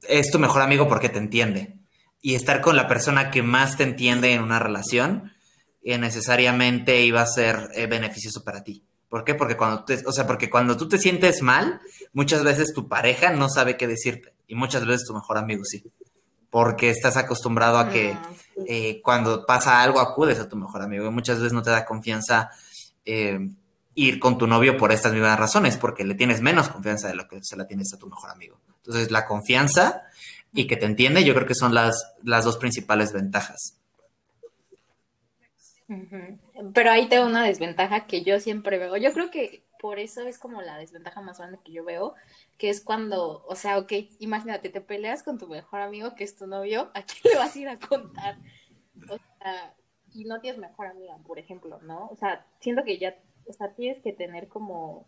es 0.09 0.31
tu 0.31 0.39
mejor 0.39 0.63
amigo 0.63 0.89
porque 0.89 1.09
te 1.09 1.19
entiende. 1.19 1.77
Y 2.21 2.35
estar 2.35 2.61
con 2.61 2.77
la 2.77 2.89
persona 2.89 3.31
que 3.31 3.43
más 3.43 3.77
te 3.77 3.85
entiende 3.85 4.33
en 4.33 4.43
una 4.43 4.59
relación 4.59 5.33
eh, 5.83 5.99
necesariamente 5.99 7.03
iba 7.03 7.21
a 7.21 7.27
ser 7.27 7.69
eh, 7.75 7.87
beneficioso 7.87 8.43
para 8.43 8.65
ti. 8.65 8.83
¿Por 9.09 9.25
qué? 9.25 9.35
Porque 9.35 9.57
cuando, 9.57 9.85
te, 9.85 10.03
o 10.07 10.13
sea, 10.13 10.27
porque 10.27 10.51
cuando 10.51 10.77
tú 10.77 10.89
te 10.89 10.99
sientes 10.99 11.43
mal, 11.43 11.81
muchas 12.13 12.43
veces 12.43 12.73
tu 12.75 12.89
pareja 12.89 13.31
no 13.31 13.49
sabe 13.49 13.77
qué 13.77 13.87
decirte 13.87 14.35
y 14.49 14.55
muchas 14.55 14.87
veces 14.87 15.07
tu 15.07 15.15
mejor 15.15 15.39
amigo 15.39 15.65
sí. 15.65 15.85
Porque 16.51 16.91
estás 16.91 17.17
acostumbrado 17.17 17.79
a 17.79 17.91
que 17.91 18.17
Ah, 18.57 19.01
cuando 19.03 19.45
pasa 19.47 19.83
algo 19.83 20.01
acudes 20.01 20.39
a 20.39 20.49
tu 20.49 20.57
mejor 20.57 20.83
amigo 20.83 21.07
y 21.07 21.11
muchas 21.11 21.39
veces 21.39 21.53
no 21.53 21.63
te 21.63 21.71
da 21.71 21.85
confianza 21.85 22.51
eh, 23.05 23.39
ir 23.95 24.19
con 24.19 24.39
tu 24.39 24.47
novio 24.47 24.77
por 24.77 24.93
estas 24.93 25.13
mismas 25.13 25.39
razones, 25.39 25.77
porque 25.77 26.05
le 26.05 26.15
tienes 26.15 26.41
menos 26.41 26.69
confianza 26.69 27.09
de 27.09 27.15
lo 27.15 27.29
que 27.29 27.39
se 27.43 27.57
la 27.57 27.67
tienes 27.67 27.93
a 27.93 27.99
tu 27.99 28.09
mejor 28.09 28.31
amigo. 28.31 28.59
Entonces, 28.79 29.11
la 29.11 29.27
confianza 29.27 30.03
y 30.53 30.67
que 30.67 30.77
te 30.77 30.87
entiende, 30.87 31.25
yo 31.25 31.35
creo 31.35 31.47
que 31.47 31.55
son 31.55 31.75
las, 31.75 32.15
las 32.23 32.45
dos 32.45 32.57
principales 32.59 33.13
ventajas. 33.13 33.77
Pero 36.73 36.91
ahí 36.91 37.09
tengo 37.09 37.27
una 37.27 37.45
desventaja 37.45 38.07
que 38.07 38.23
yo 38.23 38.41
siempre 38.41 38.79
veo. 38.79 38.97
Yo 38.97 39.13
creo 39.13 39.31
que 39.31 39.65
por 39.81 39.99
eso 39.99 40.23
es 40.23 40.39
como 40.39 40.63
la 40.63 40.79
desventaja 40.79 41.21
más 41.21 41.39
grande 41.39 41.59
que 41.63 41.73
yo 41.73 41.85
veo, 41.85 42.15
que 42.57 42.71
es 42.71 42.81
cuando, 42.81 43.45
o 43.47 43.55
sea, 43.55 43.77
ok, 43.79 43.93
imagínate, 44.19 44.71
te 44.71 44.81
peleas 44.81 45.23
con 45.23 45.39
tu 45.39 45.47
mejor 45.47 45.83
amigo 45.83 46.15
que 46.15 46.25
es 46.25 46.37
tu 46.37 46.47
novio, 46.47 46.91
¿a 46.95 47.03
quién 47.03 47.35
le 47.35 47.39
vas 47.39 47.55
a 47.55 47.59
ir 47.59 47.69
a 47.69 47.79
contar? 47.79 48.39
O 49.11 49.19
sea, 49.19 49.75
y 50.15 50.25
no 50.25 50.41
tienes 50.41 50.59
mejor 50.59 50.87
amiga, 50.87 51.19
por 51.27 51.39
ejemplo, 51.39 51.81
¿no? 51.83 52.07
O 52.07 52.17
sea, 52.17 52.47
siento 52.61 52.83
que 52.83 52.99
ya, 52.99 53.15
o 53.47 53.53
sea, 53.53 53.75
tienes 53.75 54.03
que 54.03 54.13
tener 54.13 54.49
como 54.49 55.07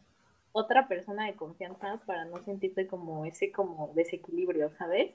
otra 0.53 0.89
persona 0.89 1.27
de 1.27 1.37
confianza 1.37 2.01
para 2.07 2.25
no 2.25 2.43
sentirte 2.45 2.87
como 2.87 3.27
ese 3.27 3.53
como 3.53 3.93
desequilibrio, 3.95 4.71
¿sabes? 4.79 5.13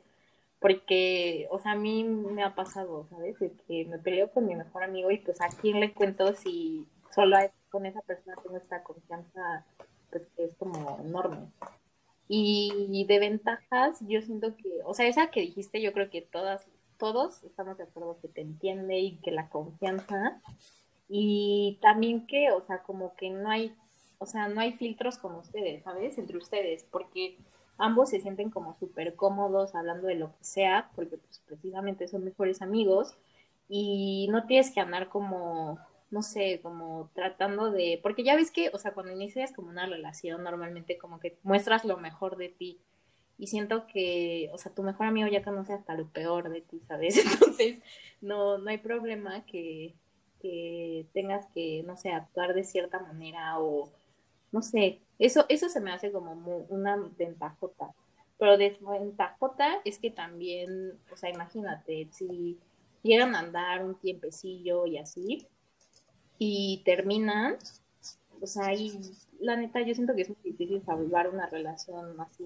Porque, 0.59 1.47
o 1.49 1.57
sea, 1.57 1.71
a 1.71 1.75
mí 1.75 2.03
me 2.03 2.43
ha 2.43 2.53
pasado, 2.53 3.07
¿sabes? 3.09 3.39
De 3.39 3.51
que 3.67 3.85
me 3.85 3.97
peleo 3.97 4.31
con 4.31 4.45
mi 4.45 4.55
mejor 4.55 4.83
amigo 4.83 5.09
y 5.09 5.17
pues 5.17 5.41
a 5.41 5.49
quién 5.49 5.79
le 5.79 5.93
cuento 5.93 6.35
si 6.35 6.85
solo 7.15 7.37
con 7.69 7.87
esa 7.87 8.01
persona 8.01 8.35
tengo 8.43 8.57
esta 8.57 8.83
confianza, 8.83 9.65
pues 10.11 10.27
que 10.35 10.45
es 10.45 10.55
como 10.55 10.99
enorme. 10.99 11.47
Y 12.27 13.05
de 13.09 13.19
ventajas, 13.19 13.97
yo 14.07 14.21
siento 14.21 14.55
que, 14.55 14.69
o 14.85 14.93
sea, 14.93 15.07
esa 15.07 15.31
que 15.31 15.41
dijiste, 15.41 15.81
yo 15.81 15.91
creo 15.91 16.09
que 16.09 16.21
todas, 16.21 16.65
todos 16.97 17.43
estamos 17.43 17.77
de 17.77 17.83
acuerdo 17.83 18.19
que 18.21 18.29
te 18.29 18.41
entiende 18.41 18.99
y 18.99 19.17
que 19.17 19.31
la 19.31 19.49
confianza. 19.49 20.39
Y 21.13 21.77
también 21.81 22.25
que, 22.25 22.51
o 22.51 22.61
sea, 22.61 22.83
como 22.83 23.15
que 23.17 23.29
no 23.29 23.49
hay, 23.49 23.75
o 24.17 24.25
sea, 24.25 24.47
no 24.47 24.61
hay 24.61 24.71
filtros 24.71 25.17
con 25.17 25.35
ustedes, 25.35 25.83
¿sabes? 25.83 26.17
Entre 26.17 26.37
ustedes, 26.37 26.85
porque 26.89 27.37
ambos 27.77 28.11
se 28.11 28.21
sienten 28.21 28.49
como 28.49 28.75
súper 28.75 29.15
cómodos 29.17 29.75
hablando 29.75 30.07
de 30.07 30.15
lo 30.15 30.31
que 30.37 30.43
sea, 30.45 30.89
porque 30.95 31.17
pues 31.17 31.43
precisamente 31.45 32.07
son 32.07 32.23
mejores 32.23 32.61
amigos 32.61 33.17
y 33.67 34.29
no 34.31 34.45
tienes 34.45 34.71
que 34.71 34.79
andar 34.79 35.09
como, 35.09 35.79
no 36.11 36.21
sé, 36.21 36.61
como 36.63 37.09
tratando 37.13 37.71
de, 37.71 37.99
porque 38.01 38.23
ya 38.23 38.37
ves 38.37 38.49
que, 38.49 38.69
o 38.73 38.77
sea, 38.77 38.93
cuando 38.93 39.11
inicias 39.11 39.51
como 39.51 39.67
una 39.67 39.87
relación, 39.87 40.43
normalmente 40.43 40.97
como 40.97 41.19
que 41.19 41.37
muestras 41.43 41.83
lo 41.83 41.97
mejor 41.97 42.37
de 42.37 42.47
ti 42.47 42.79
y 43.37 43.47
siento 43.47 43.85
que, 43.85 44.49
o 44.53 44.57
sea, 44.57 44.73
tu 44.73 44.81
mejor 44.81 45.07
amigo 45.07 45.27
ya 45.27 45.43
conoce 45.43 45.73
hasta 45.73 45.93
lo 45.93 46.07
peor 46.07 46.49
de 46.49 46.61
ti, 46.61 46.79
¿sabes? 46.87 47.17
Entonces, 47.33 47.81
no, 48.21 48.59
no 48.59 48.69
hay 48.69 48.77
problema 48.77 49.45
que, 49.45 49.95
que 50.41 51.05
tengas 51.13 51.45
que, 51.53 51.83
no 51.85 51.95
sé, 51.97 52.09
actuar 52.11 52.53
de 52.53 52.63
cierta 52.63 52.99
manera 52.99 53.59
o, 53.59 53.89
no 54.51 54.61
sé, 54.61 54.99
eso, 55.19 55.45
eso 55.49 55.69
se 55.69 55.79
me 55.81 55.91
hace 55.91 56.11
como 56.11 56.35
mu- 56.35 56.65
una 56.69 56.97
ventajota. 57.17 57.89
Pero 58.37 58.57
desventajota 58.57 59.79
es 59.85 59.99
que 59.99 60.09
también, 60.11 60.93
o 61.13 61.17
sea, 61.17 61.29
imagínate, 61.29 62.07
si 62.11 62.57
llegan 63.03 63.35
a 63.35 63.39
andar 63.39 63.83
un 63.85 63.95
tiempecillo 63.95 64.85
y 64.87 64.97
así, 64.97 65.45
y 66.39 66.81
terminan, 66.85 67.57
o 68.41 68.47
sea, 68.47 68.67
ahí, 68.67 68.91
la 69.39 69.55
neta, 69.55 69.81
yo 69.85 69.93
siento 69.93 70.15
que 70.15 70.23
es 70.23 70.29
muy 70.29 70.37
difícil 70.43 70.81
salvar 70.83 71.29
una 71.29 71.47
relación 71.47 72.19
así. 72.19 72.45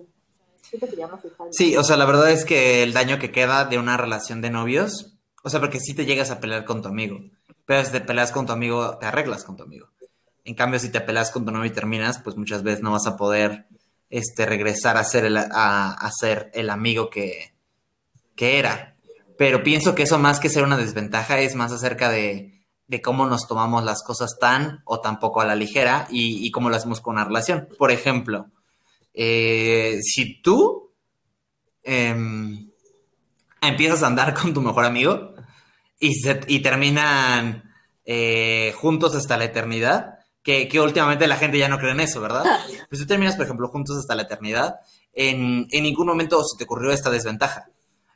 Siento 0.62 0.88
que 0.88 0.96
ya 0.98 1.08
no. 1.08 1.20
Sí, 1.52 1.78
o 1.78 1.84
sea, 1.84 1.96
la 1.96 2.06
verdad 2.06 2.32
es 2.32 2.44
que 2.44 2.84
el 2.84 2.92
daño 2.94 3.20
que 3.20 3.32
queda 3.32 3.66
de 3.66 3.78
una 3.78 3.96
relación 3.98 4.42
de 4.42 4.50
novios, 4.50 5.16
o 5.44 5.50
sea, 5.50 5.60
porque 5.60 5.80
si 5.80 5.94
te 5.94 6.06
llegas 6.06 6.32
a 6.32 6.40
pelear 6.40 6.66
con 6.66 6.82
tu 6.82 6.90
amigo, 6.90 7.20
pero 7.66 7.84
si 7.84 7.92
te 7.92 8.02
peleas 8.02 8.32
con 8.32 8.46
tu 8.46 8.54
amigo, 8.54 8.98
te 8.98 9.06
arreglas 9.06 9.44
con 9.44 9.56
tu 9.58 9.64
amigo. 9.64 9.90
En 10.44 10.54
cambio, 10.54 10.80
si 10.80 10.90
te 10.90 11.02
peleas 11.02 11.32
con 11.32 11.46
tu 11.46 11.52
novio 11.52 11.70
y 11.70 11.74
terminas, 11.74 12.20
pues 12.20 12.38
muchas 12.38 12.64
veces 12.64 12.84
no 12.84 12.92
vas 12.92 13.08
a 13.08 13.18
poder 13.18 13.68
este, 14.10 14.46
regresar 14.46 14.98
a 14.98 15.04
ser 15.04 15.26
el, 15.26 15.38
a, 15.38 16.10
ser 16.18 16.52
el 16.54 16.70
amigo 16.70 17.10
que, 17.10 17.54
que 18.36 18.60
era. 18.60 18.96
Pero 19.38 19.64
pienso 19.64 19.96
que 19.96 20.04
eso 20.04 20.20
más 20.20 20.40
que 20.40 20.50
ser 20.50 20.64
una 20.64 20.78
desventaja 20.78 21.40
es 21.40 21.56
más 21.56 21.72
acerca 21.72 22.10
de, 22.10 22.64
de 22.88 23.02
cómo 23.02 23.26
nos 23.26 23.48
tomamos 23.48 23.84
las 23.84 24.04
cosas 24.04 24.38
tan 24.40 24.82
o 24.86 25.02
tan 25.02 25.20
poco 25.20 25.42
a 25.42 25.46
la 25.46 25.56
ligera 25.56 26.08
y, 26.10 26.46
y 26.46 26.52
cómo 26.52 26.70
lo 26.70 26.76
hacemos 26.76 27.02
con 27.02 27.16
una 27.16 27.26
relación. 27.26 27.68
Por 27.78 27.92
ejemplo, 27.92 28.52
eh, 29.14 30.00
si 30.02 30.42
tú 30.42 30.92
em, 31.84 32.70
empiezas 33.62 34.04
a 34.04 34.08
andar 34.08 34.34
con 34.34 34.54
tu 34.54 34.62
mejor 34.62 34.86
amigo 34.86 35.35
y, 36.00 36.16
se- 36.16 36.42
y 36.48 36.60
terminan 36.62 37.74
eh, 38.06 38.74
juntos 38.78 39.16
hasta 39.16 39.38
la 39.38 39.46
eternidad, 39.46 40.20
que, 40.44 40.68
que 40.68 40.80
últimamente 40.80 41.28
la 41.28 41.38
gente 41.38 41.58
ya 41.58 41.70
no 41.70 41.80
cree 41.80 41.92
en 41.92 42.00
eso, 42.02 42.22
¿verdad? 42.22 42.44
Pues 42.90 43.02
tú 43.02 43.08
terminas, 43.08 43.36
por 43.36 43.46
ejemplo, 43.46 43.68
juntos 43.68 43.98
hasta 43.98 44.16
la 44.16 44.24
eternidad, 44.24 44.76
en, 45.14 45.68
en 45.72 45.84
ningún 45.84 46.08
momento 46.08 46.44
se 46.44 46.58
te 46.58 46.66
ocurrió 46.66 46.92
esta 46.92 47.10
desventaja. 47.10 47.66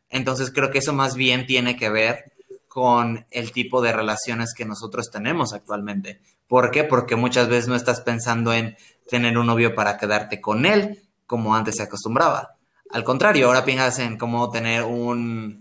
Entonces 0.10 0.52
creo 0.52 0.72
que 0.72 0.80
eso 0.80 0.94
más 0.94 1.16
bien 1.16 1.46
tiene 1.46 1.76
que 1.76 1.90
ver 1.90 2.32
con 2.68 3.26
el 3.32 3.52
tipo 3.52 3.82
de 3.82 3.92
relaciones 3.94 4.54
que 4.56 4.66
nosotros 4.66 5.10
tenemos 5.12 5.54
actualmente. 5.54 6.22
¿Por 6.48 6.72
qué? 6.72 6.84
Porque 6.84 7.16
muchas 7.16 7.48
veces 7.48 7.68
no 7.68 7.76
estás 7.76 8.02
pensando 8.02 8.54
en 8.54 8.76
tener 9.10 9.38
un 9.38 9.48
novio 9.48 9.74
para 9.76 9.98
quedarte 9.98 10.40
con 10.42 10.66
él, 10.66 11.04
como 11.26 11.56
antes 11.56 11.76
se 11.78 11.84
acostumbraba. 11.84 12.56
Al 12.92 13.04
contrario, 13.04 13.48
ahora 13.48 13.66
piensas 13.66 14.00
en 14.00 14.18
cómo 14.18 14.50
tener 14.50 14.84
un, 14.84 15.59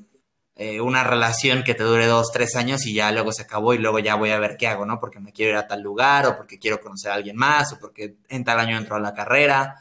eh, 0.61 0.81
una 0.81 1.05
relación 1.05 1.63
que 1.63 1.77
te 1.77 1.85
dure 1.85 2.07
dos, 2.07 2.33
tres 2.33 2.57
años 2.57 2.85
y 2.85 2.93
ya 2.93 3.13
luego 3.13 3.31
se 3.31 3.43
acabó 3.43 3.75
y 3.75 3.79
luego 3.79 4.01
ya 4.01 4.17
voy 4.17 4.31
a 4.31 4.41
ver 4.41 4.57
qué 4.57 4.67
hago, 4.67 4.85
¿no? 4.85 4.99
Porque 4.99 5.21
me 5.21 5.33
quiero 5.33 5.53
ir 5.53 5.57
a 5.57 5.69
tal 5.69 5.83
lugar 5.83 6.27
o 6.27 6.37
porque 6.37 6.59
quiero 6.59 6.81
conocer 6.81 7.13
a 7.13 7.15
alguien 7.15 7.37
más 7.37 7.73
o 7.73 7.79
porque 7.79 8.17
en 8.29 8.43
tal 8.43 8.59
año 8.59 8.77
entro 8.77 8.97
a 8.97 9.01
la 9.01 9.15
carrera. 9.15 9.77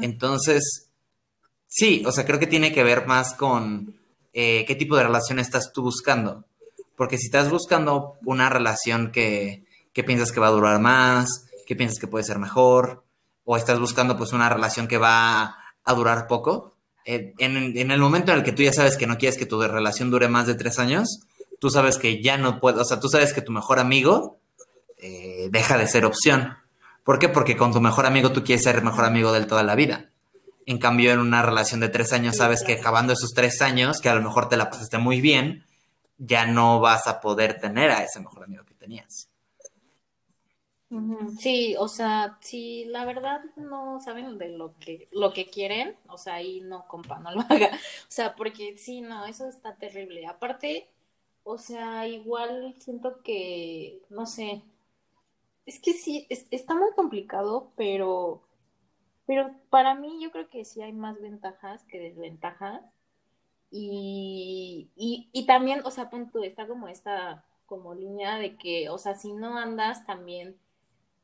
Entonces, 0.00 0.88
sí, 1.66 2.04
o 2.06 2.12
sea, 2.12 2.24
creo 2.24 2.38
que 2.38 2.46
tiene 2.46 2.72
que 2.72 2.84
ver 2.84 3.08
más 3.08 3.34
con 3.34 3.96
eh, 4.32 4.64
qué 4.68 4.76
tipo 4.76 4.96
de 4.96 5.02
relación 5.02 5.40
estás 5.40 5.72
tú 5.72 5.82
buscando. 5.82 6.44
Porque 6.94 7.18
si 7.18 7.26
estás 7.26 7.50
buscando 7.50 8.16
una 8.24 8.48
relación 8.48 9.10
que, 9.10 9.64
que 9.92 10.04
piensas 10.04 10.30
que 10.30 10.38
va 10.38 10.46
a 10.46 10.52
durar 10.52 10.78
más, 10.78 11.48
que 11.66 11.74
piensas 11.74 11.98
que 11.98 12.06
puede 12.06 12.24
ser 12.24 12.38
mejor, 12.38 13.02
o 13.42 13.56
estás 13.56 13.80
buscando 13.80 14.16
pues 14.16 14.32
una 14.32 14.48
relación 14.48 14.86
que 14.86 14.98
va 14.98 15.58
a 15.84 15.94
durar 15.94 16.28
poco, 16.28 16.73
en, 17.04 17.34
en 17.38 17.90
el 17.90 18.00
momento 18.00 18.32
en 18.32 18.38
el 18.38 18.44
que 18.44 18.52
tú 18.52 18.62
ya 18.62 18.72
sabes 18.72 18.96
que 18.96 19.06
no 19.06 19.18
quieres 19.18 19.38
que 19.38 19.46
tu 19.46 19.60
relación 19.60 20.10
dure 20.10 20.28
más 20.28 20.46
de 20.46 20.54
tres 20.54 20.78
años, 20.78 21.20
tú 21.60 21.70
sabes 21.70 21.98
que 21.98 22.22
ya 22.22 22.38
no 22.38 22.60
puedes, 22.60 22.80
o 22.80 22.84
sea, 22.84 23.00
tú 23.00 23.08
sabes 23.08 23.32
que 23.32 23.42
tu 23.42 23.52
mejor 23.52 23.78
amigo 23.78 24.38
eh, 24.98 25.48
deja 25.50 25.78
de 25.78 25.86
ser 25.86 26.04
opción. 26.04 26.56
¿Por 27.04 27.18
qué? 27.18 27.28
Porque 27.28 27.56
con 27.56 27.72
tu 27.72 27.80
mejor 27.80 28.06
amigo 28.06 28.32
tú 28.32 28.42
quieres 28.42 28.64
ser 28.64 28.82
mejor 28.82 29.04
amigo 29.04 29.32
de 29.32 29.44
toda 29.44 29.62
la 29.62 29.74
vida. 29.74 30.10
En 30.66 30.78
cambio, 30.78 31.12
en 31.12 31.18
una 31.18 31.42
relación 31.42 31.80
de 31.80 31.90
tres 31.90 32.12
años, 32.14 32.36
sabes 32.36 32.64
que 32.64 32.74
acabando 32.74 33.12
esos 33.12 33.34
tres 33.34 33.60
años, 33.60 34.00
que 34.00 34.08
a 34.08 34.14
lo 34.14 34.22
mejor 34.22 34.48
te 34.48 34.56
la 34.56 34.70
pasaste 34.70 34.96
muy 34.96 35.20
bien, 35.20 35.64
ya 36.16 36.46
no 36.46 36.80
vas 36.80 37.06
a 37.06 37.20
poder 37.20 37.60
tener 37.60 37.90
a 37.90 38.02
ese 38.02 38.20
mejor 38.20 38.44
amigo 38.44 38.64
que 38.64 38.74
tenías. 38.74 39.28
Sí, 41.38 41.74
o 41.78 41.88
sea, 41.88 42.38
si 42.40 42.84
la 42.86 43.04
verdad 43.04 43.42
no 43.56 44.00
saben 44.00 44.38
de 44.38 44.48
lo 44.50 44.78
que 44.78 45.08
lo 45.12 45.32
que 45.32 45.46
quieren, 45.46 45.96
o 46.08 46.16
sea, 46.18 46.34
ahí 46.34 46.60
no, 46.60 46.86
compa, 46.88 47.18
no 47.20 47.32
lo 47.32 47.40
haga. 47.50 47.68
O 47.74 48.10
sea, 48.10 48.34
porque 48.36 48.76
sí, 48.78 49.00
no, 49.00 49.24
eso 49.26 49.48
está 49.48 49.76
terrible. 49.76 50.26
Aparte, 50.26 50.88
o 51.44 51.58
sea, 51.58 52.06
igual 52.08 52.74
siento 52.80 53.22
que, 53.22 54.02
no 54.10 54.26
sé, 54.26 54.62
es 55.66 55.80
que 55.80 55.92
sí, 55.94 56.26
es- 56.30 56.46
está 56.50 56.74
muy 56.74 56.90
complicado, 56.94 57.72
pero, 57.76 58.42
pero 59.26 59.52
para 59.70 59.94
mí 59.94 60.22
yo 60.22 60.30
creo 60.32 60.48
que 60.50 60.64
sí 60.64 60.82
hay 60.82 60.92
más 60.92 61.20
ventajas 61.20 61.84
que 61.86 62.00
desventajas. 62.00 62.82
Y, 63.70 64.90
y, 64.96 65.28
y 65.32 65.46
también, 65.46 65.82
o 65.84 65.90
sea, 65.90 66.10
punto, 66.10 66.42
está 66.44 66.66
como 66.68 66.88
esta 66.88 67.44
como 67.66 67.94
línea 67.94 68.38
de 68.38 68.56
que, 68.56 68.88
o 68.90 68.98
sea, 68.98 69.14
si 69.16 69.32
no 69.34 69.58
andas 69.58 70.06
también, 70.06 70.56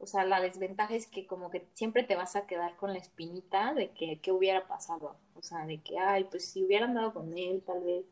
o 0.01 0.07
sea, 0.07 0.25
la 0.25 0.41
desventaja 0.41 0.95
es 0.95 1.07
que 1.07 1.27
como 1.27 1.51
que 1.51 1.67
siempre 1.75 2.03
te 2.05 2.17
vas 2.17 2.35
a 2.37 2.47
quedar 2.47 2.77
con 2.77 2.93
la 2.93 2.99
espinita 2.99 3.75
de 3.75 3.91
que 3.91 4.19
qué 4.21 4.33
hubiera 4.33 4.67
pasado, 4.67 5.17
o 5.35 5.43
sea, 5.43 5.67
de 5.67 5.79
que, 5.79 5.99
ay, 5.99 6.25
pues 6.25 6.47
si 6.47 6.65
hubiera 6.65 6.87
andado 6.87 7.13
con 7.15 7.37
él, 7.37 7.63
tal 7.67 7.83
vez, 7.85 8.05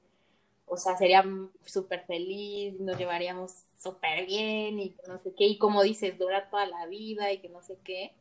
o 0.66 0.76
sea, 0.76 0.96
sería 0.98 1.24
súper 1.64 2.04
feliz, 2.06 2.78
nos 2.80 2.98
llevaríamos 2.98 3.52
súper 3.78 4.26
bien 4.26 4.78
y 4.80 4.94
no 5.08 5.18
sé 5.20 5.32
qué, 5.34 5.46
y 5.46 5.58
como 5.58 5.82
dices, 5.82 6.18
dura 6.18 6.50
toda 6.50 6.66
la 6.66 6.86
vida 6.86 7.32
y 7.32 7.38
que 7.40 7.48
no 7.48 7.62
sé 7.62 7.78
qué, 7.84 8.12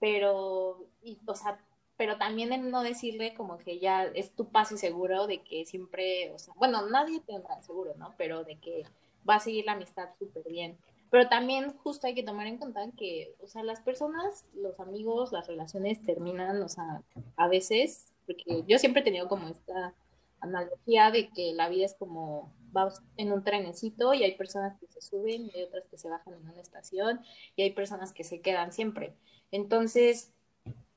pero, 0.00 0.86
y, 1.02 1.18
o 1.26 1.34
sea, 1.34 1.60
pero 1.96 2.16
también 2.18 2.52
en 2.52 2.70
no 2.70 2.82
decirle 2.82 3.34
como 3.34 3.58
que 3.58 3.80
ya 3.80 4.04
es 4.04 4.30
tu 4.36 4.48
paso 4.50 4.76
seguro 4.76 5.26
de 5.26 5.42
que 5.42 5.66
siempre, 5.66 6.30
o 6.32 6.38
sea, 6.38 6.54
bueno, 6.56 6.86
nadie 6.88 7.20
tendrá 7.20 7.60
seguro, 7.62 7.94
¿no? 7.96 8.14
Pero 8.16 8.44
de 8.44 8.56
que 8.56 8.84
va 9.28 9.36
a 9.36 9.40
seguir 9.40 9.64
la 9.66 9.72
amistad 9.72 10.10
súper 10.18 10.44
bien. 10.44 10.78
Pero 11.10 11.28
también 11.28 11.72
justo 11.78 12.06
hay 12.06 12.14
que 12.14 12.22
tomar 12.22 12.46
en 12.46 12.58
cuenta 12.58 12.80
que, 12.96 13.34
o 13.40 13.46
sea, 13.46 13.62
las 13.62 13.80
personas, 13.80 14.44
los 14.54 14.78
amigos, 14.80 15.32
las 15.32 15.46
relaciones 15.46 16.02
terminan, 16.02 16.62
o 16.62 16.68
sea, 16.68 17.02
a 17.36 17.48
veces, 17.48 18.12
porque 18.26 18.64
yo 18.66 18.78
siempre 18.78 19.00
he 19.00 19.04
tenido 19.04 19.28
como 19.28 19.48
esta 19.48 19.94
analogía 20.40 21.10
de 21.10 21.30
que 21.30 21.52
la 21.54 21.68
vida 21.68 21.86
es 21.86 21.94
como 21.94 22.52
vas 22.70 23.02
en 23.16 23.32
un 23.32 23.42
trenecito 23.42 24.14
y 24.14 24.22
hay 24.22 24.36
personas 24.36 24.78
que 24.78 24.86
se 24.86 25.00
suben 25.00 25.46
y 25.46 25.52
hay 25.54 25.62
otras 25.64 25.84
que 25.90 25.98
se 25.98 26.08
bajan 26.08 26.34
en 26.34 26.48
una 26.48 26.60
estación 26.60 27.20
y 27.56 27.62
hay 27.62 27.72
personas 27.72 28.12
que 28.12 28.24
se 28.24 28.40
quedan 28.40 28.72
siempre. 28.72 29.14
Entonces, 29.50 30.32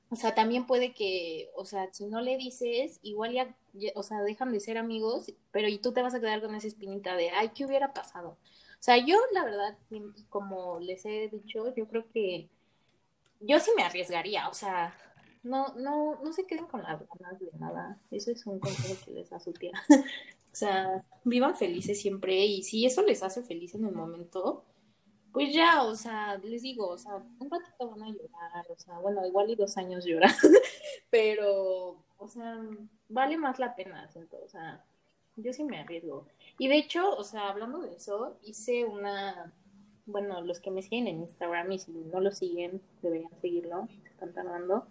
o 0.10 0.17
sea, 0.17 0.36
también 0.36 0.67
puede 0.67 0.93
que, 0.93 1.50
o 1.56 1.65
sea, 1.65 1.91
si 1.93 2.06
no 2.06 2.19
le 2.19 2.38
dices, 2.38 3.00
igual 3.02 3.32
ya, 3.32 3.56
o 3.95 4.04
sea, 4.04 4.21
dejan 4.21 4.52
de 4.52 4.60
ser 4.60 4.78
amigos, 4.78 5.32
pero 5.52 5.69
y 5.69 5.78
tú 5.78 5.93
te 5.93 6.02
vas 6.02 6.13
a 6.13 6.19
quedar 6.19 6.41
con 6.41 6.54
esa 6.54 6.67
espinita 6.67 7.15
de, 7.15 7.30
ay, 7.30 7.52
¿qué 7.56 7.65
hubiera 7.65 7.93
pasado? 7.93 8.38
O 8.82 8.84
sea, 8.84 8.98
yo 8.98 9.15
la 9.32 9.46
verdad, 9.46 9.78
como 10.30 10.80
les 10.80 11.06
he 11.06 11.30
dicho, 11.30 11.72
yo 11.76 11.88
creo 11.88 12.04
que 12.12 12.50
yo 13.39 13.60
sí 13.60 13.70
me 13.76 13.84
arriesgaría, 13.84 14.50
o 14.50 14.56
sea, 14.56 14.96
no, 15.44 15.76
no, 15.76 16.20
no 16.24 16.34
se 16.34 16.48
queden 16.48 16.65
con 16.65 16.82
las 16.82 17.00
ganas 17.08 17.39
de 17.39 17.52
nada. 17.60 18.00
Eso 18.10 18.32
es 18.32 18.44
un 18.48 18.60
consejo 18.60 18.96
que 19.06 19.12
les 19.12 19.30
da 19.30 19.39
su 19.39 19.54
tía. 19.54 19.74
o 19.89 20.56
sea, 20.56 21.04
vivan 21.24 21.56
felices 21.56 22.02
siempre 22.02 22.44
y 22.44 22.63
si 22.63 22.88
eso 22.88 23.04
les 23.04 23.22
hace 23.22 23.44
feliz 23.44 23.76
en 23.76 23.86
el 23.86 23.94
momento, 23.94 24.65
pues 25.32 25.54
ya, 25.54 25.84
o 25.84 25.96
sea, 25.96 26.38
les 26.39 26.63
digo, 26.63 26.88
o 26.88 26.98
sea, 26.98 27.17
un 27.39 27.52
ratito 27.52 27.88
van 27.88 28.02
a 28.02 28.10
llorar, 28.10 28.65
o 28.67 28.80
sea, 28.80 28.98
bueno, 28.98 29.24
igual 29.28 29.48
y 29.52 29.56
dos 29.56 29.78
años 29.78 30.06
lloran, 30.06 30.34
pero, 31.12 32.04
o 32.17 32.28
sea, 32.28 32.60
vale 33.10 33.38
más 33.38 33.60
la 33.60 33.76
pena, 33.76 34.10
siento, 34.10 34.39
o 34.44 34.50
sea, 34.50 34.84
yo 35.36 35.54
sí 35.54 35.63
me 35.63 35.80
arriesgo. 35.80 36.26
Y 36.62 36.67
de 36.67 36.78
hecho, 36.78 37.15
o 37.15 37.24
sea, 37.24 37.50
hablando 37.50 37.80
de 37.80 37.95
eso, 37.95 38.38
hice 38.43 38.86
una, 38.86 39.52
bueno, 40.06 40.41
los 40.41 40.60
que 40.60 40.69
me 40.69 40.84
siguen 40.84 41.08
en 41.08 41.21
Instagram 41.21 41.71
y 41.71 41.80
si 41.80 41.91
no 41.91 42.19
lo 42.19 42.32
siguen, 42.32 42.84
deberían 43.02 43.32
seguirlo, 43.41 43.88
están 44.06 44.32
tardando 44.32 44.86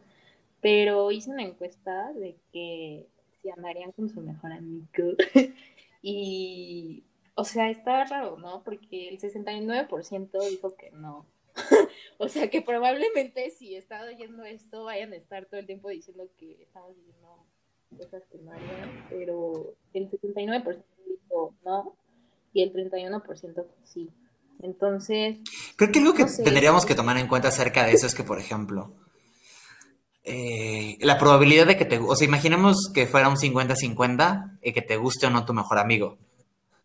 pero 0.60 1.10
hice 1.10 1.30
una 1.30 1.42
encuesta 1.42 2.12
de 2.12 2.36
que 2.52 3.06
si 3.40 3.50
andarían 3.50 3.92
con 3.92 4.08
su 4.08 4.20
mejor 4.20 4.52
amigo. 4.52 4.86
y, 6.02 7.04
o 7.34 7.44
sea, 7.44 7.70
está 7.70 8.04
raro, 8.04 8.36
¿no? 8.38 8.62
Porque 8.62 9.08
el 9.08 9.18
69% 9.18 10.50
dijo 10.50 10.76
que 10.76 10.90
no. 10.90 11.26
o 12.18 12.28
sea, 12.28 12.50
que 12.50 12.62
probablemente 12.62 13.50
si 13.50 13.74
están 13.74 14.06
oyendo 14.06 14.44
esto, 14.44 14.84
vayan 14.84 15.12
a 15.12 15.16
estar 15.16 15.46
todo 15.46 15.60
el 15.60 15.66
tiempo 15.66 15.88
diciendo 15.88 16.28
que 16.36 16.62
estamos 16.62 16.94
diciendo 16.94 17.44
cosas 17.96 18.22
que 18.30 18.38
no 18.38 18.52
harían, 18.52 19.06
pero 19.08 19.74
el 19.94 20.08
69% 20.10 20.62
dijo 20.62 20.99
no 21.64 21.94
y 22.52 22.62
el 22.62 22.72
31% 22.72 23.64
sí. 23.84 24.10
Entonces. 24.62 25.38
Creo 25.76 25.90
que 25.90 25.98
algo 26.00 26.14
que 26.14 26.24
tendríamos 26.24 26.84
que 26.84 26.94
tomar 26.94 27.16
en 27.16 27.28
cuenta 27.28 27.48
acerca 27.48 27.84
de 27.84 27.92
eso 27.92 28.06
es 28.06 28.14
que, 28.14 28.24
por 28.24 28.38
ejemplo, 28.38 28.92
eh, 30.24 30.98
la 31.00 31.18
probabilidad 31.18 31.66
de 31.66 31.76
que 31.76 31.86
te, 31.86 31.98
o 31.98 32.14
sea, 32.14 32.26
imaginemos 32.26 32.90
que 32.92 33.06
fuera 33.06 33.28
un 33.28 33.36
50-50 33.36 34.58
y 34.62 34.72
que 34.72 34.82
te 34.82 34.96
guste 34.96 35.26
o 35.26 35.30
no 35.30 35.44
tu 35.44 35.54
mejor 35.54 35.78
amigo. 35.78 36.18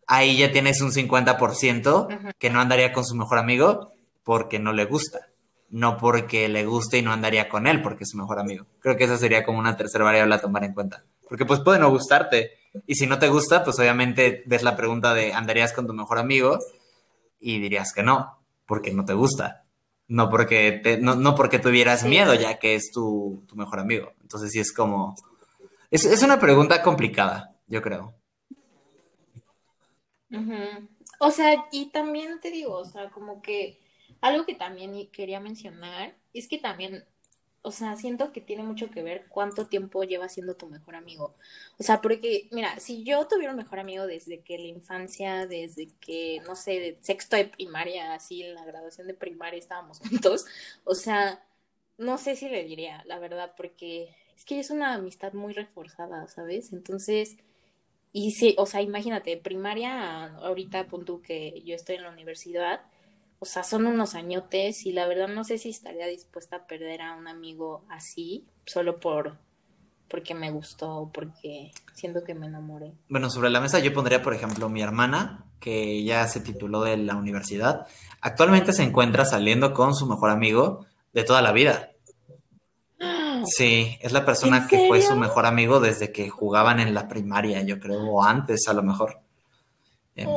Ahí 0.06 0.38
ya 0.38 0.52
tienes 0.52 0.80
un 0.80 0.92
50% 0.92 2.34
que 2.38 2.50
no 2.50 2.60
andaría 2.60 2.92
con 2.92 3.04
su 3.04 3.14
mejor 3.14 3.38
amigo 3.38 3.92
porque 4.22 4.58
no 4.58 4.72
le 4.72 4.84
gusta, 4.84 5.28
no 5.68 5.96
porque 5.96 6.48
le 6.48 6.64
guste 6.64 6.98
y 6.98 7.02
no 7.02 7.12
andaría 7.12 7.48
con 7.48 7.66
él 7.66 7.82
porque 7.82 8.04
es 8.04 8.10
su 8.10 8.16
mejor 8.16 8.38
amigo. 8.38 8.66
Creo 8.80 8.96
que 8.96 9.04
esa 9.04 9.18
sería 9.18 9.44
como 9.44 9.58
una 9.58 9.76
tercera 9.76 10.04
variable 10.04 10.36
a 10.36 10.40
tomar 10.40 10.64
en 10.64 10.74
cuenta. 10.74 11.04
Porque 11.28 11.44
pues 11.44 11.60
puede 11.60 11.80
no 11.80 11.90
gustarte 11.90 12.52
y 12.86 12.94
si 12.94 13.06
no 13.06 13.18
te 13.18 13.28
gusta, 13.28 13.64
pues 13.64 13.78
obviamente 13.78 14.42
ves 14.46 14.62
la 14.62 14.76
pregunta 14.76 15.14
de 15.14 15.32
¿andarías 15.32 15.72
con 15.72 15.86
tu 15.86 15.92
mejor 15.92 16.18
amigo? 16.18 16.58
Y 17.40 17.60
dirías 17.60 17.92
que 17.92 18.02
no, 18.02 18.38
porque 18.66 18.92
no 18.92 19.04
te 19.04 19.14
gusta 19.14 19.66
no 20.08 20.30
porque, 20.30 20.72
te, 20.82 20.98
no, 20.98 21.14
no, 21.14 21.34
porque 21.34 21.58
tuvieras 21.58 22.04
miedo, 22.04 22.34
ya 22.34 22.58
que 22.58 22.74
es 22.74 22.90
tu, 22.92 23.44
tu, 23.48 23.56
mejor 23.56 23.80
amigo. 23.80 24.12
Entonces 24.22 24.52
sí 24.52 24.60
es 24.60 24.72
como... 24.72 25.16
Es, 25.90 26.04
es 26.04 26.22
una 26.22 26.38
pregunta 26.38 26.82
complicada, 26.82 27.56
yo 27.66 27.82
creo. 27.82 28.14
O 31.18 31.30
sea, 31.30 31.66
y 31.72 31.90
también 31.90 32.40
te 32.40 32.50
digo, 32.50 32.74
o 32.74 32.84
sea, 32.84 33.10
como 33.10 33.40
que 33.40 33.80
algo 34.20 34.44
que 34.44 34.54
también 34.54 35.10
quería 35.10 35.40
mencionar 35.40 36.16
es 36.32 36.48
que 36.48 36.58
también 36.58 37.04
o 37.66 37.72
sea, 37.72 37.96
siento 37.96 38.30
que 38.30 38.40
tiene 38.40 38.62
mucho 38.62 38.92
que 38.92 39.02
ver 39.02 39.26
cuánto 39.28 39.66
tiempo 39.66 40.04
lleva 40.04 40.28
siendo 40.28 40.54
tu 40.54 40.68
mejor 40.68 40.94
amigo. 40.94 41.34
O 41.80 41.82
sea, 41.82 42.00
porque, 42.00 42.46
mira, 42.52 42.78
si 42.78 43.02
yo 43.02 43.26
tuviera 43.26 43.50
un 43.50 43.56
mejor 43.58 43.80
amigo 43.80 44.06
desde 44.06 44.40
que 44.40 44.56
la 44.56 44.68
infancia, 44.68 45.48
desde 45.48 45.88
que, 46.00 46.40
no 46.46 46.54
sé, 46.54 46.78
de 46.78 46.98
sexto 47.00 47.34
de 47.34 47.46
primaria, 47.46 48.14
así 48.14 48.44
en 48.44 48.54
la 48.54 48.64
graduación 48.64 49.08
de 49.08 49.14
primaria 49.14 49.58
estábamos 49.58 49.98
juntos, 50.08 50.46
o 50.84 50.94
sea, 50.94 51.44
no 51.98 52.18
sé 52.18 52.36
si 52.36 52.48
le 52.48 52.62
diría, 52.62 53.02
la 53.04 53.18
verdad, 53.18 53.52
porque 53.56 54.14
es 54.36 54.44
que 54.44 54.60
es 54.60 54.70
una 54.70 54.94
amistad 54.94 55.32
muy 55.32 55.52
reforzada, 55.52 56.28
¿sabes? 56.28 56.72
Entonces, 56.72 57.36
y 58.12 58.30
sí, 58.30 58.54
o 58.58 58.66
sea, 58.66 58.80
imagínate, 58.80 59.36
primaria, 59.38 60.36
ahorita 60.36 60.86
punto 60.86 61.20
que 61.20 61.62
yo 61.64 61.74
estoy 61.74 61.96
en 61.96 62.04
la 62.04 62.10
universidad, 62.10 62.82
o 63.38 63.44
sea, 63.44 63.64
son 63.64 63.86
unos 63.86 64.14
añotes 64.14 64.86
y 64.86 64.92
la 64.92 65.06
verdad 65.06 65.28
no 65.28 65.44
sé 65.44 65.58
si 65.58 65.70
estaría 65.70 66.06
dispuesta 66.06 66.56
a 66.56 66.66
perder 66.66 67.02
a 67.02 67.14
un 67.14 67.28
amigo 67.28 67.84
así, 67.88 68.46
solo 68.64 68.98
por 68.98 69.36
porque 70.08 70.34
me 70.34 70.50
gustó 70.50 70.98
o 70.98 71.12
porque 71.12 71.72
siento 71.94 72.22
que 72.22 72.34
me 72.34 72.46
enamoré. 72.46 72.92
Bueno, 73.08 73.28
sobre 73.28 73.50
la 73.50 73.60
mesa 73.60 73.80
yo 73.80 73.92
pondría, 73.92 74.22
por 74.22 74.34
ejemplo, 74.34 74.68
mi 74.68 74.80
hermana, 74.80 75.44
que 75.60 76.04
ya 76.04 76.26
se 76.28 76.40
tituló 76.40 76.82
de 76.82 76.96
la 76.96 77.16
universidad. 77.16 77.86
Actualmente 78.20 78.72
se 78.72 78.84
encuentra 78.84 79.24
saliendo 79.24 79.74
con 79.74 79.94
su 79.94 80.06
mejor 80.06 80.30
amigo 80.30 80.86
de 81.12 81.24
toda 81.24 81.42
la 81.42 81.52
vida. 81.52 81.90
Sí, 83.48 83.96
es 84.00 84.10
la 84.10 84.24
persona 84.24 84.66
que 84.66 84.88
fue 84.88 85.00
su 85.02 85.14
mejor 85.14 85.46
amigo 85.46 85.78
desde 85.78 86.10
que 86.10 86.28
jugaban 86.28 86.80
en 86.80 86.94
la 86.94 87.06
primaria, 87.06 87.62
yo 87.62 87.78
creo, 87.78 88.00
o 88.00 88.24
antes 88.24 88.66
a 88.66 88.72
lo 88.72 88.82
mejor. 88.82 89.20
Em, 90.16 90.28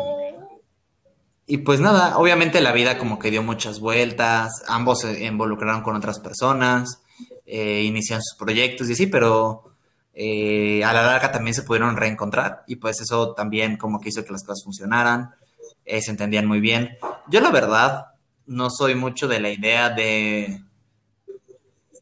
y 1.51 1.57
pues 1.57 1.79
nada, 1.79 2.19
obviamente 2.19 2.61
la 2.61 2.71
vida 2.71 2.99
como 2.99 3.17
que 3.17 3.31
dio 3.31 3.41
muchas 3.41 3.79
vueltas, 3.79 4.63
ambos 4.67 5.01
se 5.01 5.25
involucraron 5.25 5.81
con 5.81 5.95
otras 5.95 6.19
personas, 6.19 7.01
eh, 7.47 7.91
sus 8.03 8.37
proyectos 8.37 8.87
y 8.87 8.93
así, 8.93 9.07
pero 9.07 9.73
eh, 10.13 10.83
a 10.83 10.93
la 10.93 11.01
larga 11.01 11.31
también 11.31 11.55
se 11.55 11.63
pudieron 11.63 11.97
reencontrar 11.97 12.61
y 12.67 12.75
pues 12.75 13.01
eso 13.01 13.33
también 13.33 13.77
como 13.77 13.99
que 13.99 14.09
hizo 14.09 14.23
que 14.23 14.31
las 14.31 14.43
cosas 14.43 14.63
funcionaran, 14.63 15.31
eh, 15.85 15.99
se 16.03 16.11
entendían 16.11 16.45
muy 16.45 16.59
bien. 16.59 16.99
Yo 17.31 17.41
la 17.41 17.49
verdad 17.49 18.09
no 18.45 18.69
soy 18.69 18.93
mucho 18.93 19.27
de 19.27 19.39
la 19.39 19.49
idea 19.49 19.89
de, 19.89 20.61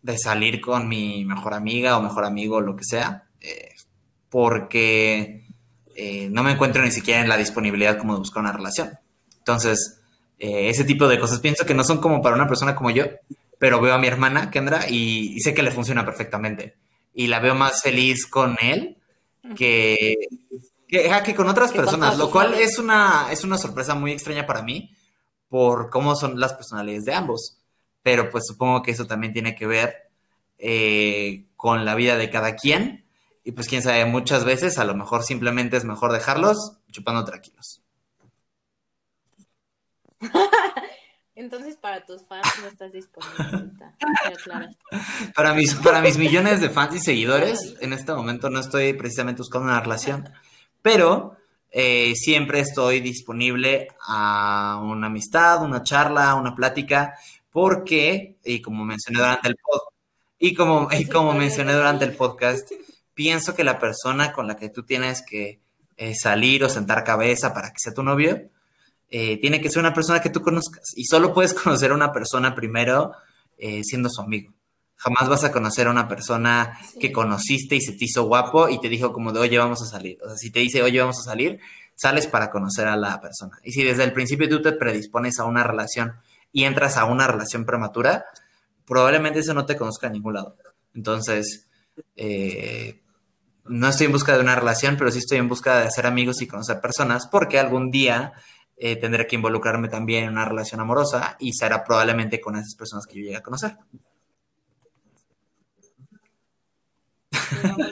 de 0.02 0.18
salir 0.18 0.60
con 0.60 0.90
mi 0.90 1.24
mejor 1.24 1.54
amiga 1.54 1.98
o 1.98 2.02
mejor 2.02 2.26
amigo 2.26 2.58
o 2.58 2.62
lo 2.62 2.76
que 2.76 2.84
sea, 2.84 3.24
eh, 3.40 3.76
porque 4.28 5.46
no 6.32 6.44
me 6.44 6.52
encuentro 6.52 6.84
ni 6.84 6.92
siquiera 6.92 7.22
en 7.22 7.30
la 7.30 7.38
disponibilidad 7.38 7.98
como 7.98 8.12
de 8.12 8.20
buscar 8.20 8.44
una 8.44 8.52
relación. 8.52 9.00
Entonces, 9.48 10.02
eh, 10.40 10.68
ese 10.68 10.84
tipo 10.84 11.08
de 11.08 11.18
cosas 11.18 11.40
pienso 11.40 11.66
que 11.66 11.74
no 11.74 11.86
son 11.86 12.00
como 12.00 12.22
para 12.22 12.36
una 12.36 12.50
persona 12.50 12.76
como 12.76 12.90
yo, 12.92 13.06
pero 13.58 13.80
veo 13.80 13.94
a 13.94 13.98
mi 13.98 14.08
hermana, 14.08 14.52
Kendra, 14.52 14.90
y, 14.90 15.40
sé 15.40 15.54
que 15.54 15.64
le 15.64 15.72
funciona 15.72 16.04
perfectamente. 16.04 16.76
Y 17.14 17.28
la 17.28 17.40
veo 17.40 17.56
más 17.56 17.82
feliz 17.82 18.28
con 18.28 18.58
él 18.62 18.98
que, 19.56 20.16
que, 20.90 21.34
con 21.34 21.48
otras 21.48 21.72
personas, 21.72 22.18
lo 22.18 22.30
cual 22.30 22.56
es 22.56 22.78
una, 22.78 23.28
es 23.32 23.46
una 23.46 23.58
sorpresa 23.58 23.96
muy 23.96 24.12
extraña 24.12 24.46
para 24.46 24.64
mí 24.64 24.94
por 25.48 25.90
cómo 25.90 26.18
son 26.18 26.38
las 26.38 26.54
personalidades 26.54 27.06
de 27.06 27.14
ambos. 27.14 27.58
Pero 28.04 28.30
pues 28.30 28.44
supongo 28.46 28.84
que 28.84 28.92
eso 28.92 29.08
también 29.08 29.32
tiene 29.32 29.56
que 29.56 29.66
ver 29.66 30.10
eh, 30.58 31.46
con 31.56 31.86
la 31.86 31.96
vida 31.96 32.18
de 32.18 32.30
cada 32.30 32.58
quien. 32.58 33.06
Y 33.46 33.54
pues 33.54 33.70
quién 33.70 33.82
sabe, 33.82 34.04
muchas 34.04 34.44
veces 34.44 34.78
a 34.78 34.84
lo 34.84 34.94
mejor 34.94 35.24
simplemente 35.24 35.78
es 35.78 35.86
mejor 35.86 36.12
dejarlos 36.12 36.74
chupando 36.92 37.24
tranquilos. 37.24 37.82
Entonces, 41.36 41.78
para 41.78 42.04
tus 42.04 42.26
fans 42.26 42.48
no 42.62 42.68
estás 42.68 42.94
disponible 42.94 43.72
Para 45.36 45.54
mis, 45.54 45.76
para 45.76 46.02
mis 46.02 46.18
millones 46.18 46.62
de 46.62 46.70
fans 46.72 46.96
y 46.96 47.00
seguidores, 47.00 47.76
en 47.80 47.94
este 47.94 48.12
momento 48.12 48.50
no 48.50 48.60
estoy 48.60 48.94
precisamente 48.94 49.42
buscando 49.42 49.68
una 49.68 49.80
relación, 49.80 50.28
pero 50.82 51.38
eh, 51.70 52.14
siempre 52.16 52.62
estoy 52.62 53.02
disponible 53.02 53.90
a 54.08 54.82
una 54.84 55.08
amistad, 55.08 55.64
una 55.64 55.84
charla, 55.84 56.34
una 56.34 56.56
plática, 56.56 57.14
porque, 57.52 58.38
y 58.44 58.60
como 58.60 58.84
mencioné 58.84 59.20
durante 59.20 59.50
el 59.50 59.58
podcast, 59.58 59.92
y 60.40 60.56
como, 60.56 60.88
y 60.92 61.06
como 61.06 61.34
mencioné 61.34 61.74
durante 61.74 62.06
el 62.06 62.16
podcast, 62.16 62.72
pienso 63.14 63.56
que 63.56 63.64
la 63.64 63.78
persona 63.78 64.34
con 64.34 64.48
la 64.48 64.56
que 64.56 64.70
tú 64.70 64.84
tienes 64.84 65.22
que 65.22 65.60
eh, 65.98 66.16
salir 66.16 66.64
o 66.64 66.70
sentar 66.70 67.04
cabeza 67.04 67.54
para 67.54 67.70
que 67.70 67.80
sea 67.80 67.94
tu 67.94 68.02
novio, 68.02 68.50
eh, 69.10 69.40
tiene 69.40 69.62
que 69.62 69.70
ser 69.70 69.80
una 69.80 69.94
persona 69.94 70.22
que 70.22 70.30
tú 70.30 70.42
conozcas. 70.42 70.94
Y 70.96 71.06
solo 71.06 71.34
puedes 71.34 71.54
conocer 71.64 71.92
a 71.92 71.96
una 71.96 72.12
persona 72.12 72.56
primero 72.56 73.14
eh, 73.58 73.82
siendo 73.84 74.10
su 74.10 74.22
amigo. 74.22 74.54
Jamás 74.96 75.30
vas 75.30 75.44
a 75.44 75.52
conocer 75.52 75.88
a 75.88 75.92
una 75.92 76.08
persona 76.08 76.80
que 77.00 77.12
conociste 77.12 77.76
y 77.76 77.82
se 77.82 77.94
te 77.94 78.06
hizo 78.06 78.24
guapo 78.24 78.68
y 78.68 78.80
te 78.82 78.90
dijo 78.90 79.14
como 79.14 79.32
de, 79.32 79.40
oye, 79.40 79.58
vamos 79.58 79.82
a 79.84 79.86
salir. 79.86 80.18
O 80.24 80.28
sea, 80.28 80.38
si 80.38 80.52
te 80.52 80.60
dice, 80.60 80.82
oye, 80.82 81.00
vamos 81.00 81.20
a 81.20 81.24
salir, 81.24 81.60
sales 81.96 82.26
para 82.26 82.50
conocer 82.50 82.88
a 82.88 82.96
la 82.96 83.22
persona. 83.22 83.60
Y 83.64 83.72
si 83.72 83.84
desde 83.84 84.04
el 84.04 84.14
principio 84.14 84.50
tú 84.50 84.62
te 84.62 84.72
predispones 84.72 85.40
a 85.40 85.46
una 85.46 85.64
relación 85.64 86.16
y 86.52 86.64
entras 86.64 86.98
a 86.98 87.06
una 87.06 87.28
relación 87.28 87.64
prematura, 87.64 88.26
probablemente 88.88 89.40
eso 89.40 89.54
no 89.54 89.66
te 89.68 89.78
conozca 89.78 90.08
a 90.08 90.10
ningún 90.10 90.34
lado. 90.34 90.56
Entonces, 90.96 91.68
eh, 92.16 93.02
no 93.66 93.88
estoy 93.88 94.08
en 94.08 94.14
busca 94.14 94.34
de 94.34 94.42
una 94.42 94.56
relación, 94.56 94.96
pero 94.98 95.12
sí 95.12 95.20
estoy 95.20 95.38
en 95.38 95.50
busca 95.50 95.78
de 95.80 95.88
hacer 95.88 96.08
amigos 96.08 96.42
y 96.42 96.48
conocer 96.48 96.80
personas, 96.80 97.28
porque 97.28 97.60
algún 97.60 97.92
día 97.92 98.34
eh, 98.78 98.96
tendré 98.96 99.26
que 99.26 99.36
involucrarme 99.36 99.88
también 99.88 100.26
en 100.26 100.32
una 100.32 100.46
relación 100.46 100.80
amorosa 100.80 101.36
y 101.40 101.54
será 101.54 101.84
probablemente 101.84 102.40
con 102.40 102.56
esas 102.56 102.76
personas 102.76 103.08
que 103.08 103.16
yo 103.16 103.24
llegue 103.24 103.38
a 103.38 103.44
conocer. 103.44 103.76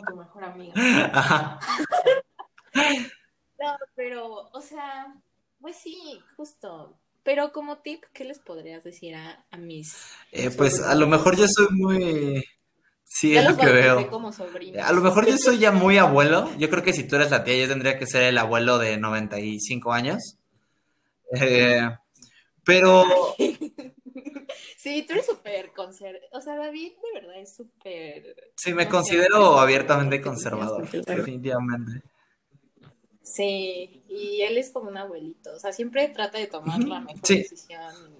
tu 0.08 0.16
mejor 0.16 0.44
amiga. 0.44 0.74
no, 3.60 3.78
pero, 3.96 4.50
o 4.52 4.62
sea, 4.62 5.14
pues 5.60 5.78
sí, 5.78 6.20
justo. 6.38 6.96
Pero 7.24 7.52
como 7.52 7.80
tip, 7.80 8.04
¿qué 8.14 8.24
les 8.24 8.38
podrías 8.38 8.84
decir 8.84 9.16
a, 9.16 9.44
a 9.50 9.58
mis... 9.58 9.98
Eh, 10.32 10.52
pues 10.56 10.80
a 10.84 10.94
lo 10.94 11.08
mejor 11.08 11.36
yo 11.36 11.48
soy 11.48 11.68
muy... 11.72 12.46
Sí, 13.04 13.36
es 13.36 13.50
lo 13.50 13.58
que 13.58 13.66
veo. 13.68 13.98
a 14.84 14.92
lo 14.92 15.02
mejor 15.02 15.26
yo 15.26 15.38
soy 15.38 15.58
ya 15.58 15.72
muy 15.72 15.98
abuelo. 15.98 16.52
Yo 16.58 16.70
creo 16.70 16.84
que 16.84 16.94
si 16.94 17.08
tú 17.08 17.16
eres 17.16 17.32
la 17.32 17.44
tía, 17.44 17.58
yo 17.58 17.68
tendría 17.68 17.98
que 17.98 18.06
ser 18.06 18.24
el 18.24 18.38
abuelo 18.38 18.78
de 18.78 18.98
95 18.98 19.94
años. 19.94 20.38
Eh, 21.32 21.90
pero... 22.64 23.06
Sí, 24.78 25.04
tú 25.08 25.14
eres 25.14 25.26
súper 25.26 25.72
conservador. 25.74 26.30
O 26.32 26.42
sea, 26.42 26.56
David 26.58 26.92
de 26.92 27.20
verdad 27.20 27.42
es 27.42 27.56
súper... 27.56 28.36
Sí, 28.56 28.72
me 28.72 28.88
considero 28.88 29.58
abiertamente 29.58 30.22
conservador, 30.22 30.88
definitivamente. 30.88 32.04
Sí, 33.24 34.04
y 34.08 34.42
él 34.44 34.60
es 34.60 34.70
como 34.70 34.90
un 34.90 34.98
abuelito. 34.98 35.56
O 35.56 35.60
sea, 35.60 35.74
siempre 35.74 36.08
trata 36.10 36.38
de 36.38 36.46
tomar 36.46 36.80
la 36.84 37.00
mejor 37.00 37.20
decisión. 37.20 38.16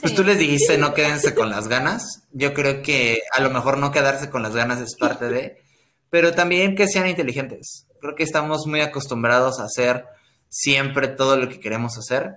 Pues 0.00 0.14
tú 0.16 0.24
les 0.24 0.40
dijiste 0.40 0.78
no 0.78 0.94
quédense 0.94 1.32
con 1.32 1.48
las 1.48 1.68
ganas. 1.68 2.24
Yo 2.32 2.52
creo 2.52 2.82
que 2.82 3.20
a 3.32 3.40
lo 3.40 3.50
mejor 3.50 3.78
no 3.78 3.92
quedarse 3.92 4.30
con 4.30 4.42
las 4.42 4.54
ganas 4.56 4.80
es 4.80 4.96
parte 4.96 5.28
de, 5.28 5.62
pero 6.10 6.34
también 6.34 6.74
que 6.74 6.88
sean 6.88 7.06
inteligentes. 7.06 7.86
Creo 8.00 8.16
que 8.16 8.24
estamos 8.24 8.66
muy 8.66 8.80
acostumbrados 8.80 9.60
a 9.60 9.64
hacer 9.66 10.06
siempre 10.48 11.08
todo 11.08 11.36
lo 11.36 11.48
que 11.48 11.60
queremos 11.60 11.98
hacer 11.98 12.36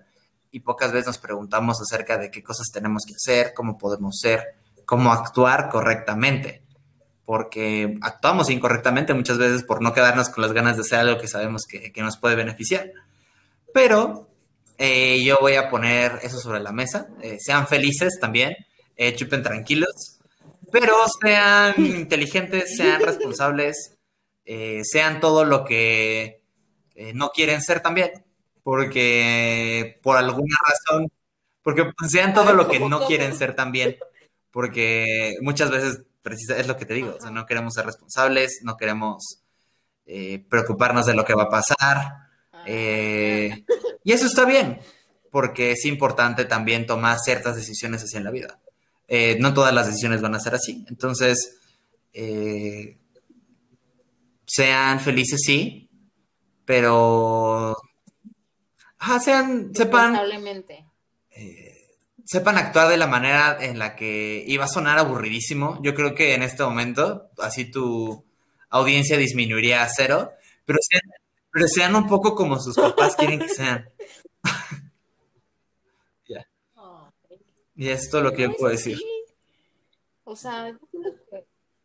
y 0.51 0.61
pocas 0.61 0.91
veces 0.91 1.07
nos 1.07 1.17
preguntamos 1.17 1.79
acerca 1.81 2.17
de 2.17 2.31
qué 2.31 2.43
cosas 2.43 2.67
tenemos 2.71 3.03
que 3.05 3.13
hacer, 3.13 3.53
cómo 3.53 3.77
podemos 3.77 4.17
ser, 4.19 4.55
cómo 4.85 5.11
actuar 5.11 5.69
correctamente, 5.69 6.63
porque 7.23 7.97
actuamos 8.01 8.49
incorrectamente 8.49 9.13
muchas 9.13 9.37
veces 9.37 9.63
por 9.63 9.81
no 9.81 9.93
quedarnos 9.93 10.29
con 10.29 10.41
las 10.41 10.53
ganas 10.53 10.77
de 10.77 10.81
hacer 10.81 10.99
algo 10.99 11.21
que 11.21 11.27
sabemos 11.27 11.65
que, 11.67 11.93
nos 12.01 12.17
puede 12.17 12.35
beneficiar. 12.35 12.91
Pero 13.71 14.27
eh, 14.77 15.23
yo 15.23 15.37
voy 15.39 15.55
a 15.55 15.69
poner 15.69 16.13
eso 16.23 16.39
sobre 16.39 16.59
la 16.59 16.71
mesa, 16.71 17.07
eh, 17.21 17.37
sean 17.39 17.67
felices 17.67 18.17
también, 18.19 18.55
eh, 18.95 19.15
chupen 19.15 19.43
tranquilos, 19.43 20.17
pero 20.71 20.95
sean 21.21 21.75
inteligentes, 21.77 22.75
sean 22.75 23.01
responsables, 23.01 23.95
sean 24.81 25.19
todo 25.19 25.45
lo 25.45 25.63
que 25.63 26.38
no 27.13 27.29
quieren 27.29 27.61
ser 27.61 27.81
también 27.81 28.11
porque 28.63 29.99
por 30.03 30.17
alguna 30.17 30.55
razón, 30.67 31.11
porque 31.63 31.91
sean 32.07 32.33
todo 32.33 32.53
lo 32.53 32.67
que 32.67 32.79
no 32.79 33.05
quieren 33.05 33.35
ser 33.35 33.55
también, 33.55 33.97
porque 34.51 35.37
muchas 35.41 35.71
veces 35.71 36.03
es 36.55 36.67
lo 36.67 36.77
que 36.77 36.85
te 36.85 36.93
digo, 36.93 37.15
o 37.17 37.19
sea, 37.19 37.31
no 37.31 37.45
queremos 37.45 37.73
ser 37.73 37.85
responsables, 37.85 38.59
no 38.63 38.77
queremos 38.77 39.41
eh, 40.05 40.45
preocuparnos 40.49 41.05
de 41.05 41.15
lo 41.15 41.25
que 41.25 41.33
va 41.33 41.43
a 41.43 41.49
pasar, 41.49 41.97
ah. 42.51 42.63
eh, 42.67 43.65
y 44.03 44.11
eso 44.11 44.27
está 44.27 44.45
bien, 44.45 44.79
porque 45.31 45.71
es 45.71 45.85
importante 45.85 46.45
también 46.45 46.85
tomar 46.85 47.17
ciertas 47.19 47.55
decisiones 47.55 48.03
así 48.03 48.17
en 48.17 48.23
la 48.23 48.31
vida. 48.31 48.59
Eh, 49.07 49.37
no 49.39 49.55
todas 49.55 49.73
las 49.73 49.87
decisiones 49.87 50.21
van 50.21 50.35
a 50.35 50.39
ser 50.39 50.53
así, 50.53 50.85
entonces, 50.89 51.55
sean 54.45 54.99
felices, 54.99 55.41
sí, 55.43 55.88
pero 56.69 57.75
sean, 59.25 59.73
sepan. 59.73 60.15
Eh, 61.31 61.87
sepan 62.23 62.59
actuar 62.59 62.89
de 62.89 62.97
la 62.97 63.07
manera 63.07 63.57
en 63.59 63.79
la 63.79 63.95
que 63.95 64.43
iba 64.45 64.65
a 64.65 64.67
sonar 64.67 64.99
aburridísimo. 64.99 65.79
Yo 65.81 65.95
creo 65.95 66.13
que 66.13 66.35
en 66.35 66.43
este 66.43 66.61
momento, 66.61 67.31
así 67.39 67.71
tu 67.71 68.23
audiencia 68.69 69.17
disminuiría 69.17 69.81
a 69.81 69.89
cero, 69.89 70.31
pero 70.63 70.77
sean, 70.87 71.01
pero 71.51 71.67
sean 71.67 71.95
un 71.95 72.05
poco 72.05 72.35
como 72.35 72.59
sus 72.59 72.75
papás 72.75 73.15
quieren 73.15 73.39
que 73.39 73.49
sean. 73.49 73.89
Y 77.75 77.87
esto 77.87 78.17
es 78.17 78.23
lo 78.25 78.33
que 78.33 78.41
yo 78.41 78.57
puedo 78.57 78.73
decir. 78.73 78.99
O 80.25 80.35
sea, 80.35 80.67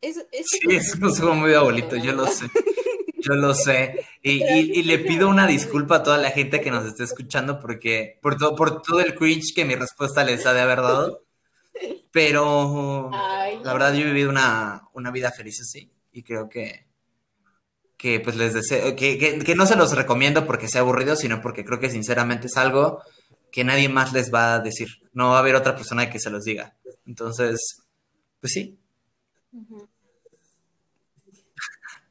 es, 0.01 0.17
es, 0.33 0.47
sí, 0.49 0.59
es 0.69 0.95
un 0.95 1.03
consejo 1.03 1.35
muy 1.35 1.55
abuelito, 1.55 1.95
yo 1.95 2.11
lo 2.13 2.27
sé. 2.27 2.47
Yo 3.25 3.35
lo 3.35 3.55
sé. 3.55 4.07
Y, 4.23 4.83
le 4.83 4.99
pido 4.99 5.29
una 5.29 5.47
disculpa 5.47 5.97
a 5.97 6.03
toda 6.03 6.19
la 6.19 6.31
gente 6.31 6.61
que 6.61 6.71
nos 6.71 6.85
esté 6.85 7.05
escuchando 7.05 7.59
porque 7.61 8.19
por 8.21 8.37
todo, 8.37 8.55
por 8.55 8.83
todo 8.83 9.01
el 9.01 9.15
cringe 9.15 9.55
que 9.55 9.65
mi 9.65 9.75
respuesta 9.75 10.25
les 10.25 10.45
ha 10.47 10.53
de 10.53 10.61
haber 10.61 10.83
dado. 10.83 11.25
Pero 12.13 13.11
la 13.11 13.73
verdad 13.73 13.95
yo 13.95 14.03
he 14.03 14.05
vivido 14.05 14.31
una, 14.31 15.11
vida 15.13 15.33
feliz 15.33 15.61
así 15.61 15.91
y 16.13 16.23
creo 16.23 16.49
que, 16.49 16.87
que 17.97 18.21
pues 18.21 18.37
les 18.37 18.55
deseo, 18.55 18.95
que, 18.95 19.19
que, 19.19 19.55
no 19.57 19.67
se 19.67 19.75
los 19.75 19.97
recomiendo 19.97 20.47
porque 20.47 20.69
sea 20.69 20.83
aburrido, 20.83 21.17
sino 21.17 21.43
porque 21.43 21.65
creo 21.65 21.81
que 21.81 21.91
sinceramente 21.91 22.47
es 22.47 22.57
algo 22.57 23.03
que 23.51 23.65
nadie 23.65 23.89
más 23.89 24.13
les 24.13 24.33
va 24.33 24.55
a 24.55 24.61
decir. 24.61 24.89
No 25.13 25.31
va 25.31 25.37
a 25.37 25.41
haber 25.41 25.57
otra 25.57 25.75
persona 25.75 26.11
que 26.11 26.21
se 26.21 26.31
los 26.31 26.45
diga. 26.45 26.77
Entonces, 27.07 27.83
pues 28.41 28.53
sí. 28.53 28.79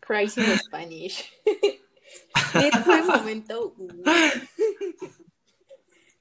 Crazy 0.06 0.42
in 0.42 0.60
Spanish. 0.60 1.32
fue 2.86 3.04
momento. 3.04 3.74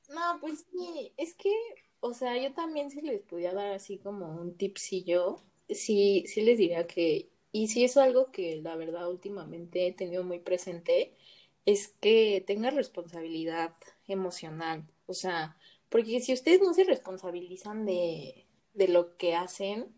no, 0.08 0.38
pues 0.40 0.64
sí, 0.70 1.12
es 1.16 1.34
que, 1.34 1.52
o 2.00 2.14
sea, 2.14 2.36
yo 2.40 2.52
también 2.52 2.90
si 2.90 3.00
les 3.00 3.22
pudiera 3.22 3.54
dar 3.54 3.72
así 3.72 3.98
como 3.98 4.40
un 4.40 4.56
tipsillo, 4.56 5.36
sí, 5.68 6.24
sí 6.26 6.42
les 6.42 6.58
diría 6.58 6.86
que, 6.86 7.30
y 7.50 7.68
si 7.68 7.84
es 7.84 7.96
algo 7.96 8.30
que 8.30 8.56
la 8.56 8.76
verdad 8.76 9.10
últimamente 9.10 9.86
he 9.86 9.92
tenido 9.92 10.22
muy 10.22 10.38
presente, 10.38 11.14
es 11.66 11.88
que 12.00 12.42
tengan 12.46 12.76
responsabilidad 12.76 13.74
emocional. 14.06 14.84
O 15.06 15.14
sea, 15.14 15.56
porque 15.88 16.20
si 16.20 16.32
ustedes 16.32 16.60
no 16.60 16.72
se 16.72 16.84
responsabilizan 16.84 17.84
de, 17.84 18.46
de 18.74 18.88
lo 18.88 19.16
que 19.16 19.34
hacen, 19.34 19.92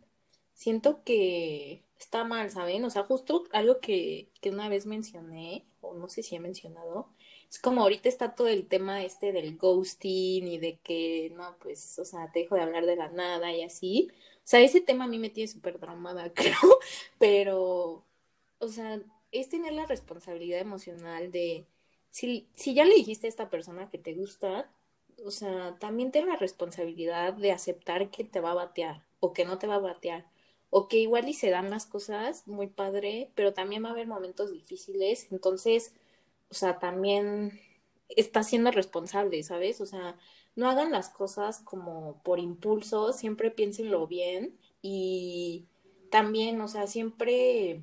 siento 0.55 1.05
que 1.05 1.84
está 1.99 2.25
mal, 2.25 2.51
¿saben? 2.51 2.85
O 2.85 2.91
sea, 2.91 3.05
justo 3.05 3.45
algo 3.53 3.81
que, 3.81 4.29
que 4.41 4.51
una 4.51 4.69
vez 4.69 4.87
mencioné, 4.87 5.65
o 5.81 5.95
no 5.95 6.09
sé 6.09 6.23
si 6.23 6.37
he 6.37 6.41
mencionado, 6.41 7.09
es 7.51 7.59
como 7.59 7.83
ahorita 7.83 8.09
está 8.09 8.35
todo 8.35 8.49
el 8.49 8.67
tema 8.67 9.05
este 9.05 9.33
del 9.33 9.57
ghosting 9.57 10.49
y 10.49 10.59
de 10.59 10.79
que, 10.79 11.33
no, 11.37 11.57
pues, 11.61 11.99
o 11.99 12.05
sea, 12.05 12.31
te 12.33 12.41
dejo 12.41 12.57
de 12.57 12.63
hablar 12.63 12.87
de 12.87 12.97
la 12.97 13.09
nada 13.11 13.53
y 13.53 13.63
así. 13.63 14.11
O 14.39 14.47
sea, 14.47 14.61
ese 14.61 14.81
tema 14.81 15.05
a 15.05 15.09
mí 15.09 15.19
me 15.19 15.31
tiene 15.31 15.49
súper 15.49 15.79
traumada, 15.79 16.33
creo, 16.35 16.79
pero, 17.19 18.05
o 18.59 18.69
sea, 18.69 19.01
es 19.33 19.49
tener 19.49 19.73
la 19.73 19.87
responsabilidad 19.87 20.61
emocional 20.61 21.31
de, 21.33 21.67
si, 22.11 22.49
si 22.55 22.75
ya 22.75 22.85
le 22.85 22.95
dijiste 22.95 23.27
a 23.27 23.31
esta 23.31 23.51
persona 23.51 23.91
que 23.91 23.99
te 23.99 24.15
gusta, 24.15 24.71
o 25.25 25.31
sea, 25.31 25.77
también 25.79 26.13
ten 26.13 26.27
la 26.29 26.37
responsabilidad 26.37 27.35
de 27.35 27.53
aceptar 27.53 28.11
que 28.11 28.25
te 28.25 28.41
va 28.41 28.53
a 28.53 28.55
batear 28.55 29.05
o 29.21 29.33
que 29.33 29.45
no 29.45 29.59
te 29.59 29.67
va 29.67 29.77
a 29.77 29.79
batear 29.79 30.27
o 30.77 30.89
que 30.89 30.99
igual 30.99 31.29
y 31.29 31.35
se 31.35 31.51
dan 31.51 31.71
las 31.71 31.87
cosas 31.87 32.49
muy 32.49 32.67
padre, 32.67 33.31
pero 33.37 33.55
también 33.55 33.85
va 33.85 33.91
a 33.91 33.93
haber 33.93 34.09
momentos 34.09 34.51
difíciles, 34.51 35.29
entonces, 35.31 35.95
o 36.51 36.55
sea, 36.55 36.81
también 36.81 37.61
está 38.09 38.43
siendo 38.43 38.73
responsable, 38.73 39.41
¿sabes? 39.45 39.81
O 39.81 39.87
sea, 39.87 40.17
no 40.57 40.69
hagan 40.69 40.91
las 40.91 41.11
cosas 41.11 41.61
como 41.61 42.21
por 42.25 42.41
impulso, 42.41 43.13
siempre 43.13 43.53
piénsenlo 43.53 44.09
bien 44.09 44.59
y 44.83 45.67
también, 46.11 46.61
o 46.61 46.67
sea, 46.67 46.89
siempre 46.89 47.81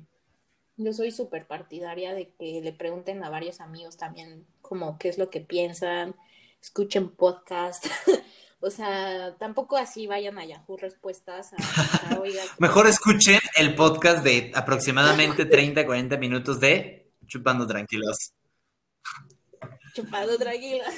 yo 0.76 0.92
soy 0.92 1.12
súper 1.12 1.46
partidaria 1.46 2.12
de 2.12 2.34
que 2.34 2.60
le 2.60 2.74
pregunten 2.74 3.24
a 3.24 3.30
varios 3.30 3.62
amigos 3.62 3.96
también 3.96 4.44
como 4.60 4.98
qué 4.98 5.08
es 5.08 5.16
lo 5.16 5.30
que 5.30 5.40
piensan, 5.40 6.14
escuchen 6.60 7.08
podcast, 7.08 7.86
O 8.64 8.70
sea, 8.70 9.34
tampoco 9.38 9.76
así 9.76 10.06
vayan 10.06 10.38
a 10.38 10.44
Yahoo 10.44 10.76
Respuestas. 10.76 11.50
Mejor 12.58 12.86
escuchen 12.86 13.40
el 13.56 13.74
podcast 13.74 14.22
de 14.22 14.52
aproximadamente 14.54 15.44
30, 15.46 15.84
40 15.84 16.16
minutos 16.18 16.60
de 16.60 17.10
chupando 17.26 17.66
tranquilos. 17.66 18.32
Chupando 19.94 20.38
tranquilos. 20.38 20.88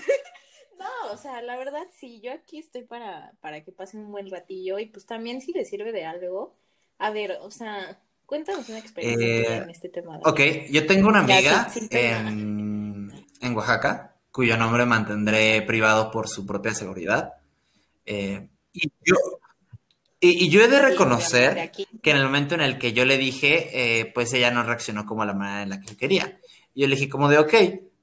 No, 0.76 1.12
o 1.12 1.16
sea, 1.16 1.40
la 1.40 1.56
verdad 1.56 1.84
sí, 1.98 2.20
yo 2.20 2.32
aquí 2.32 2.58
estoy 2.58 2.82
para, 2.82 3.32
para 3.40 3.62
que 3.64 3.72
pasen 3.72 4.00
un 4.00 4.10
buen 4.10 4.28
ratillo 4.28 4.78
y 4.78 4.86
pues 4.86 5.06
también 5.06 5.40
si 5.40 5.52
les 5.52 5.70
sirve 5.70 5.92
de 5.92 6.04
algo. 6.04 6.52
A 6.98 7.10
ver, 7.10 7.38
o 7.40 7.50
sea, 7.50 8.02
cuéntanos 8.26 8.68
una 8.68 8.80
experiencia 8.80 9.26
Eh, 9.26 9.56
en 9.62 9.70
este 9.70 9.88
tema. 9.88 10.20
Ok, 10.24 10.40
yo 10.70 10.84
tengo 10.86 11.08
una 11.08 11.20
amiga 11.20 11.68
en, 11.90 13.08
en 13.40 13.56
Oaxaca, 13.56 14.16
cuyo 14.30 14.58
nombre 14.58 14.84
mantendré 14.84 15.62
privado 15.62 16.10
por 16.10 16.28
su 16.28 16.44
propia 16.44 16.74
seguridad. 16.74 17.34
Eh, 18.06 18.48
y, 18.72 18.92
yo, 19.04 19.16
y, 20.20 20.44
y 20.44 20.48
yo 20.50 20.62
he 20.62 20.68
de 20.68 20.80
reconocer 20.80 21.72
que 22.02 22.10
en 22.10 22.16
el 22.16 22.24
momento 22.24 22.54
en 22.54 22.60
el 22.60 22.78
que 22.78 22.92
yo 22.92 23.04
le 23.04 23.18
dije, 23.18 24.00
eh, 24.00 24.06
pues 24.06 24.32
ella 24.32 24.50
no 24.50 24.62
reaccionó 24.62 25.06
como 25.06 25.24
la 25.24 25.34
manera 25.34 25.62
en 25.62 25.70
la 25.70 25.80
que 25.80 25.92
yo 25.92 25.96
quería. 25.96 26.38
Yo 26.74 26.86
le 26.86 26.96
dije 26.96 27.08
como 27.08 27.28
de, 27.28 27.38
ok, 27.38 27.54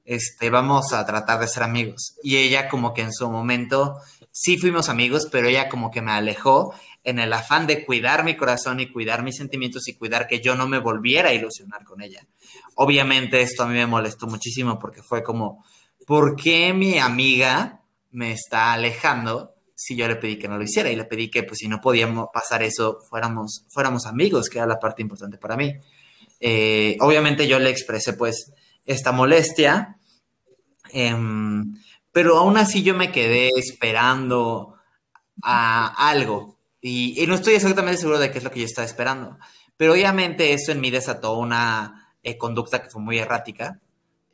este, 0.04 0.50
vamos 0.50 0.92
a 0.92 1.06
tratar 1.06 1.40
de 1.40 1.48
ser 1.48 1.62
amigos. 1.62 2.16
Y 2.22 2.36
ella 2.36 2.68
como 2.68 2.92
que 2.92 3.02
en 3.02 3.12
su 3.12 3.30
momento 3.30 3.98
sí 4.30 4.56
fuimos 4.58 4.88
amigos, 4.88 5.28
pero 5.30 5.48
ella 5.48 5.68
como 5.68 5.90
que 5.90 6.02
me 6.02 6.12
alejó 6.12 6.74
en 7.04 7.18
el 7.18 7.32
afán 7.32 7.66
de 7.66 7.84
cuidar 7.84 8.24
mi 8.24 8.36
corazón 8.36 8.80
y 8.80 8.90
cuidar 8.90 9.22
mis 9.22 9.36
sentimientos 9.36 9.88
y 9.88 9.94
cuidar 9.94 10.26
que 10.26 10.40
yo 10.40 10.54
no 10.54 10.68
me 10.68 10.78
volviera 10.78 11.30
a 11.30 11.34
ilusionar 11.34 11.84
con 11.84 12.02
ella. 12.02 12.26
Obviamente 12.74 13.40
esto 13.40 13.64
a 13.64 13.66
mí 13.66 13.74
me 13.74 13.86
molestó 13.86 14.26
muchísimo 14.26 14.78
porque 14.78 15.02
fue 15.02 15.22
como, 15.22 15.64
¿por 16.06 16.36
qué 16.36 16.72
mi 16.72 16.98
amiga 16.98 17.80
me 18.10 18.32
está 18.32 18.72
alejando 18.72 19.51
si 19.82 19.96
yo 19.96 20.06
le 20.06 20.16
pedí 20.16 20.38
que 20.38 20.48
no 20.48 20.56
lo 20.56 20.64
hiciera? 20.64 20.90
Y 20.90 20.96
le 20.96 21.04
pedí 21.04 21.30
que 21.30 21.42
pues 21.42 21.58
si 21.58 21.68
no 21.68 21.80
podíamos 21.80 22.28
pasar 22.32 22.62
eso, 22.62 23.00
fuéramos, 23.08 23.64
fuéramos 23.68 24.06
amigos, 24.06 24.48
que 24.48 24.58
era 24.58 24.66
la 24.66 24.78
parte 24.78 25.02
importante 25.02 25.38
para 25.38 25.56
mí. 25.56 25.74
Eh, 26.40 26.96
obviamente 27.00 27.46
yo 27.48 27.58
le 27.58 27.70
expresé 27.70 28.12
pues 28.12 28.52
esta 28.84 29.12
molestia, 29.12 29.96
em, 30.92 31.74
pero 32.12 32.38
aún 32.38 32.56
así 32.56 32.82
yo 32.82 32.94
me 32.94 33.10
quedé 33.12 33.50
esperando 33.56 34.76
a 35.42 36.08
algo 36.10 36.58
y, 36.80 37.20
y 37.22 37.26
no 37.26 37.34
estoy 37.34 37.54
exactamente 37.54 38.00
seguro 38.00 38.18
de 38.18 38.30
qué 38.30 38.38
es 38.38 38.44
lo 38.44 38.50
que 38.50 38.60
yo 38.60 38.66
estaba 38.66 38.86
esperando, 38.86 39.38
pero 39.76 39.92
obviamente 39.92 40.52
eso 40.52 40.72
en 40.72 40.80
mí 40.80 40.90
desató 40.90 41.36
una 41.38 42.02
eh, 42.22 42.38
conducta 42.38 42.82
que 42.82 42.90
fue 42.90 43.02
muy 43.02 43.18
errática. 43.18 43.80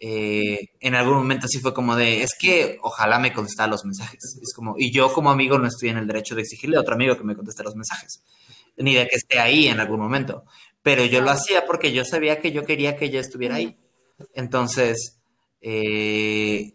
Eh, 0.00 0.70
en 0.80 0.94
algún 0.94 1.14
momento 1.14 1.48
sí 1.48 1.58
fue 1.58 1.74
como 1.74 1.96
de, 1.96 2.22
es 2.22 2.30
que 2.38 2.78
ojalá 2.82 3.18
me 3.18 3.32
contestara 3.32 3.70
los 3.70 3.84
mensajes. 3.84 4.38
Es 4.40 4.52
como, 4.54 4.74
y 4.78 4.92
yo 4.92 5.12
como 5.12 5.30
amigo 5.30 5.58
no 5.58 5.66
estoy 5.66 5.88
en 5.90 5.98
el 5.98 6.06
derecho 6.06 6.34
de 6.34 6.42
exigirle 6.42 6.76
a 6.76 6.80
otro 6.80 6.94
amigo 6.94 7.16
que 7.16 7.24
me 7.24 7.34
conteste 7.34 7.64
los 7.64 7.74
mensajes, 7.74 8.22
ni 8.76 8.94
de 8.94 9.08
que 9.08 9.16
esté 9.16 9.40
ahí 9.40 9.68
en 9.68 9.80
algún 9.80 10.00
momento. 10.00 10.44
Pero 10.82 11.04
yo 11.04 11.20
lo 11.20 11.30
hacía 11.30 11.66
porque 11.66 11.92
yo 11.92 12.04
sabía 12.04 12.40
que 12.40 12.52
yo 12.52 12.64
quería 12.64 12.96
que 12.96 13.06
ella 13.06 13.20
estuviera 13.20 13.56
ahí. 13.56 13.76
Entonces, 14.34 15.18
eh, 15.60 16.74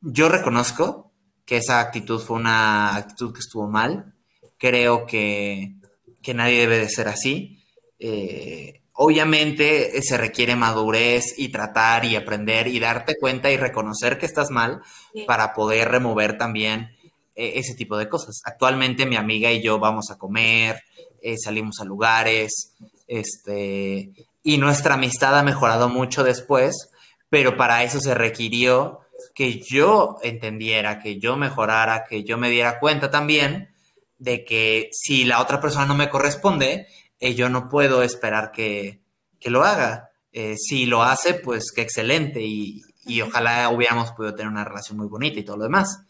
yo 0.00 0.28
reconozco 0.28 1.12
que 1.44 1.56
esa 1.58 1.80
actitud 1.80 2.20
fue 2.20 2.36
una 2.36 2.96
actitud 2.96 3.32
que 3.32 3.40
estuvo 3.40 3.68
mal. 3.68 4.14
Creo 4.58 5.06
que, 5.06 5.74
que 6.22 6.34
nadie 6.34 6.60
debe 6.60 6.78
de 6.78 6.88
ser 6.88 7.08
así. 7.08 7.62
Eh, 7.98 8.82
obviamente 8.96 9.98
eh, 9.98 10.02
se 10.02 10.16
requiere 10.16 10.56
madurez 10.56 11.34
y 11.38 11.48
tratar 11.48 12.04
y 12.04 12.16
aprender 12.16 12.66
y 12.66 12.80
darte 12.80 13.16
cuenta 13.18 13.50
y 13.50 13.56
reconocer 13.56 14.18
que 14.18 14.26
estás 14.26 14.50
mal 14.50 14.82
Sí. 15.12 15.24
para 15.26 15.54
poder 15.54 15.88
remover 15.90 16.36
también 16.38 16.90
eh, 17.34 17.52
ese 17.56 17.74
tipo 17.74 17.96
de 17.96 18.08
cosas. 18.08 18.40
Actualmente 18.44 19.06
mi 19.06 19.16
amiga 19.16 19.52
y 19.52 19.62
yo 19.62 19.78
vamos 19.78 20.10
a 20.10 20.18
comer, 20.18 20.82
eh, 21.22 21.36
salimos 21.38 21.80
a 21.80 21.84
lugares, 21.84 22.72
este, 23.06 24.10
y 24.42 24.58
nuestra 24.58 24.94
amistad 24.94 25.38
ha 25.38 25.42
mejorado 25.42 25.88
mucho 25.88 26.24
después, 26.24 26.90
pero 27.28 27.56
para 27.56 27.82
eso 27.84 28.00
se 28.00 28.14
requirió 28.14 29.00
que 29.34 29.60
yo 29.60 30.16
entendiera, 30.22 30.98
que 30.98 31.18
yo 31.18 31.36
mejorara, 31.36 32.04
que 32.08 32.24
yo 32.24 32.38
me 32.38 32.48
diera 32.50 32.78
cuenta 32.78 33.10
también 33.10 33.70
de 34.18 34.44
que 34.44 34.88
si 34.92 35.24
la 35.24 35.40
otra 35.42 35.60
persona 35.60 35.84
no 35.86 35.94
me 35.94 36.08
corresponde, 36.08 36.86
eh, 37.20 37.34
yo 37.34 37.48
no 37.48 37.68
puedo 37.68 38.02
esperar 38.02 38.52
que, 38.52 39.00
que 39.38 39.50
lo 39.50 39.64
haga. 39.64 40.10
Eh, 40.32 40.56
si 40.56 40.86
lo 40.86 41.02
hace, 41.02 41.34
pues 41.34 41.72
qué 41.74 41.82
excelente 41.82 42.42
y, 42.42 42.82
y 43.06 43.20
ojalá 43.22 43.70
hubiéramos 43.70 44.12
podido 44.12 44.34
tener 44.34 44.50
una 44.50 44.64
relación 44.64 44.98
muy 44.98 45.06
bonita 45.06 45.38
y 45.38 45.44
todo 45.44 45.56
lo 45.56 45.64
demás. 45.64 46.00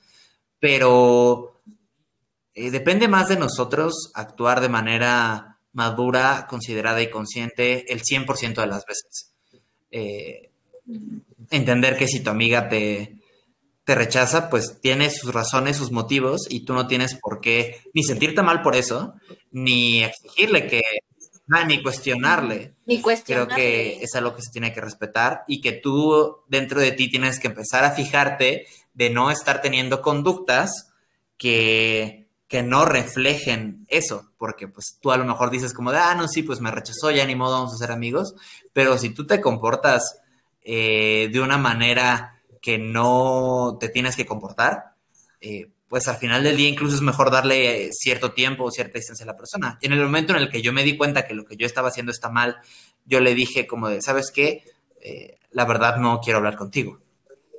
Pero 0.59 1.61
eh, 2.55 2.71
depende 2.71 3.07
más 3.07 3.29
de 3.29 3.37
nosotros 3.37 4.11
actuar 4.15 4.63
de 4.63 4.71
manera 4.71 5.59
madura, 5.75 6.47
considerada 6.49 7.03
y 7.03 7.11
consciente 7.11 7.93
el 7.93 8.03
100% 8.03 8.63
de 8.63 8.67
las 8.67 8.87
veces. 8.87 9.35
Eh, 9.91 10.51
entender 11.51 11.99
que 11.99 12.09
si 12.09 12.21
tu 12.21 12.31
amiga 12.31 12.67
te, 12.71 13.16
te 13.87 13.95
rechaza, 13.95 14.51
pues 14.51 14.81
tiene 14.81 15.11
sus 15.11 15.33
razones, 15.33 15.77
sus 15.77 15.93
motivos, 15.93 16.49
y 16.51 16.65
tú 16.65 16.75
no 16.75 16.89
tienes 16.89 17.15
por 17.15 17.41
qué 17.41 17.83
ni 17.95 18.03
sentirte 18.03 18.43
mal 18.43 18.61
por 18.61 18.75
eso, 18.75 19.15
ni 19.53 20.03
exigirle 20.03 20.67
que, 20.67 20.83
ah, 21.53 21.65
ni 21.65 21.81
cuestionarle. 21.85 22.75
Ni 22.85 22.97
Creo 22.97 23.05
cuestionarle. 23.05 23.55
que 23.55 24.03
es 24.03 24.13
algo 24.17 24.35
que 24.35 24.43
se 24.43 24.51
tiene 24.51 24.73
que 24.73 24.81
respetar 24.81 25.45
y 25.47 25.61
que 25.61 25.71
tú 25.71 26.39
dentro 26.49 26.81
de 26.81 26.91
ti 26.91 27.09
tienes 27.09 27.39
que 27.39 27.47
empezar 27.47 27.85
a 27.85 27.93
fijarte 27.93 28.67
de 28.93 29.11
no 29.11 29.31
estar 29.31 29.63
teniendo 29.63 30.03
conductas 30.03 30.93
que, 31.39 32.27
que 32.49 32.65
no 32.65 32.87
reflejen 32.87 33.87
eso, 33.87 34.33
porque 34.37 34.67
pues 34.67 34.99
tú 35.01 35.13
a 35.13 35.17
lo 35.17 35.25
mejor 35.25 35.51
dices 35.51 35.73
como 35.73 35.93
de, 35.93 35.99
ah, 35.99 36.17
no, 36.17 36.27
sí, 36.27 36.43
pues 36.43 36.61
me 36.61 36.73
rechazó, 36.73 37.13
ya 37.13 37.25
ni 37.25 37.37
modo, 37.37 37.53
vamos 37.53 37.75
a 37.75 37.79
ser 37.79 37.93
amigos, 37.93 38.35
pero 38.73 38.99
si 38.99 39.11
tú 39.11 39.25
te 39.29 39.41
comportas 39.41 40.23
eh, 40.63 41.31
de 41.33 41.41
una 41.41 41.57
manera 41.57 42.36
que 42.61 42.79
no 42.79 43.77
te 43.81 43.89
tienes 43.89 44.17
que 44.17 44.27
comportar, 44.27 44.95
eh, 45.41 45.71
pues 45.89 46.09
al 46.09 46.17
final 46.17 46.43
del 46.43 46.57
día 46.57 46.69
incluso 46.69 46.97
es 46.97 47.03
mejor 47.03 47.31
darle 47.31 47.87
eh, 47.87 47.91
cierto 47.93 48.33
tiempo 48.33 48.65
o 48.65 48.71
cierta 48.71 48.99
distancia 48.99 49.25
a 49.25 49.29
la 49.29 49.37
persona. 49.37 49.79
En 49.83 49.93
el 49.93 50.03
momento 50.03 50.35
en 50.35 50.43
el 50.43 50.49
que 50.49 50.63
yo 50.63 50.73
me 50.73 50.83
di 50.83 50.97
cuenta 50.97 51.27
que 51.27 51.35
lo 51.35 51.45
que 51.45 51.57
yo 51.57 51.67
estaba 51.67 51.89
haciendo 51.89 52.13
está 52.13 52.29
mal, 52.29 52.57
yo 53.05 53.21
le 53.21 53.35
dije 53.35 53.67
como 53.67 53.89
de, 53.89 54.03
¿sabes 54.03 54.31
qué? 54.33 54.65
Eh, 55.01 55.39
la 55.53 55.65
verdad 55.65 55.99
no 55.99 56.21
quiero 56.21 56.39
hablar 56.39 56.57
contigo. 56.57 57.01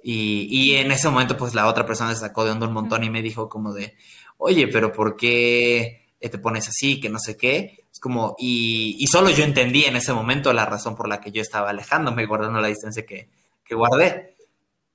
Y, 0.04 0.48
y, 0.50 0.76
en 0.76 0.91
ese 0.91 1.10
momento 1.10 1.36
pues 1.36 1.54
la 1.54 1.68
otra 1.68 1.86
persona 1.86 2.14
se 2.14 2.22
sacó 2.22 2.45
de 2.45 2.52
onda 2.52 2.68
un 2.68 2.74
montón 2.74 3.04
y 3.04 3.10
me 3.10 3.22
dijo 3.22 3.50
como 3.50 3.74
de, 3.74 3.95
oye, 4.38 4.68
pero 4.68 4.93
¿por 4.93 5.18
qué 5.18 6.08
te 6.20 6.38
pones 6.38 6.68
así? 6.68 7.00
Que 7.00 7.10
no 7.10 7.20
sé 7.20 7.38
qué. 7.38 7.86
Es 7.91 8.00
como, 8.00 8.36
y, 8.38 8.95
y, 9.00 9.08
solo 9.08 9.30
yo 9.30 9.43
entendí 9.43 9.86
en 9.86 9.95
ese 9.95 10.14
momento 10.14 10.54
la 10.54 10.66
razón 10.66 10.95
por 10.95 11.08
la 11.08 11.20
que 11.20 11.32
yo 11.32 11.41
estaba 11.41 11.70
alejándome, 11.70 12.26
guardando 12.26 12.62
la 12.62 12.68
distancia 12.68 13.06
que, 13.06 13.30
que 13.64 13.76
guardé. 13.76 14.36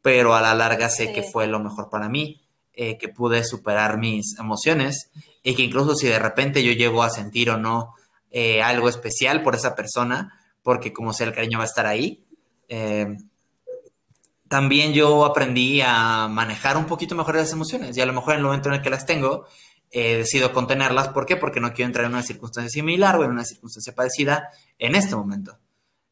Pero 0.02 0.34
a 0.34 0.42
la 0.42 0.54
larga 0.54 0.88
sé 0.88 1.06
sí. 1.06 1.12
que 1.12 1.22
fue 1.22 1.46
lo 1.46 1.60
mejor 1.60 1.88
para 1.88 2.08
mí, 2.08 2.42
eh, 2.74 2.98
que 2.98 3.08
pude 3.08 3.44
superar 3.44 3.98
mis 3.98 4.38
emociones 4.38 5.10
y 5.42 5.54
que 5.54 5.62
incluso 5.62 5.94
si 5.94 6.08
de 6.08 6.18
repente 6.18 6.62
yo 6.62 6.72
llego 6.72 7.02
a 7.02 7.10
sentir 7.10 7.50
o 7.50 7.56
no 7.56 7.94
eh, 8.30 8.62
algo 8.62 8.88
especial 8.88 9.42
por 9.42 9.54
esa 9.54 9.74
persona, 9.74 10.40
porque 10.62 10.92
como 10.92 11.12
sea 11.12 11.26
el 11.26 11.34
cariño 11.34 11.58
va 11.58 11.64
a 11.64 11.66
estar 11.66 11.86
ahí, 11.86 12.24
eh, 12.68 13.16
también 14.48 14.92
yo 14.92 15.24
aprendí 15.24 15.80
a 15.80 16.28
manejar 16.28 16.76
un 16.76 16.86
poquito 16.86 17.14
mejor 17.14 17.36
las 17.36 17.52
emociones 17.52 17.96
y 17.96 18.00
a 18.00 18.06
lo 18.06 18.12
mejor 18.12 18.34
en 18.34 18.40
el 18.40 18.44
momento 18.44 18.68
en 18.68 18.76
el 18.76 18.82
que 18.82 18.90
las 18.90 19.06
tengo, 19.06 19.46
eh, 19.90 20.16
decido 20.16 20.52
contenerlas. 20.52 21.08
¿Por 21.08 21.26
qué? 21.26 21.36
Porque 21.36 21.60
no 21.60 21.72
quiero 21.72 21.86
entrar 21.86 22.06
en 22.06 22.12
una 22.12 22.22
circunstancia 22.22 22.70
similar 22.70 23.16
o 23.16 23.24
en 23.24 23.30
una 23.30 23.44
circunstancia 23.44 23.94
parecida 23.94 24.48
en 24.78 24.94
este 24.94 25.14
momento. 25.16 25.58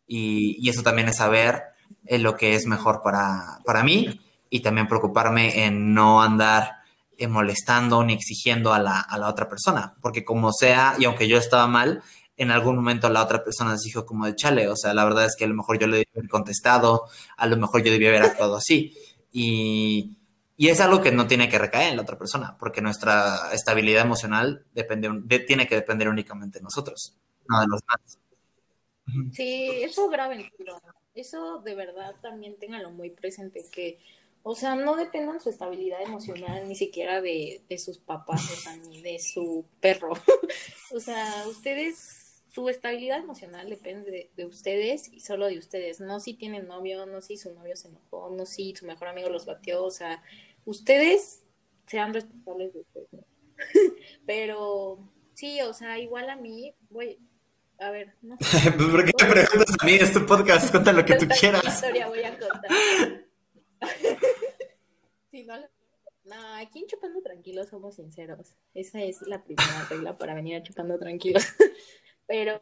Y, 0.07 0.57
y 0.59 0.68
eso 0.68 0.82
también 0.82 1.09
es 1.09 1.16
saber 1.16 1.64
eh, 2.07 2.18
lo 2.18 2.36
que 2.36 2.55
es 2.55 2.66
mejor 2.66 3.03
para, 3.03 3.59
para, 3.64 3.82
mí 3.82 4.20
y 4.48 4.61
también 4.61 4.88
preocuparme 4.88 5.64
en 5.64 5.94
no 5.94 6.22
andar 6.22 6.78
eh, 7.16 7.28
molestando 7.28 8.03
ni 8.05 8.14
exigiendo 8.14 8.72
a 8.72 8.78
la, 8.78 9.01
a 9.01 9.18
la, 9.18 9.28
otra 9.28 9.48
persona. 9.48 9.94
Porque 10.01 10.24
como 10.24 10.53
sea, 10.53 10.94
y 10.98 11.05
aunque 11.05 11.28
yo 11.28 11.38
estaba 11.38 11.66
mal, 11.66 12.03
en 12.36 12.51
algún 12.51 12.76
momento 12.76 13.09
la 13.11 13.22
otra 13.22 13.44
persona 13.44 13.72
les 13.72 13.82
dijo 13.82 14.07
como 14.07 14.26
de 14.26 14.34
chale, 14.34 14.68
o 14.68 14.76
sea, 14.76 14.94
la 14.94 15.05
verdad 15.05 15.26
es 15.26 15.36
que 15.36 15.44
a 15.44 15.48
lo 15.48 15.55
mejor 15.55 15.78
yo 15.78 15.86
le 15.86 15.98
debía 15.98 16.12
haber 16.16 16.30
contestado, 16.30 17.05
a 17.36 17.46
lo 17.46 17.57
mejor 17.57 17.82
yo 17.82 17.92
debía 17.92 18.09
haber 18.09 18.22
actuado 18.22 18.57
así. 18.57 18.94
Y, 19.30 20.16
y 20.61 20.68
es 20.68 20.78
algo 20.80 21.01
que 21.01 21.11
no 21.11 21.26
tiene 21.26 21.48
que 21.48 21.59
recaer 21.59 21.88
en 21.88 21.96
la 21.96 22.03
otra 22.03 22.18
persona, 22.18 22.57
porque 22.59 22.82
nuestra 22.82 23.51
estabilidad 23.53 24.05
emocional 24.05 24.66
depende, 24.74 25.09
de, 25.24 25.38
tiene 25.38 25.66
que 25.66 25.74
depender 25.74 26.07
únicamente 26.09 26.59
de 26.59 26.64
nosotros, 26.64 27.16
no 27.48 27.61
de 27.61 27.66
los 27.66 27.80
demás. 27.80 28.18
Sí, 29.32 29.82
eso 29.82 30.09
grave, 30.11 30.53
eso 31.20 31.60
de 31.60 31.74
verdad 31.74 32.14
también 32.20 32.56
ténganlo 32.56 32.90
muy 32.90 33.10
presente, 33.10 33.64
que, 33.70 33.98
o 34.42 34.54
sea, 34.54 34.74
no 34.74 34.96
dependan 34.96 35.40
su 35.40 35.50
estabilidad 35.50 36.02
emocional 36.02 36.66
ni 36.68 36.74
siquiera 36.74 37.20
de, 37.20 37.62
de 37.68 37.78
sus 37.78 37.98
papás, 37.98 38.50
o 38.50 38.56
sea, 38.56 38.76
ni 38.76 39.02
de 39.02 39.18
su 39.18 39.64
perro. 39.80 40.12
o 40.94 41.00
sea, 41.00 41.44
ustedes, 41.48 42.42
su 42.48 42.68
estabilidad 42.68 43.18
emocional 43.18 43.68
depende 43.68 44.10
de, 44.10 44.30
de, 44.36 44.46
ustedes 44.46 45.08
y 45.12 45.20
solo 45.20 45.46
de 45.46 45.58
ustedes, 45.58 46.00
no 46.00 46.20
si 46.20 46.34
tienen 46.34 46.66
novio, 46.66 47.06
no 47.06 47.20
si 47.20 47.36
su 47.36 47.52
novio 47.54 47.76
se 47.76 47.88
enojó, 47.88 48.30
no 48.30 48.46
si 48.46 48.74
su 48.74 48.86
mejor 48.86 49.08
amigo 49.08 49.28
los 49.28 49.46
batió, 49.46 49.84
o 49.84 49.90
sea, 49.90 50.22
ustedes 50.64 51.42
sean 51.86 52.14
responsables 52.14 52.72
de 52.72 52.80
ustedes. 52.80 53.24
Pero 54.26 54.98
sí, 55.34 55.60
o 55.62 55.72
sea, 55.74 55.98
igual 55.98 56.30
a 56.30 56.36
mí, 56.36 56.74
voy, 56.88 57.18
a 57.81 57.91
ver, 57.91 58.14
no 58.22 58.37
sé. 58.41 58.72
Pues, 58.72 58.89
¿Por 58.89 59.05
qué 59.05 59.24
me 59.26 59.31
preguntas 59.33 59.76
a 59.81 59.85
mí? 59.85 59.93
Es 59.95 60.12
tu 60.12 60.24
podcast, 60.26 60.70
cuenta 60.70 60.93
lo 60.93 61.05
que 61.05 61.14
tú 61.16 61.26
¿Qué 61.28 61.35
quieras. 61.35 61.64
historia 61.64 62.07
voy 62.09 62.22
a 62.22 62.39
contar? 62.39 62.70
Sí, 65.31 65.45
no, 65.45 65.55
no, 66.24 66.55
aquí 66.57 66.81
en 66.81 66.87
Chupando 66.89 67.22
Tranquilos 67.22 67.68
somos 67.68 67.95
sinceros. 67.95 68.55
Esa 68.74 69.01
es 69.01 69.22
la 69.22 69.45
primera 69.45 69.87
regla 69.89 70.18
para 70.18 70.35
venir 70.35 70.57
a 70.57 70.62
Chupando 70.64 70.99
Tranquilos. 70.99 71.45
Pero, 72.26 72.61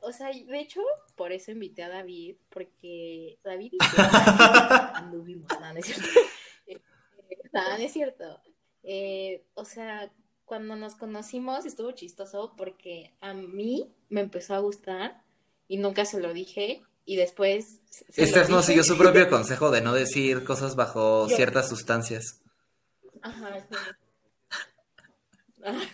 o 0.00 0.12
sea, 0.12 0.28
de 0.28 0.58
hecho, 0.60 0.80
por 1.16 1.32
eso 1.32 1.50
invité 1.50 1.82
a 1.82 1.88
David, 1.88 2.36
porque 2.50 3.38
David 3.44 3.72
y 3.74 3.78
yo 3.78 4.02
anduvimos, 4.94 5.48
no, 5.60 5.72
no 5.72 5.78
es 5.78 5.86
cierto. 5.86 6.08
Eh, 6.66 6.80
No, 7.52 7.62
no 7.78 7.84
es 7.84 7.92
cierto. 7.92 8.42
Eh, 8.84 9.44
o 9.54 9.64
sea, 9.64 10.12
cuando 10.48 10.74
nos 10.76 10.96
conocimos 10.96 11.66
estuvo 11.66 11.92
chistoso 11.92 12.54
porque 12.56 13.14
a 13.20 13.34
mí 13.34 13.94
me 14.08 14.22
empezó 14.22 14.54
a 14.54 14.60
gustar 14.60 15.22
y 15.68 15.76
nunca 15.76 16.06
se 16.06 16.18
lo 16.20 16.32
dije 16.32 16.82
y 17.04 17.16
después... 17.16 17.80
Steph 18.10 18.48
no 18.48 18.62
siguió 18.62 18.82
su 18.82 18.96
propio 18.96 19.28
consejo 19.30 19.70
de 19.70 19.82
no 19.82 19.92
decir 19.92 20.44
cosas 20.44 20.74
bajo 20.74 21.28
Yo- 21.28 21.36
ciertas 21.36 21.68
sustancias. 21.68 22.40
Ajá, 23.22 23.60
sí. 23.60 23.76
Ay, 25.64 25.88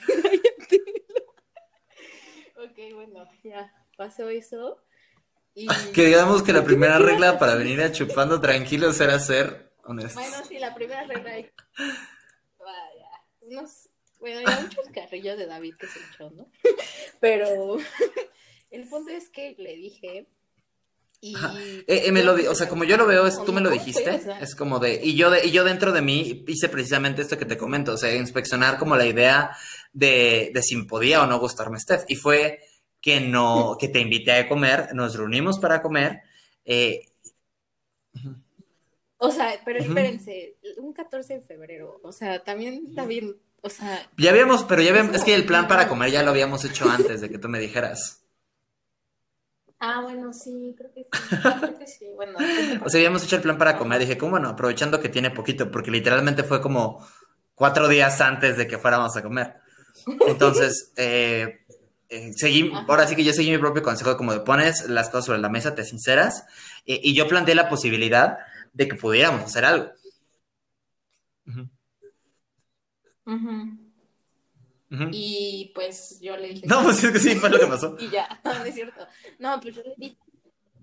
ok, 2.57 2.95
bueno, 2.95 3.29
ya 3.43 3.73
pasó 3.97 4.29
eso. 4.29 4.79
Y... 5.55 5.67
Que 5.93 6.07
digamos 6.07 6.43
que 6.43 6.53
la 6.53 6.65
primera 6.65 6.99
regla 6.99 7.39
para 7.39 7.57
venir 7.57 7.81
a 7.83 7.91
chupando 7.93 8.41
tranquilos 8.41 9.01
era 9.01 9.19
ser 9.19 9.73
honestos. 9.85 10.15
Bueno, 10.15 10.45
sí, 10.47 10.59
la 10.59 10.75
primera 10.75 11.05
regla. 11.07 11.51
Vaya, 12.59 13.11
unos... 13.41 13.89
Bueno, 14.25 14.41
hay 14.49 14.62
muchos 14.62 14.89
carrillos 14.89 15.37
de 15.37 15.45
David 15.45 15.75
que 15.75 15.87
se 15.87 15.99
echó, 15.99 16.31
¿no? 16.31 16.49
Pero 17.20 17.77
el 18.70 18.89
punto 18.89 19.12
es 19.12 19.29
que 19.29 19.55
le 19.59 19.77
dije 19.77 20.27
y... 21.20 21.37
Eh, 21.87 22.07
eh, 22.07 22.11
me 22.11 22.22
lo 22.22 22.33
o 22.33 22.55
sea, 22.55 22.66
como 22.66 22.85
yo 22.85 22.97
lo 22.97 23.07
veo, 23.07 23.27
es, 23.27 23.45
tú 23.45 23.53
me 23.53 23.61
lo 23.61 23.68
dijiste, 23.68 24.22
es 24.41 24.55
como 24.55 24.79
de, 24.79 24.99
y 25.03 25.14
yo 25.14 25.31
de, 25.31 25.45
y 25.45 25.51
yo 25.51 25.62
dentro 25.62 25.93
de 25.93 26.01
mí 26.01 26.43
hice 26.47 26.70
precisamente 26.70 27.20
esto 27.20 27.37
que 27.37 27.45
te 27.45 27.59
comento, 27.59 27.93
o 27.93 27.97
sea, 27.99 28.14
inspeccionar 28.14 28.79
como 28.79 28.97
la 28.97 29.05
idea 29.05 29.55
de, 29.93 30.51
de 30.55 30.62
si 30.62 30.83
podía 30.85 31.22
o 31.22 31.27
no 31.27 31.39
gustarme 31.39 31.79
Steph, 31.79 32.05
y 32.09 32.16
fue 32.16 32.61
que 33.03 33.20
no, 33.20 33.77
que 33.81 33.89
te 33.89 34.01
invité 34.01 34.33
a 34.33 34.49
comer, 34.49 34.95
nos 34.95 35.16
reunimos 35.16 35.59
para 35.59 35.83
comer, 35.83 36.22
eh, 36.64 37.11
O 39.18 39.31
sea, 39.31 39.61
pero 39.66 39.81
espérense, 39.81 40.57
un 40.79 40.95
14 40.95 41.35
de 41.35 41.41
febrero, 41.43 42.01
o 42.03 42.12
sea, 42.12 42.43
también 42.43 42.95
bien, 43.07 43.37
o 43.65 43.71
sea, 43.71 44.07
ya 44.19 44.31
habíamos, 44.31 44.65
pero 44.65 44.83
ya 44.83 44.91
habíamos, 44.91 45.17
es 45.17 45.25
que 45.25 45.35
el 45.35 45.47
plan 45.47 45.67
para 45.67 45.89
comer 45.89 46.11
ya 46.11 46.23
lo 46.23 46.31
habíamos 46.31 46.67
hecho 46.67 46.89
antes 46.89 47.23
de 47.23 47.31
que 47.31 47.39
tú 47.39 47.49
me 47.49 47.59
dijeras, 47.59 48.23
ah, 49.79 50.03
bueno, 50.03 50.35
sí, 50.35 50.75
creo 50.77 50.93
que 50.93 51.05
sí, 51.05 51.37
creo 51.61 51.79
que 51.79 51.87
sí, 51.87 52.07
bueno, 52.15 52.39
o 52.85 52.91
sea, 52.91 52.99
habíamos 52.99 53.25
hecho 53.25 53.37
el 53.37 53.43
plan 53.43 53.57
para 53.57 53.79
comer, 53.79 54.01
dije, 54.01 54.19
como 54.19 54.33
bueno, 54.33 54.51
aprovechando 54.51 55.01
que 55.01 55.09
tiene 55.09 55.31
poquito, 55.31 55.71
porque 55.71 55.91
literalmente 55.91 56.43
fue 56.45 56.61
como 56.61 57.07
cuatro 57.55 57.89
días 57.89 58.21
antes 58.21 58.59
de 58.59 58.67
que 58.67 58.77
fuéramos 58.77 59.17
a 59.17 59.23
comer. 59.23 59.55
Entonces, 60.27 60.93
eh, 60.97 61.61
eh, 62.11 62.33
seguí, 62.37 62.71
Ajá. 62.71 62.85
ahora 62.87 63.07
sí 63.07 63.17
que 63.17 63.25
yo 63.25 63.33
seguí 63.33 63.51
mi 63.51 63.57
propio 63.57 63.83
consejo, 63.83 64.19
como 64.19 64.35
de 64.35 64.41
pones 64.41 64.91
las 64.91 65.09
cosas 65.09 65.25
sobre 65.25 65.39
la 65.39 65.49
mesa, 65.49 65.75
te 65.75 65.85
sinceras, 65.85 66.45
eh, 66.85 67.01
y 67.03 67.15
yo 67.15 67.27
planteé 67.29 67.55
la 67.55 67.71
posibilidad 67.71 68.41
de 68.75 68.89
que 68.89 68.97
pudiéramos 68.97 69.43
hacer 69.45 69.65
algo. 69.65 69.91
Ujú. 73.27 73.79
Y 75.11 75.72
pues 75.75 76.20
yo 76.20 76.37
le 76.37 76.49
dije. 76.49 76.66
No, 76.66 76.83
pues 76.83 77.03
es 77.03 77.12
que 77.12 77.18
sí, 77.18 77.35
fue 77.37 77.51
lo 77.51 77.59
que 77.59 77.66
pasó. 77.66 77.97
Y 78.01 78.11
ya, 78.11 78.41
no 78.45 78.64
es 78.64 78.75
cierto. 78.75 79.07
No, 79.39 79.61
pues 79.61 79.75
yo 79.77 79.83
le 79.83 79.95
dije. 79.97 80.16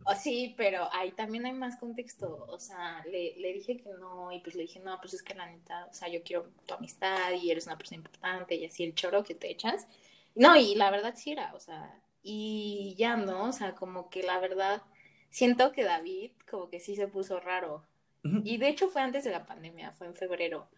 oh, 0.05 0.15
sí, 0.15 0.53
pero 0.57 0.89
ahí 0.93 1.11
también 1.13 1.45
hay 1.45 1.53
más 1.53 1.77
contexto. 1.77 2.45
O 2.49 2.59
sea, 2.59 3.03
le, 3.05 3.35
le 3.37 3.53
dije 3.53 3.77
que 3.77 3.89
no, 3.99 4.31
y 4.31 4.39
pues 4.41 4.55
le 4.55 4.63
dije, 4.63 4.79
no, 4.79 4.99
pues 5.01 5.13
es 5.13 5.23
que 5.23 5.35
la 5.35 5.47
neta, 5.49 5.87
o 5.89 5.93
sea, 5.93 6.09
yo 6.09 6.23
quiero 6.23 6.51
tu 6.65 6.73
amistad 6.75 7.31
y 7.41 7.51
eres 7.51 7.67
una 7.67 7.77
persona 7.77 7.97
importante 7.97 8.55
y 8.55 8.65
así 8.65 8.83
el 8.83 8.95
choro 8.95 9.23
que 9.23 9.35
te 9.35 9.49
echas. 9.51 9.87
No, 10.35 10.55
y 10.55 10.75
la 10.75 10.91
verdad 10.91 11.13
sí 11.17 11.31
era, 11.31 11.53
o 11.55 11.59
sea, 11.59 12.01
y 12.23 12.95
ya 12.97 13.17
no, 13.17 13.45
o 13.49 13.51
sea, 13.53 13.75
como 13.75 14.09
que 14.09 14.23
la 14.23 14.39
verdad, 14.39 14.83
siento 15.29 15.71
que 15.73 15.83
David 15.83 16.31
como 16.49 16.69
que 16.69 16.79
sí 16.79 16.95
se 16.95 17.07
puso 17.07 17.39
raro. 17.39 17.85
Y 18.43 18.57
de 18.57 18.69
hecho 18.69 18.87
fue 18.89 19.01
antes 19.01 19.23
de 19.23 19.31
la 19.31 19.45
pandemia, 19.45 19.91
fue 19.93 20.07
en 20.07 20.15
febrero. 20.15 20.69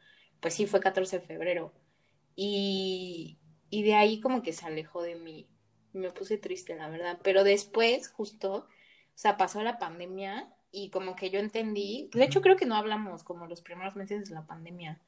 Pues 0.43 0.55
sí, 0.55 0.67
fue 0.67 0.81
14 0.81 1.19
de 1.19 1.25
febrero. 1.25 1.73
Y, 2.35 3.39
y 3.69 3.83
de 3.83 3.95
ahí 3.95 4.19
como 4.19 4.43
que 4.43 4.51
se 4.51 4.65
alejó 4.65 5.01
de 5.01 5.15
mí. 5.15 5.47
Me 5.93 6.11
puse 6.11 6.37
triste, 6.37 6.75
la 6.75 6.89
verdad. 6.89 7.17
Pero 7.23 7.45
después, 7.45 8.09
justo, 8.09 8.53
o 8.55 8.67
sea, 9.15 9.37
pasó 9.37 9.63
la 9.63 9.79
pandemia 9.79 10.53
y 10.69 10.89
como 10.89 11.15
que 11.15 11.29
yo 11.29 11.39
entendí, 11.39 12.09
de 12.13 12.25
hecho 12.25 12.41
creo 12.41 12.57
que 12.57 12.65
no 12.65 12.75
hablamos 12.75 13.23
como 13.23 13.47
los 13.47 13.61
primeros 13.61 13.95
meses 13.95 14.27
de 14.27 14.35
la 14.35 14.45
pandemia. 14.45 15.01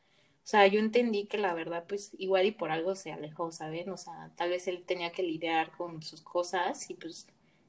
O 0.45 0.47
sea, 0.47 0.67
yo 0.67 0.79
entendí 0.79 1.25
que 1.27 1.37
la 1.37 1.53
verdad, 1.53 1.85
pues 1.87 2.11
igual 2.17 2.45
y 2.45 2.51
por 2.51 2.71
algo 2.71 2.95
se 2.95 3.11
alejó, 3.11 3.51
¿saben? 3.51 3.89
O 3.89 3.97
sea, 3.97 4.31
tal 4.37 4.51
vez 4.51 4.67
él 4.69 4.85
tenía 4.85 5.11
que 5.11 5.23
lidiar 5.23 5.71
con 5.75 6.01
sus 6.01 6.21
cosas 6.21 6.89
y 6.89 6.93
pues 6.93 7.27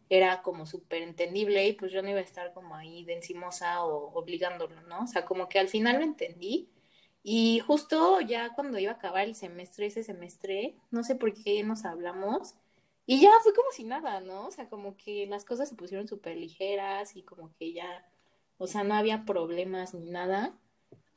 era 0.09 0.43
como 0.43 0.67
súper 0.67 1.03
entendible 1.03 1.67
y 1.67 1.73
pues 1.73 1.91
yo 1.91 2.03
no 2.03 2.11
iba 2.11 2.21
a 2.21 2.23
estar 2.23 2.53
como 2.53 2.77
ahí 2.77 3.05
de 3.05 3.15
encimosa 3.15 3.85
o 3.85 4.13
obligándolo, 4.15 4.81
¿no? 4.83 5.03
O 5.05 5.07
sea, 5.09 5.25
como 5.25 5.49
que 5.49 5.59
al 5.59 5.69
final 5.69 5.97
lo 5.97 6.05
entendí 6.05 6.69
y 7.29 7.59
justo 7.59 8.21
ya 8.21 8.55
cuando 8.55 8.79
iba 8.79 8.93
a 8.93 8.95
acabar 8.95 9.25
el 9.25 9.35
semestre, 9.35 9.87
ese 9.87 10.05
semestre, 10.05 10.77
no 10.93 11.03
sé 11.03 11.17
por 11.17 11.33
qué 11.35 11.65
nos 11.65 11.85
hablamos 11.85 12.55
y 13.05 13.21
ya 13.21 13.31
fue 13.43 13.53
como 13.53 13.69
si 13.73 13.83
nada, 13.83 14.21
¿no? 14.21 14.47
O 14.47 14.51
sea, 14.53 14.69
como 14.69 14.97
que 14.97 15.27
las 15.27 15.45
cosas 15.45 15.69
se 15.69 15.75
pusieron 15.75 16.07
súper 16.07 16.37
ligeras 16.37 17.17
y 17.17 17.23
como 17.25 17.53
que 17.59 17.73
ya, 17.73 18.07
o 18.59 18.69
sea, 18.69 18.85
no 18.85 18.95
había 18.95 19.25
problemas 19.25 19.93
ni 19.93 20.09
nada. 20.09 20.55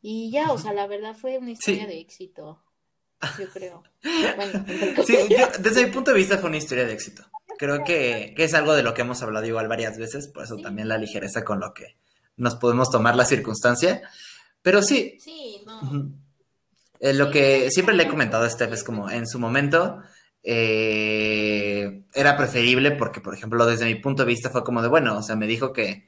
Y 0.01 0.31
ya, 0.31 0.51
o 0.51 0.57
sea, 0.57 0.73
la 0.73 0.87
verdad 0.87 1.15
fue 1.15 1.37
una 1.37 1.51
historia 1.51 1.83
Sí. 1.83 1.87
de 1.89 1.99
éxito, 1.99 2.63
yo 3.37 3.47
creo. 3.53 3.83
Bueno, 4.35 4.65
Sí, 5.05 5.15
yo- 5.29 5.47
desde 5.59 5.85
mi 5.85 5.91
punto 5.91 6.09
de 6.11 6.17
vista 6.17 6.39
fue 6.39 6.49
una 6.49 6.57
historia 6.57 6.85
de 6.85 6.93
éxito. 6.93 7.23
Creo 7.59 7.83
que, 7.83 8.33
que 8.35 8.45
es 8.45 8.53
algo 8.55 8.73
de 8.73 8.81
lo 8.81 8.95
que 8.95 9.01
hemos 9.01 9.21
hablado 9.21 9.45
igual 9.45 9.67
varias 9.67 9.97
veces, 9.99 10.27
por 10.27 10.43
eso 10.45 10.55
Sí. 10.55 10.63
también 10.63 10.87
la 10.87 10.97
ligereza 10.97 11.43
con 11.43 11.59
lo 11.59 11.73
que 11.75 11.97
nos 12.37 12.55
podemos 12.55 12.89
tomar 12.89 13.15
la 13.15 13.25
circunstancia. 13.25 14.01
Pero 14.61 14.81
sí, 14.81 15.17
Sí, 15.19 15.61
no. 15.65 16.19
Eh, 16.99 17.13
lo 17.13 17.31
que 17.31 17.71
siempre 17.71 17.95
le 17.95 18.03
he 18.03 18.07
comentado 18.07 18.43
a 18.43 18.49
Steph 18.49 18.73
es 18.73 18.83
como 18.83 19.09
en 19.09 19.25
su 19.25 19.39
momento 19.39 20.01
eh, 20.43 22.03
era 22.13 22.35
preferible 22.37 22.91
porque, 22.91 23.21
por 23.21 23.33
ejemplo, 23.33 23.65
desde 23.65 23.85
mi 23.85 23.95
punto 23.95 24.23
de 24.23 24.27
vista 24.27 24.49
fue 24.49 24.63
como 24.63 24.81
de, 24.81 24.89
bueno, 24.89 25.17
o 25.17 25.23
sea, 25.23 25.35
me 25.35 25.47
dijo 25.47 25.71
que, 25.71 26.07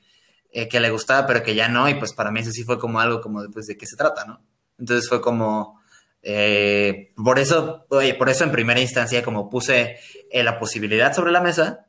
eh, 0.51 0.67
que 0.67 0.79
le 0.79 0.91
gustaba, 0.91 1.25
pero 1.25 1.43
que 1.43 1.55
ya 1.55 1.69
no, 1.69 1.87
y 1.87 1.95
pues 1.95 2.13
para 2.13 2.31
mí 2.31 2.41
eso 2.41 2.51
sí 2.51 2.63
fue 2.63 2.77
como 2.77 2.99
algo 2.99 3.21
como 3.21 3.41
de, 3.41 3.49
pues, 3.49 3.67
de 3.67 3.77
qué 3.77 3.85
se 3.85 3.95
trata, 3.95 4.25
¿no? 4.25 4.41
Entonces 4.77 5.07
fue 5.07 5.21
como, 5.21 5.79
eh, 6.23 7.13
por 7.15 7.39
eso, 7.39 7.85
oye, 7.89 8.13
por 8.15 8.29
eso 8.29 8.43
en 8.43 8.51
primera 8.51 8.79
instancia 8.81 9.23
como 9.23 9.49
puse 9.49 9.97
la 10.33 10.59
posibilidad 10.59 11.13
sobre 11.13 11.31
la 11.31 11.41
mesa, 11.41 11.87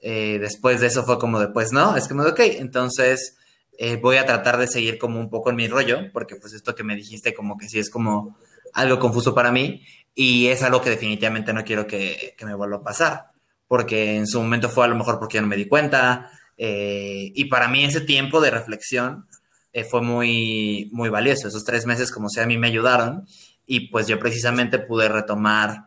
después 0.00 0.80
de 0.80 0.88
eso 0.88 1.04
fue 1.04 1.18
como 1.18 1.38
de, 1.38 1.48
pues 1.48 1.72
no, 1.72 1.96
es 1.96 2.08
como 2.08 2.24
de, 2.24 2.32
ok, 2.32 2.40
entonces 2.58 3.38
eh, 3.84 3.96
voy 3.96 4.16
a 4.16 4.24
tratar 4.24 4.58
de 4.58 4.68
seguir 4.68 4.96
como 4.96 5.18
un 5.18 5.28
poco 5.28 5.50
en 5.50 5.56
mi 5.56 5.66
rollo, 5.66 6.12
porque 6.12 6.36
pues 6.36 6.52
esto 6.52 6.72
que 6.72 6.84
me 6.84 6.94
dijiste 6.94 7.34
como 7.34 7.58
que 7.58 7.68
sí 7.68 7.80
es 7.80 7.90
como 7.90 8.38
algo 8.74 9.00
confuso 9.00 9.34
para 9.34 9.50
mí 9.50 9.84
y 10.14 10.46
es 10.46 10.62
algo 10.62 10.80
que 10.80 10.90
definitivamente 10.90 11.52
no 11.52 11.64
quiero 11.64 11.84
que, 11.84 12.36
me 12.44 12.54
vuelva 12.54 12.76
a 12.76 12.82
pasar, 12.82 13.32
porque 13.66 14.14
en 14.14 14.28
su 14.28 14.40
momento 14.40 14.68
fue 14.68 14.84
a 14.84 14.88
lo 14.88 14.94
mejor 14.94 15.18
porque 15.18 15.40
no 15.40 15.48
me 15.48 15.56
di 15.56 15.66
cuenta 15.66 16.30
eh, 16.56 17.32
y 17.34 17.46
para 17.46 17.66
mí 17.66 17.82
ese 17.82 18.02
tiempo 18.02 18.40
de 18.40 18.52
reflexión 18.52 19.26
eh, 19.72 19.82
fue 19.82 20.00
muy, 20.00 20.88
muy 20.92 21.08
valioso, 21.08 21.48
esos 21.48 21.64
tres 21.64 21.84
meses 21.84 22.12
como 22.12 22.28
sea 22.28 22.44
a 22.44 22.46
mí 22.46 22.58
me 22.58 22.68
ayudaron 22.68 23.26
y 23.66 23.88
pues 23.88 24.06
yo 24.06 24.16
precisamente 24.20 24.78
pude 24.78 25.08
retomar 25.08 25.86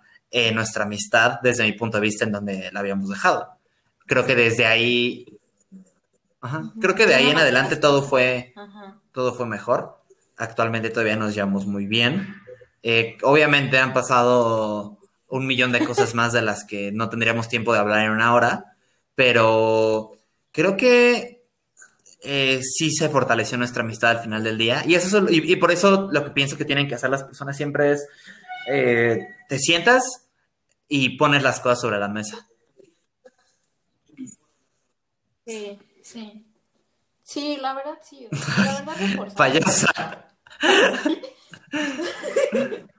nuestra 0.54 0.84
amistad 0.84 1.40
desde 1.42 1.64
mi 1.64 1.72
punto 1.72 1.98
de 1.98 2.02
vista 2.02 2.26
en 2.26 2.34
donde 2.34 2.70
la 2.74 2.82
habíamos 2.82 3.08
dejado. 3.08 3.52
Creo 4.06 4.26
que 4.26 4.36
desde 4.36 4.66
ahí, 4.66 5.35
ajá, 6.46 6.74
creo 6.80 6.96
que 6.96 7.06
de 7.08 7.16
ahí 7.16 7.30
en 7.30 7.38
adelante 7.38 7.76
todo 7.76 8.02
fue, 8.04 8.54
Ajá. 8.56 9.00
todo 9.12 9.34
fue 9.34 9.46
mejor. 9.46 10.02
Actualmente 10.38 10.90
todavía 10.90 11.16
nos 11.16 11.34
llevamos 11.34 11.66
muy 11.66 11.86
bien. 11.88 12.36
Eh, 12.84 13.18
obviamente 13.24 13.78
han 13.80 13.94
pasado 13.94 14.98
un 15.28 15.48
millón 15.48 15.72
de 15.72 15.84
cosas 15.86 16.14
más 16.14 16.34
de 16.34 16.42
las 16.42 16.64
que 16.66 16.92
no 16.92 17.10
tendríamos 17.10 17.50
tiempo 17.50 17.74
de 17.74 17.80
hablar 17.80 18.06
en 18.06 18.12
una 18.12 18.34
hora, 18.34 18.76
pero 19.16 20.12
creo 20.52 20.78
que 20.78 21.44
eh, 22.22 22.62
sí 22.64 22.92
se 22.92 23.10
fortaleció 23.10 23.58
nuestra 23.58 23.84
amistad 23.84 24.12
al 24.12 24.20
final 24.20 24.44
del 24.44 24.58
día. 24.58 24.84
Y, 24.86 24.96
eso, 24.96 25.18
es- 25.28 25.32
y, 25.32 25.52
y 25.54 25.56
por 25.58 25.72
eso 25.72 26.10
lo 26.12 26.24
que 26.24 26.32
pienso 26.32 26.58
que 26.58 26.66
tienen 26.66 26.88
que 26.88 26.96
hacer 26.96 27.10
las 27.10 27.24
personas 27.24 27.56
siempre 27.58 27.92
es, 27.94 28.08
eh, 28.70 29.20
te 29.50 29.58
sientas 29.60 30.04
y 30.88 31.18
pones 31.18 31.44
las 31.44 31.60
cosas 31.60 31.82
sobre 31.82 32.00
la 32.00 32.08
mesa. 32.08 32.48
Sí, 35.46 35.78
sí. 36.06 36.46
Sí, 37.24 37.58
la 37.58 37.74
verdad 37.74 37.98
sí. 38.04 38.28
La 38.32 38.84
verdad. 38.86 39.34
Payasa. 39.36 40.28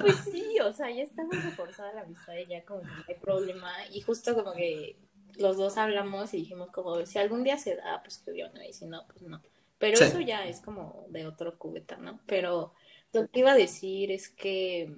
pues 0.00 0.16
sí, 0.30 0.58
o 0.60 0.72
sea, 0.72 0.90
ya 0.90 1.02
está 1.02 1.24
muy 1.24 1.36
reforzada 1.36 1.92
la 1.92 2.02
amistad 2.02 2.34
y 2.36 2.46
ya 2.46 2.64
como 2.64 2.80
que 2.80 2.86
no 2.88 3.04
hay 3.08 3.14
problema. 3.16 3.70
Y 3.92 4.00
justo 4.00 4.34
como 4.34 4.52
que 4.52 4.96
los 5.36 5.56
dos 5.56 5.76
hablamos 5.76 6.32
y 6.32 6.38
dijimos 6.38 6.70
como, 6.70 7.04
si 7.06 7.18
algún 7.18 7.44
día 7.44 7.58
se 7.58 7.76
da, 7.76 8.00
pues 8.02 8.18
que 8.18 8.36
yo 8.38 8.48
no, 8.52 8.62
y 8.62 8.72
si 8.72 8.86
no, 8.86 9.06
pues 9.06 9.22
no. 9.22 9.42
Pero 9.78 9.98
Sí. 9.98 10.04
eso 10.04 10.20
ya 10.20 10.46
es 10.46 10.60
como 10.60 11.06
de 11.10 11.26
otro 11.26 11.58
cubeta, 11.58 11.96
¿no? 11.96 12.20
Pero 12.26 12.72
lo 13.12 13.28
que 13.28 13.40
iba 13.40 13.52
a 13.52 13.56
decir 13.56 14.10
es 14.12 14.28
que, 14.30 14.94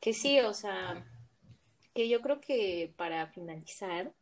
que 0.00 0.14
sí, 0.14 0.40
o 0.40 0.54
sea, 0.54 1.04
que 1.94 2.08
yo 2.08 2.20
creo 2.22 2.40
que 2.40 2.94
para 2.96 3.26
finalizar, 3.26 4.12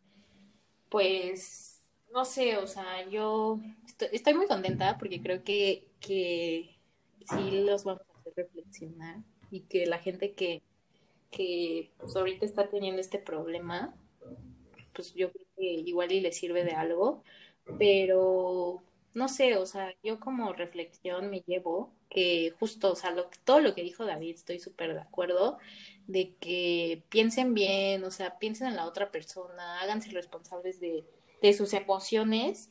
pues, 0.89 1.68
no 2.13 2.25
sé, 2.25 2.57
o 2.59 2.67
sea, 2.67 3.09
yo 3.09 3.61
estoy, 3.87 4.09
estoy 4.13 4.35
muy 4.35 4.47
contenta 4.47 4.97
porque 4.99 5.21
creo 5.23 5.45
que, 5.45 5.87
que 6.01 6.79
sí 7.29 7.51
los 7.65 7.85
vamos 7.85 8.03
a 8.09 8.19
hacer 8.21 8.33
reflexionar 8.37 9.19
y 9.51 9.63
que 9.63 9.87
la 9.87 9.99
gente 9.99 10.35
que, 10.35 10.63
que 11.31 11.93
pues, 11.99 12.17
ahorita 12.17 12.47
está 12.47 12.69
teniendo 12.71 13.01
este 13.01 13.19
problema, 13.19 13.95
pues 14.95 15.15
yo 15.15 15.31
creo 15.33 15.47
que 15.57 15.65
igual 15.65 16.13
y 16.13 16.21
le 16.21 16.33
sirve 16.33 16.65
de 16.65 16.73
algo, 16.73 17.23
pero 17.79 18.83
no 19.15 19.29
sé, 19.29 19.57
o 19.57 19.67
sea, 19.67 19.95
yo 20.03 20.21
como 20.21 20.53
reflexión 20.53 21.31
me 21.31 21.41
llevo 21.47 21.93
que 22.11 22.53
justo, 22.59 22.93
o 22.93 22.97
sea, 22.97 23.11
lo, 23.13 23.29
todo 23.45 23.61
lo 23.61 23.75
que 23.75 23.83
dijo 23.83 24.05
David, 24.07 24.35
estoy 24.37 24.59
súper 24.61 24.95
de 24.95 25.01
acuerdo, 25.01 25.59
de 26.07 26.35
que 26.37 27.03
piensen 27.11 27.55
bien, 27.55 28.05
o 28.05 28.11
sea, 28.11 28.39
piensen 28.39 28.69
en 28.69 28.77
la 28.77 28.87
otra 28.87 29.11
persona, 29.11 29.81
háganse 29.81 30.11
responsables 30.11 30.81
de, 30.81 31.05
de 31.43 31.53
sus 31.53 31.73
emociones 31.73 32.71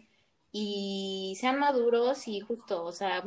y 0.52 1.38
sean 1.40 1.60
maduros 1.60 2.28
y 2.28 2.40
justo, 2.42 2.84
o 2.84 2.92
sea, 2.92 3.24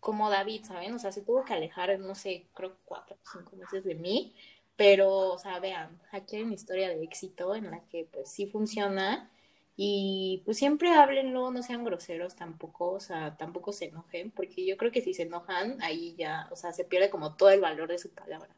como 0.00 0.30
David, 0.30 0.64
¿saben? 0.64 0.94
O 0.94 0.98
sea, 0.98 1.12
se 1.12 1.22
tuvo 1.22 1.44
que 1.44 1.54
alejar, 1.54 1.98
no 2.00 2.14
sé, 2.14 2.46
creo 2.54 2.76
cuatro 2.84 3.16
o 3.16 3.30
cinco 3.38 3.56
meses 3.56 3.84
de 3.84 3.94
mí, 3.94 4.34
pero, 4.76 5.10
o 5.10 5.38
sea, 5.38 5.60
vean, 5.60 6.00
aquí 6.12 6.36
hay 6.36 6.42
una 6.42 6.54
historia 6.54 6.88
de 6.88 7.02
éxito 7.04 7.54
en 7.54 7.70
la 7.70 7.80
que 7.88 8.08
pues 8.12 8.30
sí 8.30 8.46
funciona 8.46 9.30
y 9.76 10.42
pues 10.44 10.58
siempre 10.58 10.90
háblenlo, 10.90 11.50
no 11.50 11.62
sean 11.62 11.84
groseros 11.84 12.36
tampoco, 12.36 12.92
o 12.92 13.00
sea, 13.00 13.36
tampoco 13.36 13.72
se 13.72 13.86
enojen, 13.86 14.30
porque 14.30 14.66
yo 14.66 14.76
creo 14.76 14.92
que 14.92 15.00
si 15.02 15.14
se 15.14 15.22
enojan, 15.22 15.80
ahí 15.82 16.14
ya, 16.16 16.48
o 16.50 16.56
sea, 16.56 16.72
se 16.72 16.84
pierde 16.84 17.10
como 17.10 17.36
todo 17.36 17.50
el 17.50 17.60
valor 17.60 17.88
de 17.88 17.98
su 17.98 18.10
palabra. 18.10 18.54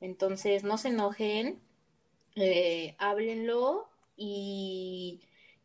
Entonces, 0.00 0.64
no 0.64 0.78
se 0.78 0.88
enojen, 0.88 1.60
eh, 2.36 2.94
háblenlo 2.98 3.88
y, 4.16 5.20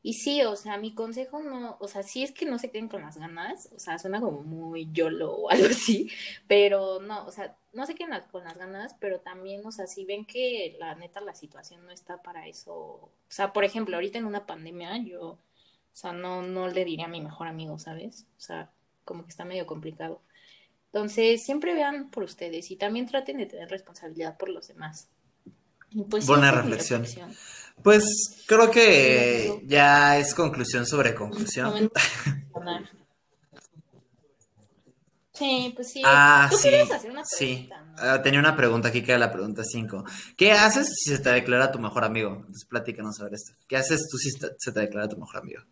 y 0.06 0.16
sí, 0.16 0.44
o 0.44 0.58
sea, 0.58 0.78
mi 0.78 0.94
consejo 0.94 1.42
no, 1.42 1.78
o 1.80 1.88
sea, 1.88 2.04
sí 2.04 2.24
es 2.24 2.34
que 2.34 2.46
no 2.46 2.60
se 2.60 2.70
queden 2.70 2.90
con 2.90 3.02
las 3.02 3.18
ganas, 3.18 3.70
o 3.74 3.80
sea, 3.80 3.98
suena 3.98 4.20
como 4.20 4.42
muy 4.42 4.90
YOLO 4.92 5.32
o 5.32 5.50
algo 5.50 5.68
así, 5.68 6.12
pero 6.46 7.00
no, 7.00 7.26
o 7.26 7.32
sea, 7.32 7.56
no 7.72 7.86
se 7.86 7.96
queden 7.96 8.14
con 8.30 8.44
las 8.44 8.58
ganas, 8.58 8.96
pero 9.00 9.22
también, 9.22 9.66
o 9.66 9.72
sea, 9.72 9.88
si 9.88 10.04
ven 10.04 10.26
que 10.26 10.76
la 10.78 10.94
neta 10.96 11.22
la 11.22 11.34
situación 11.34 11.86
no 11.86 11.92
está 11.92 12.22
para 12.22 12.48
eso, 12.48 12.74
o 12.74 13.12
sea, 13.30 13.54
por 13.54 13.64
ejemplo, 13.64 13.96
ahorita 13.96 14.18
en 14.18 14.26
una 14.26 14.46
pandemia 14.46 14.98
yo, 14.98 15.22
o 15.22 15.40
sea, 15.94 16.12
no, 16.12 16.42
no 16.42 16.68
le 16.68 16.84
diría 16.84 17.06
a 17.06 17.10
mi 17.10 17.22
mejor 17.22 17.48
amigo, 17.48 17.80
¿sabes? 17.80 18.26
O 18.38 18.42
sea, 18.42 18.70
como 19.06 19.24
que 19.24 19.30
está 19.30 19.46
medio 19.46 19.66
complicado. 19.66 20.22
Entonces, 20.88 21.44
siempre 21.44 21.74
vean 21.74 22.10
por 22.10 22.24
ustedes 22.24 22.72
y 22.72 22.76
también 22.76 23.08
traten 23.08 23.38
de 23.38 23.46
tener 23.46 23.70
responsabilidad 23.70 24.38
por 24.38 24.50
los 24.50 24.68
demás. 24.68 25.08
Pues 26.10 26.26
Buena 26.26 26.52
mi 26.52 26.58
reflexión. 26.58 27.06
Pues 27.82 28.04
creo 28.48 28.72
que 28.72 29.62
ya 29.66 30.18
es 30.18 30.34
conclusión 30.34 30.86
sobre 30.86 31.16
conclusión. 31.16 31.92
Sí, 35.34 35.74
pues 35.76 35.92
sí. 35.92 36.02
Ah, 36.06 36.48
Tú 36.50 36.58
sí, 36.58 36.70
querías 36.70 36.92
hacer 36.92 37.10
una 37.12 37.26
sí. 37.26 37.70
pregunta, 37.70 37.82
¿no? 37.82 37.94
Ah, 37.98 38.22
tenía 38.22 38.40
una 38.40 38.56
pregunta 38.56 38.90
aquí 38.90 39.02
que 39.02 39.12
era 39.14 39.20
la 39.20 39.32
pregunta 39.32 39.64
5. 39.64 40.04
¿Qué 40.38 40.52
haces 40.52 40.88
si 40.96 41.10
se 41.16 41.20
te 41.20 41.32
declara 41.32 41.72
tu 41.72 41.80
mejor 41.80 42.04
amigo? 42.04 42.34
Entonces 42.36 42.66
platícanos 42.70 43.16
sobre 43.16 43.36
esto. 43.36 43.54
¿Qué 43.68 43.76
haces 43.76 44.08
tú 44.10 44.18
si 44.18 44.30
se 44.30 44.72
te 44.72 44.80
declara 44.80 45.10
tu 45.10 45.18
mejor 45.18 45.38
amigo? 45.38 45.64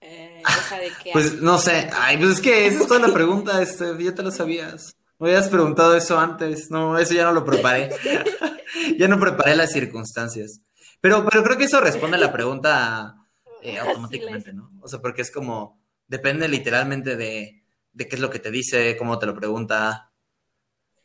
Eh, 0.00 0.42
o 0.44 0.68
sea, 0.68 0.78
de 0.78 0.90
qué 1.02 1.10
Pues 1.12 1.40
no 1.40 1.58
sé. 1.58 1.90
Ay, 1.94 2.18
pues 2.18 2.32
es 2.32 2.40
que 2.40 2.66
esa 2.66 2.80
es 2.82 2.86
toda 2.86 3.00
la 3.00 3.12
pregunta. 3.14 3.62
Este, 3.62 4.02
ya 4.02 4.14
te 4.14 4.22
lo 4.22 4.30
sabías. 4.30 4.95
Me 5.18 5.28
habías 5.28 5.48
preguntado 5.48 5.96
eso 5.96 6.18
antes. 6.18 6.70
No, 6.70 6.98
eso 6.98 7.14
ya 7.14 7.24
no 7.24 7.32
lo 7.32 7.44
preparé. 7.44 7.90
ya 8.98 9.08
no 9.08 9.18
preparé 9.18 9.56
las 9.56 9.72
circunstancias. 9.72 10.60
Pero, 11.00 11.24
pero 11.24 11.42
creo 11.42 11.56
que 11.56 11.64
eso 11.64 11.80
responde 11.80 12.16
a 12.16 12.20
la 12.20 12.32
pregunta 12.32 13.16
eh, 13.62 13.78
automáticamente, 13.78 14.52
¿no? 14.52 14.70
O 14.80 14.88
sea, 14.88 15.00
porque 15.00 15.22
es 15.22 15.30
como, 15.30 15.80
depende 16.06 16.48
literalmente 16.48 17.16
de, 17.16 17.64
de 17.92 18.08
qué 18.08 18.16
es 18.16 18.20
lo 18.20 18.30
que 18.30 18.38
te 18.38 18.50
dice, 18.50 18.96
cómo 18.96 19.18
te 19.18 19.26
lo 19.26 19.34
pregunta. 19.34 20.12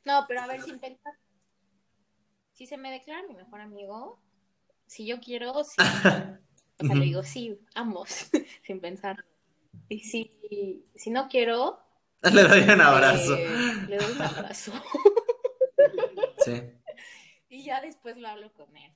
No, 0.03 0.25
pero 0.27 0.41
a 0.41 0.47
ver, 0.47 0.61
sin 0.61 0.79
pensar. 0.79 1.13
Si 2.53 2.67
se 2.67 2.77
me 2.77 2.91
declara 2.91 3.23
mi 3.27 3.35
mejor 3.35 3.61
amigo, 3.61 4.19
si 4.85 5.05
yo 5.05 5.19
quiero, 5.19 5.63
sí. 5.63 5.77
O 6.81 6.83
sea, 6.83 6.95
le 6.95 7.05
digo 7.05 7.21
sí, 7.21 7.59
ambos, 7.75 8.31
sin 8.65 8.81
pensar. 8.81 9.23
Y 9.87 9.99
si, 9.99 10.83
si 10.95 11.11
no 11.11 11.27
quiero, 11.27 11.79
Le 12.33 12.43
doy 12.43 12.61
un 12.61 12.81
abrazo. 12.81 13.35
eh, 13.35 13.73
le 13.87 13.97
doy 13.97 14.11
un 14.13 14.21
abrazo. 14.21 14.71
Sí. 16.45 16.61
Y 17.49 17.63
ya 17.65 17.81
después 17.81 18.17
lo 18.17 18.27
hablo 18.27 18.51
con 18.53 18.75
él. 18.77 18.93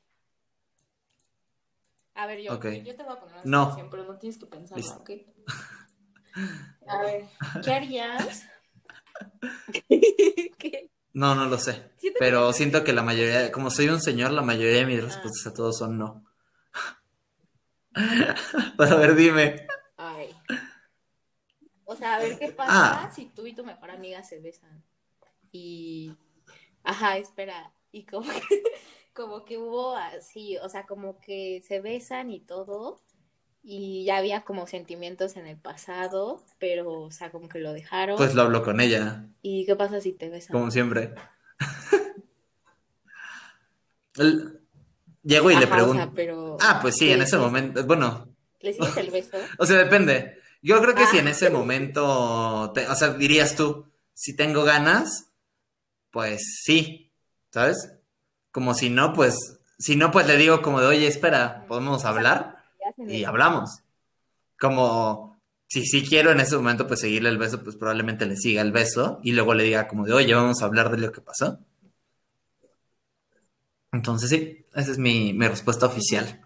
A 2.13 2.27
ver, 2.27 2.39
yo, 2.41 2.57
te 2.59 2.69
voy 2.81 2.89
a 3.13 3.19
poner 3.19 3.35
una 3.35 3.41
No. 3.43 3.63
situación, 3.65 3.89
pero 3.89 4.03
no 4.05 4.17
tienes 4.17 4.37
que 4.39 4.75
Listo. 4.75 4.95
¿ok? 5.01 5.09
A 6.87 7.01
ver, 7.01 7.25
¿qué 7.63 7.71
harías? 7.73 8.45
¿Qué? 10.57 10.89
No, 11.13 11.33
no 11.33 11.45
lo 11.45 11.57
sé. 11.57 11.91
Siento 11.97 12.19
Pero 12.19 12.53
siento 12.53 12.83
que 12.83 12.93
la 12.93 13.01
mayoría, 13.01 13.51
como 13.51 13.69
soy 13.71 13.87
un 13.89 14.01
señor, 14.01 14.31
la 14.31 14.41
mayoría 14.41 14.77
de 14.79 14.85
mis 14.85 14.99
Ah. 14.99 15.05
respuestas 15.05 15.47
a 15.47 15.53
todos 15.53 15.77
son 15.77 15.97
no. 15.97 16.25
Pero 18.77 18.95
a 18.95 18.95
ver, 18.97 19.15
dime. 19.15 19.67
O 21.85 21.95
sea, 21.95 22.15
a 22.15 22.19
ver 22.19 22.37
qué 22.39 22.49
pasa 22.49 23.05
Ah. 23.05 23.11
si 23.15 23.25
tú 23.27 23.45
y 23.47 23.53
tu 23.53 23.63
mejor 23.63 23.91
amiga 23.91 24.23
se 24.23 24.39
besan. 24.39 24.83
Y. 25.51 26.15
Ajá, 26.83 27.17
espera. 27.17 27.71
Y 27.91 28.03
como 28.03 28.29
que, 28.31 28.63
como 29.13 29.45
que 29.45 29.57
hubo 29.57 29.95
así, 29.95 30.57
o 30.57 30.67
sea, 30.69 30.85
como 30.85 31.19
que 31.19 31.63
se 31.67 31.79
besan 31.81 32.29
y 32.31 32.39
todo. 32.39 32.99
Y 33.67 34.03
ya 34.05 34.17
había 34.17 34.41
como 34.41 34.67
sentimientos 34.67 35.37
en 35.37 35.47
el 35.47 35.57
pasado, 35.57 36.43
pero, 36.59 36.91
o 37.01 37.11
sea, 37.11 37.31
como 37.31 37.49
que 37.49 37.57
lo 37.59 37.73
dejaron. 37.73 38.15
Pues 38.17 38.35
lo 38.35 38.43
hablo 38.43 38.63
con 38.63 38.79
ella, 38.79 39.25
¿Y 39.41 39.65
qué 39.65 39.75
pasa 39.75 39.99
si 40.01 40.13
te 40.13 40.29
besan? 40.29 40.53
como 40.53 40.69
siempre. 40.69 41.13
El- 44.17 44.59
Llego 45.23 45.49
y 45.49 45.55
le 45.55 45.65
Ajá, 45.65 45.73
o 45.73 45.77
pregunto. 45.77 46.03
sea, 46.03 46.11
pero. 46.13 46.57
Ah, 46.61 46.77
pues 46.83 46.97
sí, 46.97 47.07
¿le 47.07 47.13
en 47.13 47.21
ese 47.23 47.37
momento. 47.37 47.83
Bueno, 47.85 48.27
¿Le 48.61 48.73
sigues 48.73 48.95
el 48.97 49.09
beso? 49.09 49.37
o 49.57 49.65
sea, 49.65 49.77
depende. 49.79 50.37
Yo 50.67 50.81
creo 50.81 50.95
que 50.95 51.05
si 51.05 51.17
Ah. 51.17 51.19
en 51.21 51.27
ese 51.27 51.51
momento, 51.51 52.71
te- 52.73 52.87
o 52.87 52.95
sea, 52.95 53.09
dirías 53.13 53.55
tú, 53.55 53.85
si 54.15 54.35
tengo 54.35 54.63
ganas, 54.63 55.27
pues 56.09 56.61
sí, 56.63 57.11
¿sabes? 57.51 57.91
Como 58.51 58.73
si 58.73 58.89
no, 58.89 59.13
pues, 59.13 59.59
si 59.77 59.95
no, 59.95 60.09
pues 60.09 60.25
le 60.25 60.37
digo 60.37 60.63
como 60.63 60.81
de, 60.81 60.87
oye, 60.87 61.05
espera, 61.05 61.65
¿podemos 61.67 62.03
hablar? 62.05 62.63
Y 63.07 63.25
hablamos. 63.25 63.81
Como 64.59 65.39
si 65.67 65.85
sí 65.85 66.03
quiero 66.03 66.31
en 66.31 66.39
ese 66.39 66.55
momento 66.55 66.87
pues 66.87 67.01
seguirle 67.01 67.29
el 67.29 67.37
beso, 67.37 67.63
pues 67.63 67.75
probablemente 67.75 68.25
le 68.25 68.35
siga 68.35 68.63
el 68.63 68.71
beso 68.71 69.19
y 69.21 69.33
luego 69.33 69.53
le 69.53 69.65
diga 69.65 69.87
como 69.87 70.03
de, 70.05 70.13
oye, 70.13 70.33
vamos 70.33 70.63
a 70.63 70.65
hablar 70.65 70.89
de 70.89 70.97
lo 70.97 71.11
que 71.11 71.21
pasó. 71.21 71.59
Entonces 73.91 74.29
sí, 74.31 74.65
esa 74.73 74.91
es 74.91 74.97
mi, 74.97 75.31
mi 75.33 75.47
respuesta 75.47 75.85
oficial. 75.85 76.41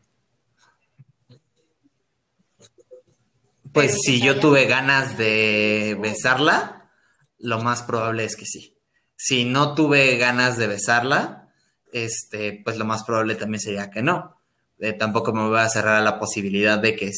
Pues 3.73 3.91
Pero 3.91 3.99
si 4.03 4.21
yo 4.21 4.39
tuve 4.39 4.65
ganas 4.65 5.17
de 5.17 5.97
besarla, 5.99 6.91
lo 7.37 7.61
más 7.61 7.83
probable 7.83 8.25
es 8.25 8.35
que 8.35 8.45
sí. 8.45 8.77
Si 9.15 9.45
no 9.45 9.75
tuve 9.75 10.17
ganas 10.17 10.57
de 10.57 10.67
besarla, 10.67 11.49
este, 11.91 12.61
pues 12.63 12.77
lo 12.77 12.85
más 12.85 13.03
probable 13.03 13.35
también 13.35 13.61
sería 13.61 13.89
que 13.89 14.01
no. 14.01 14.37
Eh, 14.79 14.93
tampoco 14.93 15.33
me 15.33 15.47
voy 15.47 15.59
a 15.59 15.69
cerrar 15.69 15.95
a 15.95 16.01
la 16.01 16.19
posibilidad 16.19 16.79
de 16.79 16.95
que, 16.95 17.11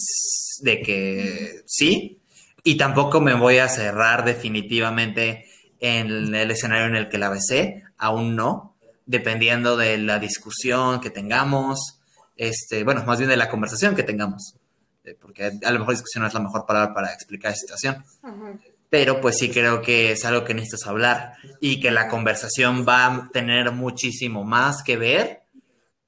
de 0.62 0.82
que 0.82 1.62
sí. 1.66 2.22
Y 2.64 2.76
tampoco 2.76 3.22
me 3.22 3.34
voy 3.34 3.58
a 3.58 3.70
cerrar 3.70 4.26
definitivamente 4.26 5.46
en 5.80 6.34
el 6.34 6.52
escenario 6.52 6.86
en 6.88 6.96
el 6.96 7.10
que 7.10 7.18
la 7.18 7.30
besé. 7.30 7.84
Aún 7.98 8.36
no. 8.36 8.76
Dependiendo 9.06 9.78
de 9.78 9.98
la 9.98 10.20
discusión 10.20 11.02
que 11.02 11.10
tengamos. 11.10 12.00
Este, 12.36 12.84
bueno, 12.84 13.04
más 13.06 13.20
bien 13.20 13.30
de 13.30 13.38
la 13.38 13.50
conversación 13.50 13.96
que 13.96 14.04
tengamos. 14.04 14.56
Eh, 15.04 15.18
Porque 15.20 15.52
a 15.64 15.72
lo 15.72 15.80
mejor 15.80 15.96
discusión 15.96 16.22
no 16.22 16.28
es 16.28 16.34
la 16.34 16.40
mejor 16.40 16.66
palabra 16.66 16.94
para 16.94 17.14
explicar 17.14 17.52
la 17.52 17.58
situación. 17.58 18.04
Ajá. 18.22 18.54
pero 18.90 19.22
pues 19.22 19.38
sí 19.38 19.50
creo 19.50 19.82
que 19.82 20.12
es 20.12 20.26
algo 20.26 20.44
que 20.44 20.54
necesitas 20.54 20.86
hablar 20.86 21.36
y 21.62 21.80
que 21.80 21.92
la 21.92 22.10
conversación 22.10 22.86
va 22.86 23.06
a 23.06 23.30
tener 23.32 23.72
muchísimo 23.72 24.44
más 24.44 24.84
que 24.84 24.98
ver 24.98 25.44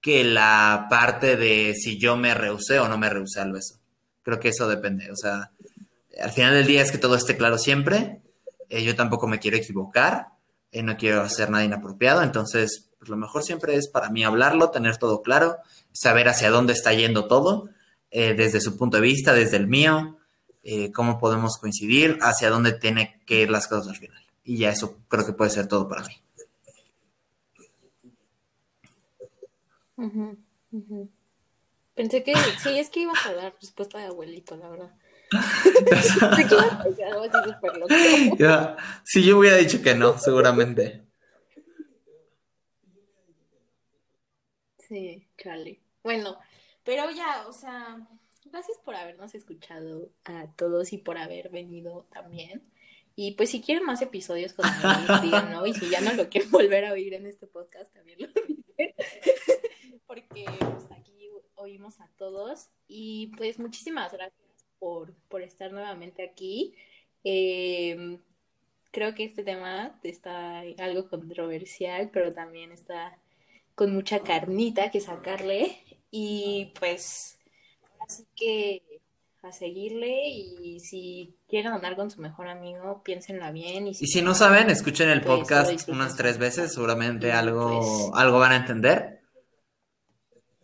que 0.02 0.26
la 0.26 0.88
parte 0.90 1.38
de 1.38 1.76
si 1.76 1.98
yo 1.98 2.18
me 2.18 2.34
rehusé 2.34 2.80
o 2.80 2.90
no 2.90 2.98
me 2.98 3.10
rehusé 3.10 3.40
al 3.40 3.54
beso. 3.54 3.80
Creo 4.22 4.38
que 4.38 4.50
eso 4.50 4.68
depende, 4.68 5.10
o 5.10 5.16
sea, 5.16 5.52
al 6.22 6.32
final 6.32 6.54
del 6.54 6.68
día 6.68 6.82
es 6.82 6.92
que 6.92 6.98
todo 6.98 7.16
esté 7.16 7.38
claro 7.38 7.58
siempre. 7.58 8.22
Eh, 8.68 8.84
yo 8.84 8.98
tampoco 8.98 9.28
me 9.28 9.40
quiero 9.40 9.56
equivocar, 9.56 10.28
eh, 10.74 10.84
no 10.84 10.98
quiero 10.98 11.22
hacer 11.22 11.50
nada 11.50 11.64
inapropiado, 11.64 12.22
entonces 12.22 12.90
pues 13.00 13.10
lo 13.10 13.16
mejor 13.16 13.44
siempre 13.44 13.76
es 13.76 13.88
para 13.88 14.10
mí 14.10 14.26
hablarlo, 14.26 14.72
tener 14.72 14.98
todo 14.98 15.22
claro, 15.22 15.58
saber 15.94 16.28
hacia 16.28 16.50
dónde 16.50 16.74
está 16.74 16.92
yendo 16.94 17.28
todo, 17.28 17.70
eh, 18.16 18.36
desde 18.36 18.62
su 18.62 18.78
punto 18.78 18.98
de 18.98 19.04
vista, 19.04 19.34
desde 19.34 19.58
el 19.58 19.68
mío, 19.68 20.18
cómo 20.94 21.20
podemos 21.20 21.58
coincidir, 21.58 22.20
hacia 22.22 22.50
dónde 22.50 22.72
tiene 22.72 23.20
que 23.26 23.42
ir 23.42 23.50
las 23.50 23.68
cosas 23.68 23.90
al 23.90 23.98
final. 23.98 24.24
Y 24.46 24.60
ya 24.60 24.70
eso 24.70 24.98
creo 25.10 25.26
que 25.26 25.34
puede 25.34 25.50
ser 25.50 25.68
todo 25.68 25.90
para 25.90 26.04
mí. 26.04 26.24
Pensé 31.96 32.24
que 32.24 32.34
sí, 32.62 32.80
es 32.80 32.90
que 32.90 33.02
ibas 33.02 33.26
a 33.26 33.34
dar 33.34 33.54
respuesta 33.60 33.98
de 33.98 34.06
abuelito, 34.06 34.56
la 34.56 34.70
verdad. 34.70 34.94
Sí, 39.04 39.24
yo 39.24 39.40
hubiera 39.40 39.58
dicho 39.58 39.82
que 39.82 39.96
no, 39.96 40.18
seguramente. 40.18 41.04
Sí, 44.88 45.28
chale. 45.38 45.82
Bueno, 46.04 46.38
pero 46.84 47.10
ya, 47.12 47.48
o 47.48 47.54
sea, 47.54 48.08
gracias 48.46 48.78
por 48.84 48.96
habernos 48.96 49.34
escuchado 49.36 50.10
a 50.26 50.48
todos 50.56 50.94
y 50.94 50.98
por 50.98 51.18
haber 51.18 51.50
venido 51.50 52.06
también. 52.12 52.64
Y 53.16 53.34
pues 53.34 53.52
si 53.52 53.62
quieren 53.62 53.86
más 53.86 54.02
episodios 54.02 54.54
con 54.54 54.66
díganlo. 55.24 55.66
Y 55.68 55.74
si 55.74 55.90
ya 55.90 56.02
no 56.02 56.14
lo 56.14 56.30
quieren 56.30 56.52
volver 56.52 56.86
a 56.86 56.94
oír 56.94 57.14
en 57.14 57.26
este 57.28 57.48
podcast, 57.48 57.94
también 57.94 58.20
lo 58.22 58.28
dicen. 58.48 58.94
Porque 60.08 60.46
pues, 60.46 60.92
aquí 60.92 61.30
oímos 61.56 62.00
a 62.00 62.08
todos. 62.18 62.70
Y 62.88 63.32
pues 63.38 63.60
muchísimas 63.60 64.12
gracias 64.12 64.66
por, 64.80 65.14
estar 65.42 65.72
nuevamente 65.72 66.24
aquí. 66.24 66.74
Em, 67.24 68.20
creo 68.92 69.14
que 69.16 69.24
este 69.24 69.44
tema 69.44 70.00
está 70.04 70.60
algo 70.80 71.08
controversial, 71.08 72.10
pero 72.12 72.34
también 72.34 72.72
está 72.72 73.18
con 73.76 73.94
mucha 73.94 74.20
carnita 74.22 74.92
que 74.92 75.02
sacarle. 75.02 75.78
Y 76.16 76.72
pues, 76.80 77.40
así 78.00 78.28
que 78.36 78.84
a 79.42 79.52
seguirle 79.52 80.28
y 80.28 80.80
si 80.80 81.36
quieren 81.50 81.72
andar 81.72 81.96
con 81.96 82.12
su 82.12 82.22
mejor 82.22 82.48
amigo, 82.48 83.02
piénsenla 83.02 83.52
bien. 83.52 83.88
Y 83.88 83.96
si, 83.96 84.22
no 84.22 84.36
saben, 84.36 84.70
escuchen 84.70 85.10
el 85.10 85.22
pues, 85.22 85.40
podcast 85.40 85.90
unas 85.90 86.16
tres 86.16 86.38
veces, 86.38 86.72
seguramente 86.72 87.32
algo, 87.32 87.80
pues 87.80 88.12
algo 88.14 88.38
van 88.38 88.52
a 88.52 88.58
entender. 88.58 89.22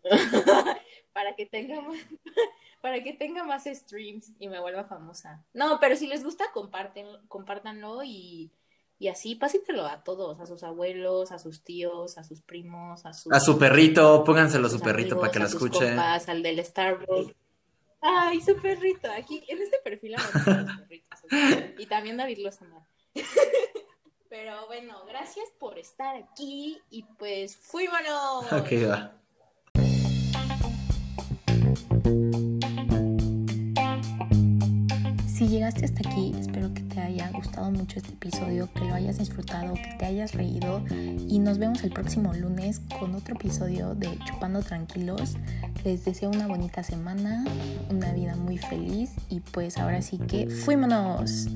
para 1.13 1.35
que 1.35 1.47
tengamos 1.47 1.97
para 2.81 3.01
que 3.03 3.13
tenga 3.13 3.43
más 3.43 3.63
streams 3.65 4.31
y 4.37 4.49
me 4.49 4.59
vuelva 4.59 4.83
famosa. 4.83 5.43
No, 5.51 5.79
pero 5.79 5.95
si 5.95 6.05
les 6.05 6.23
gusta, 6.23 6.45
comparten, 6.53 7.07
compártanlo 7.27 8.03
y, 8.03 8.51
así 9.07 9.35
pásitelo 9.35 9.85
a 9.85 10.03
todos, 10.03 10.39
a 10.41 10.45
sus 10.45 10.61
abuelos, 10.63 11.31
a 11.31 11.39
sus 11.39 11.63
tíos, 11.63 12.17
a 12.17 12.23
sus 12.23 12.41
primos, 12.41 13.05
a 13.05 13.13
su... 13.13 13.31
A 13.31 13.39
su 13.39 13.57
perrito, 13.57 14.23
pónganselo 14.25 14.67
a 14.67 14.69
su 14.69 14.79
perrito 14.79 15.17
para 15.17 15.31
que 15.31 15.39
lo 15.39 15.45
escuche. 15.45 15.89
al 15.89 16.43
del 16.43 16.63
Starbucks. 16.63 17.33
Ay, 18.01 18.41
su 18.41 18.55
perrito, 18.57 19.09
aquí 19.11 19.43
en 19.47 19.61
este 19.61 19.77
perfil 19.83 20.13
los 20.13 20.43
perritos. 20.77 21.19
Y 21.77 21.85
también 21.85 22.17
David 22.17 22.39
los 22.39 22.61
ama. 22.61 22.85
Pero 24.29 24.67
bueno, 24.67 25.05
gracias 25.07 25.45
por 25.59 25.79
estar 25.79 26.15
aquí 26.15 26.79
y 26.89 27.03
pues 27.17 27.57
fuímonos. 27.57 28.51
Ok, 28.53 28.71
va. 28.87 29.19
Si 35.39 35.47
llegaste 35.47 35.85
hasta 35.85 36.01
aquí, 36.09 36.35
espero 36.37 36.73
que 36.73 36.81
te 36.81 36.99
haya 36.99 37.31
gustado 37.31 37.71
mucho 37.71 37.97
este 37.97 38.11
episodio, 38.11 38.67
que 38.73 38.81
lo 38.81 38.93
hayas 38.93 39.19
disfrutado, 39.19 39.73
que 39.73 39.95
te 39.97 40.05
hayas 40.05 40.33
reído 40.33 40.83
y 40.89 41.39
nos 41.39 41.59
vemos 41.59 41.81
el 41.85 41.91
próximo 41.91 42.33
lunes 42.33 42.81
con 42.99 43.15
otro 43.15 43.35
episodio 43.35 43.95
de 43.95 44.19
Chupando 44.25 44.61
Tranquilos. 44.61 45.37
Les 45.85 46.03
deseo 46.03 46.29
una 46.29 46.45
bonita 46.45 46.83
semana, 46.83 47.45
una 47.89 48.11
vida 48.11 48.35
muy 48.35 48.57
feliz 48.57 49.11
y 49.29 49.39
pues 49.39 49.77
ahora 49.77 50.01
sí 50.01 50.17
que 50.17 50.49
fuímonos. 50.49 51.47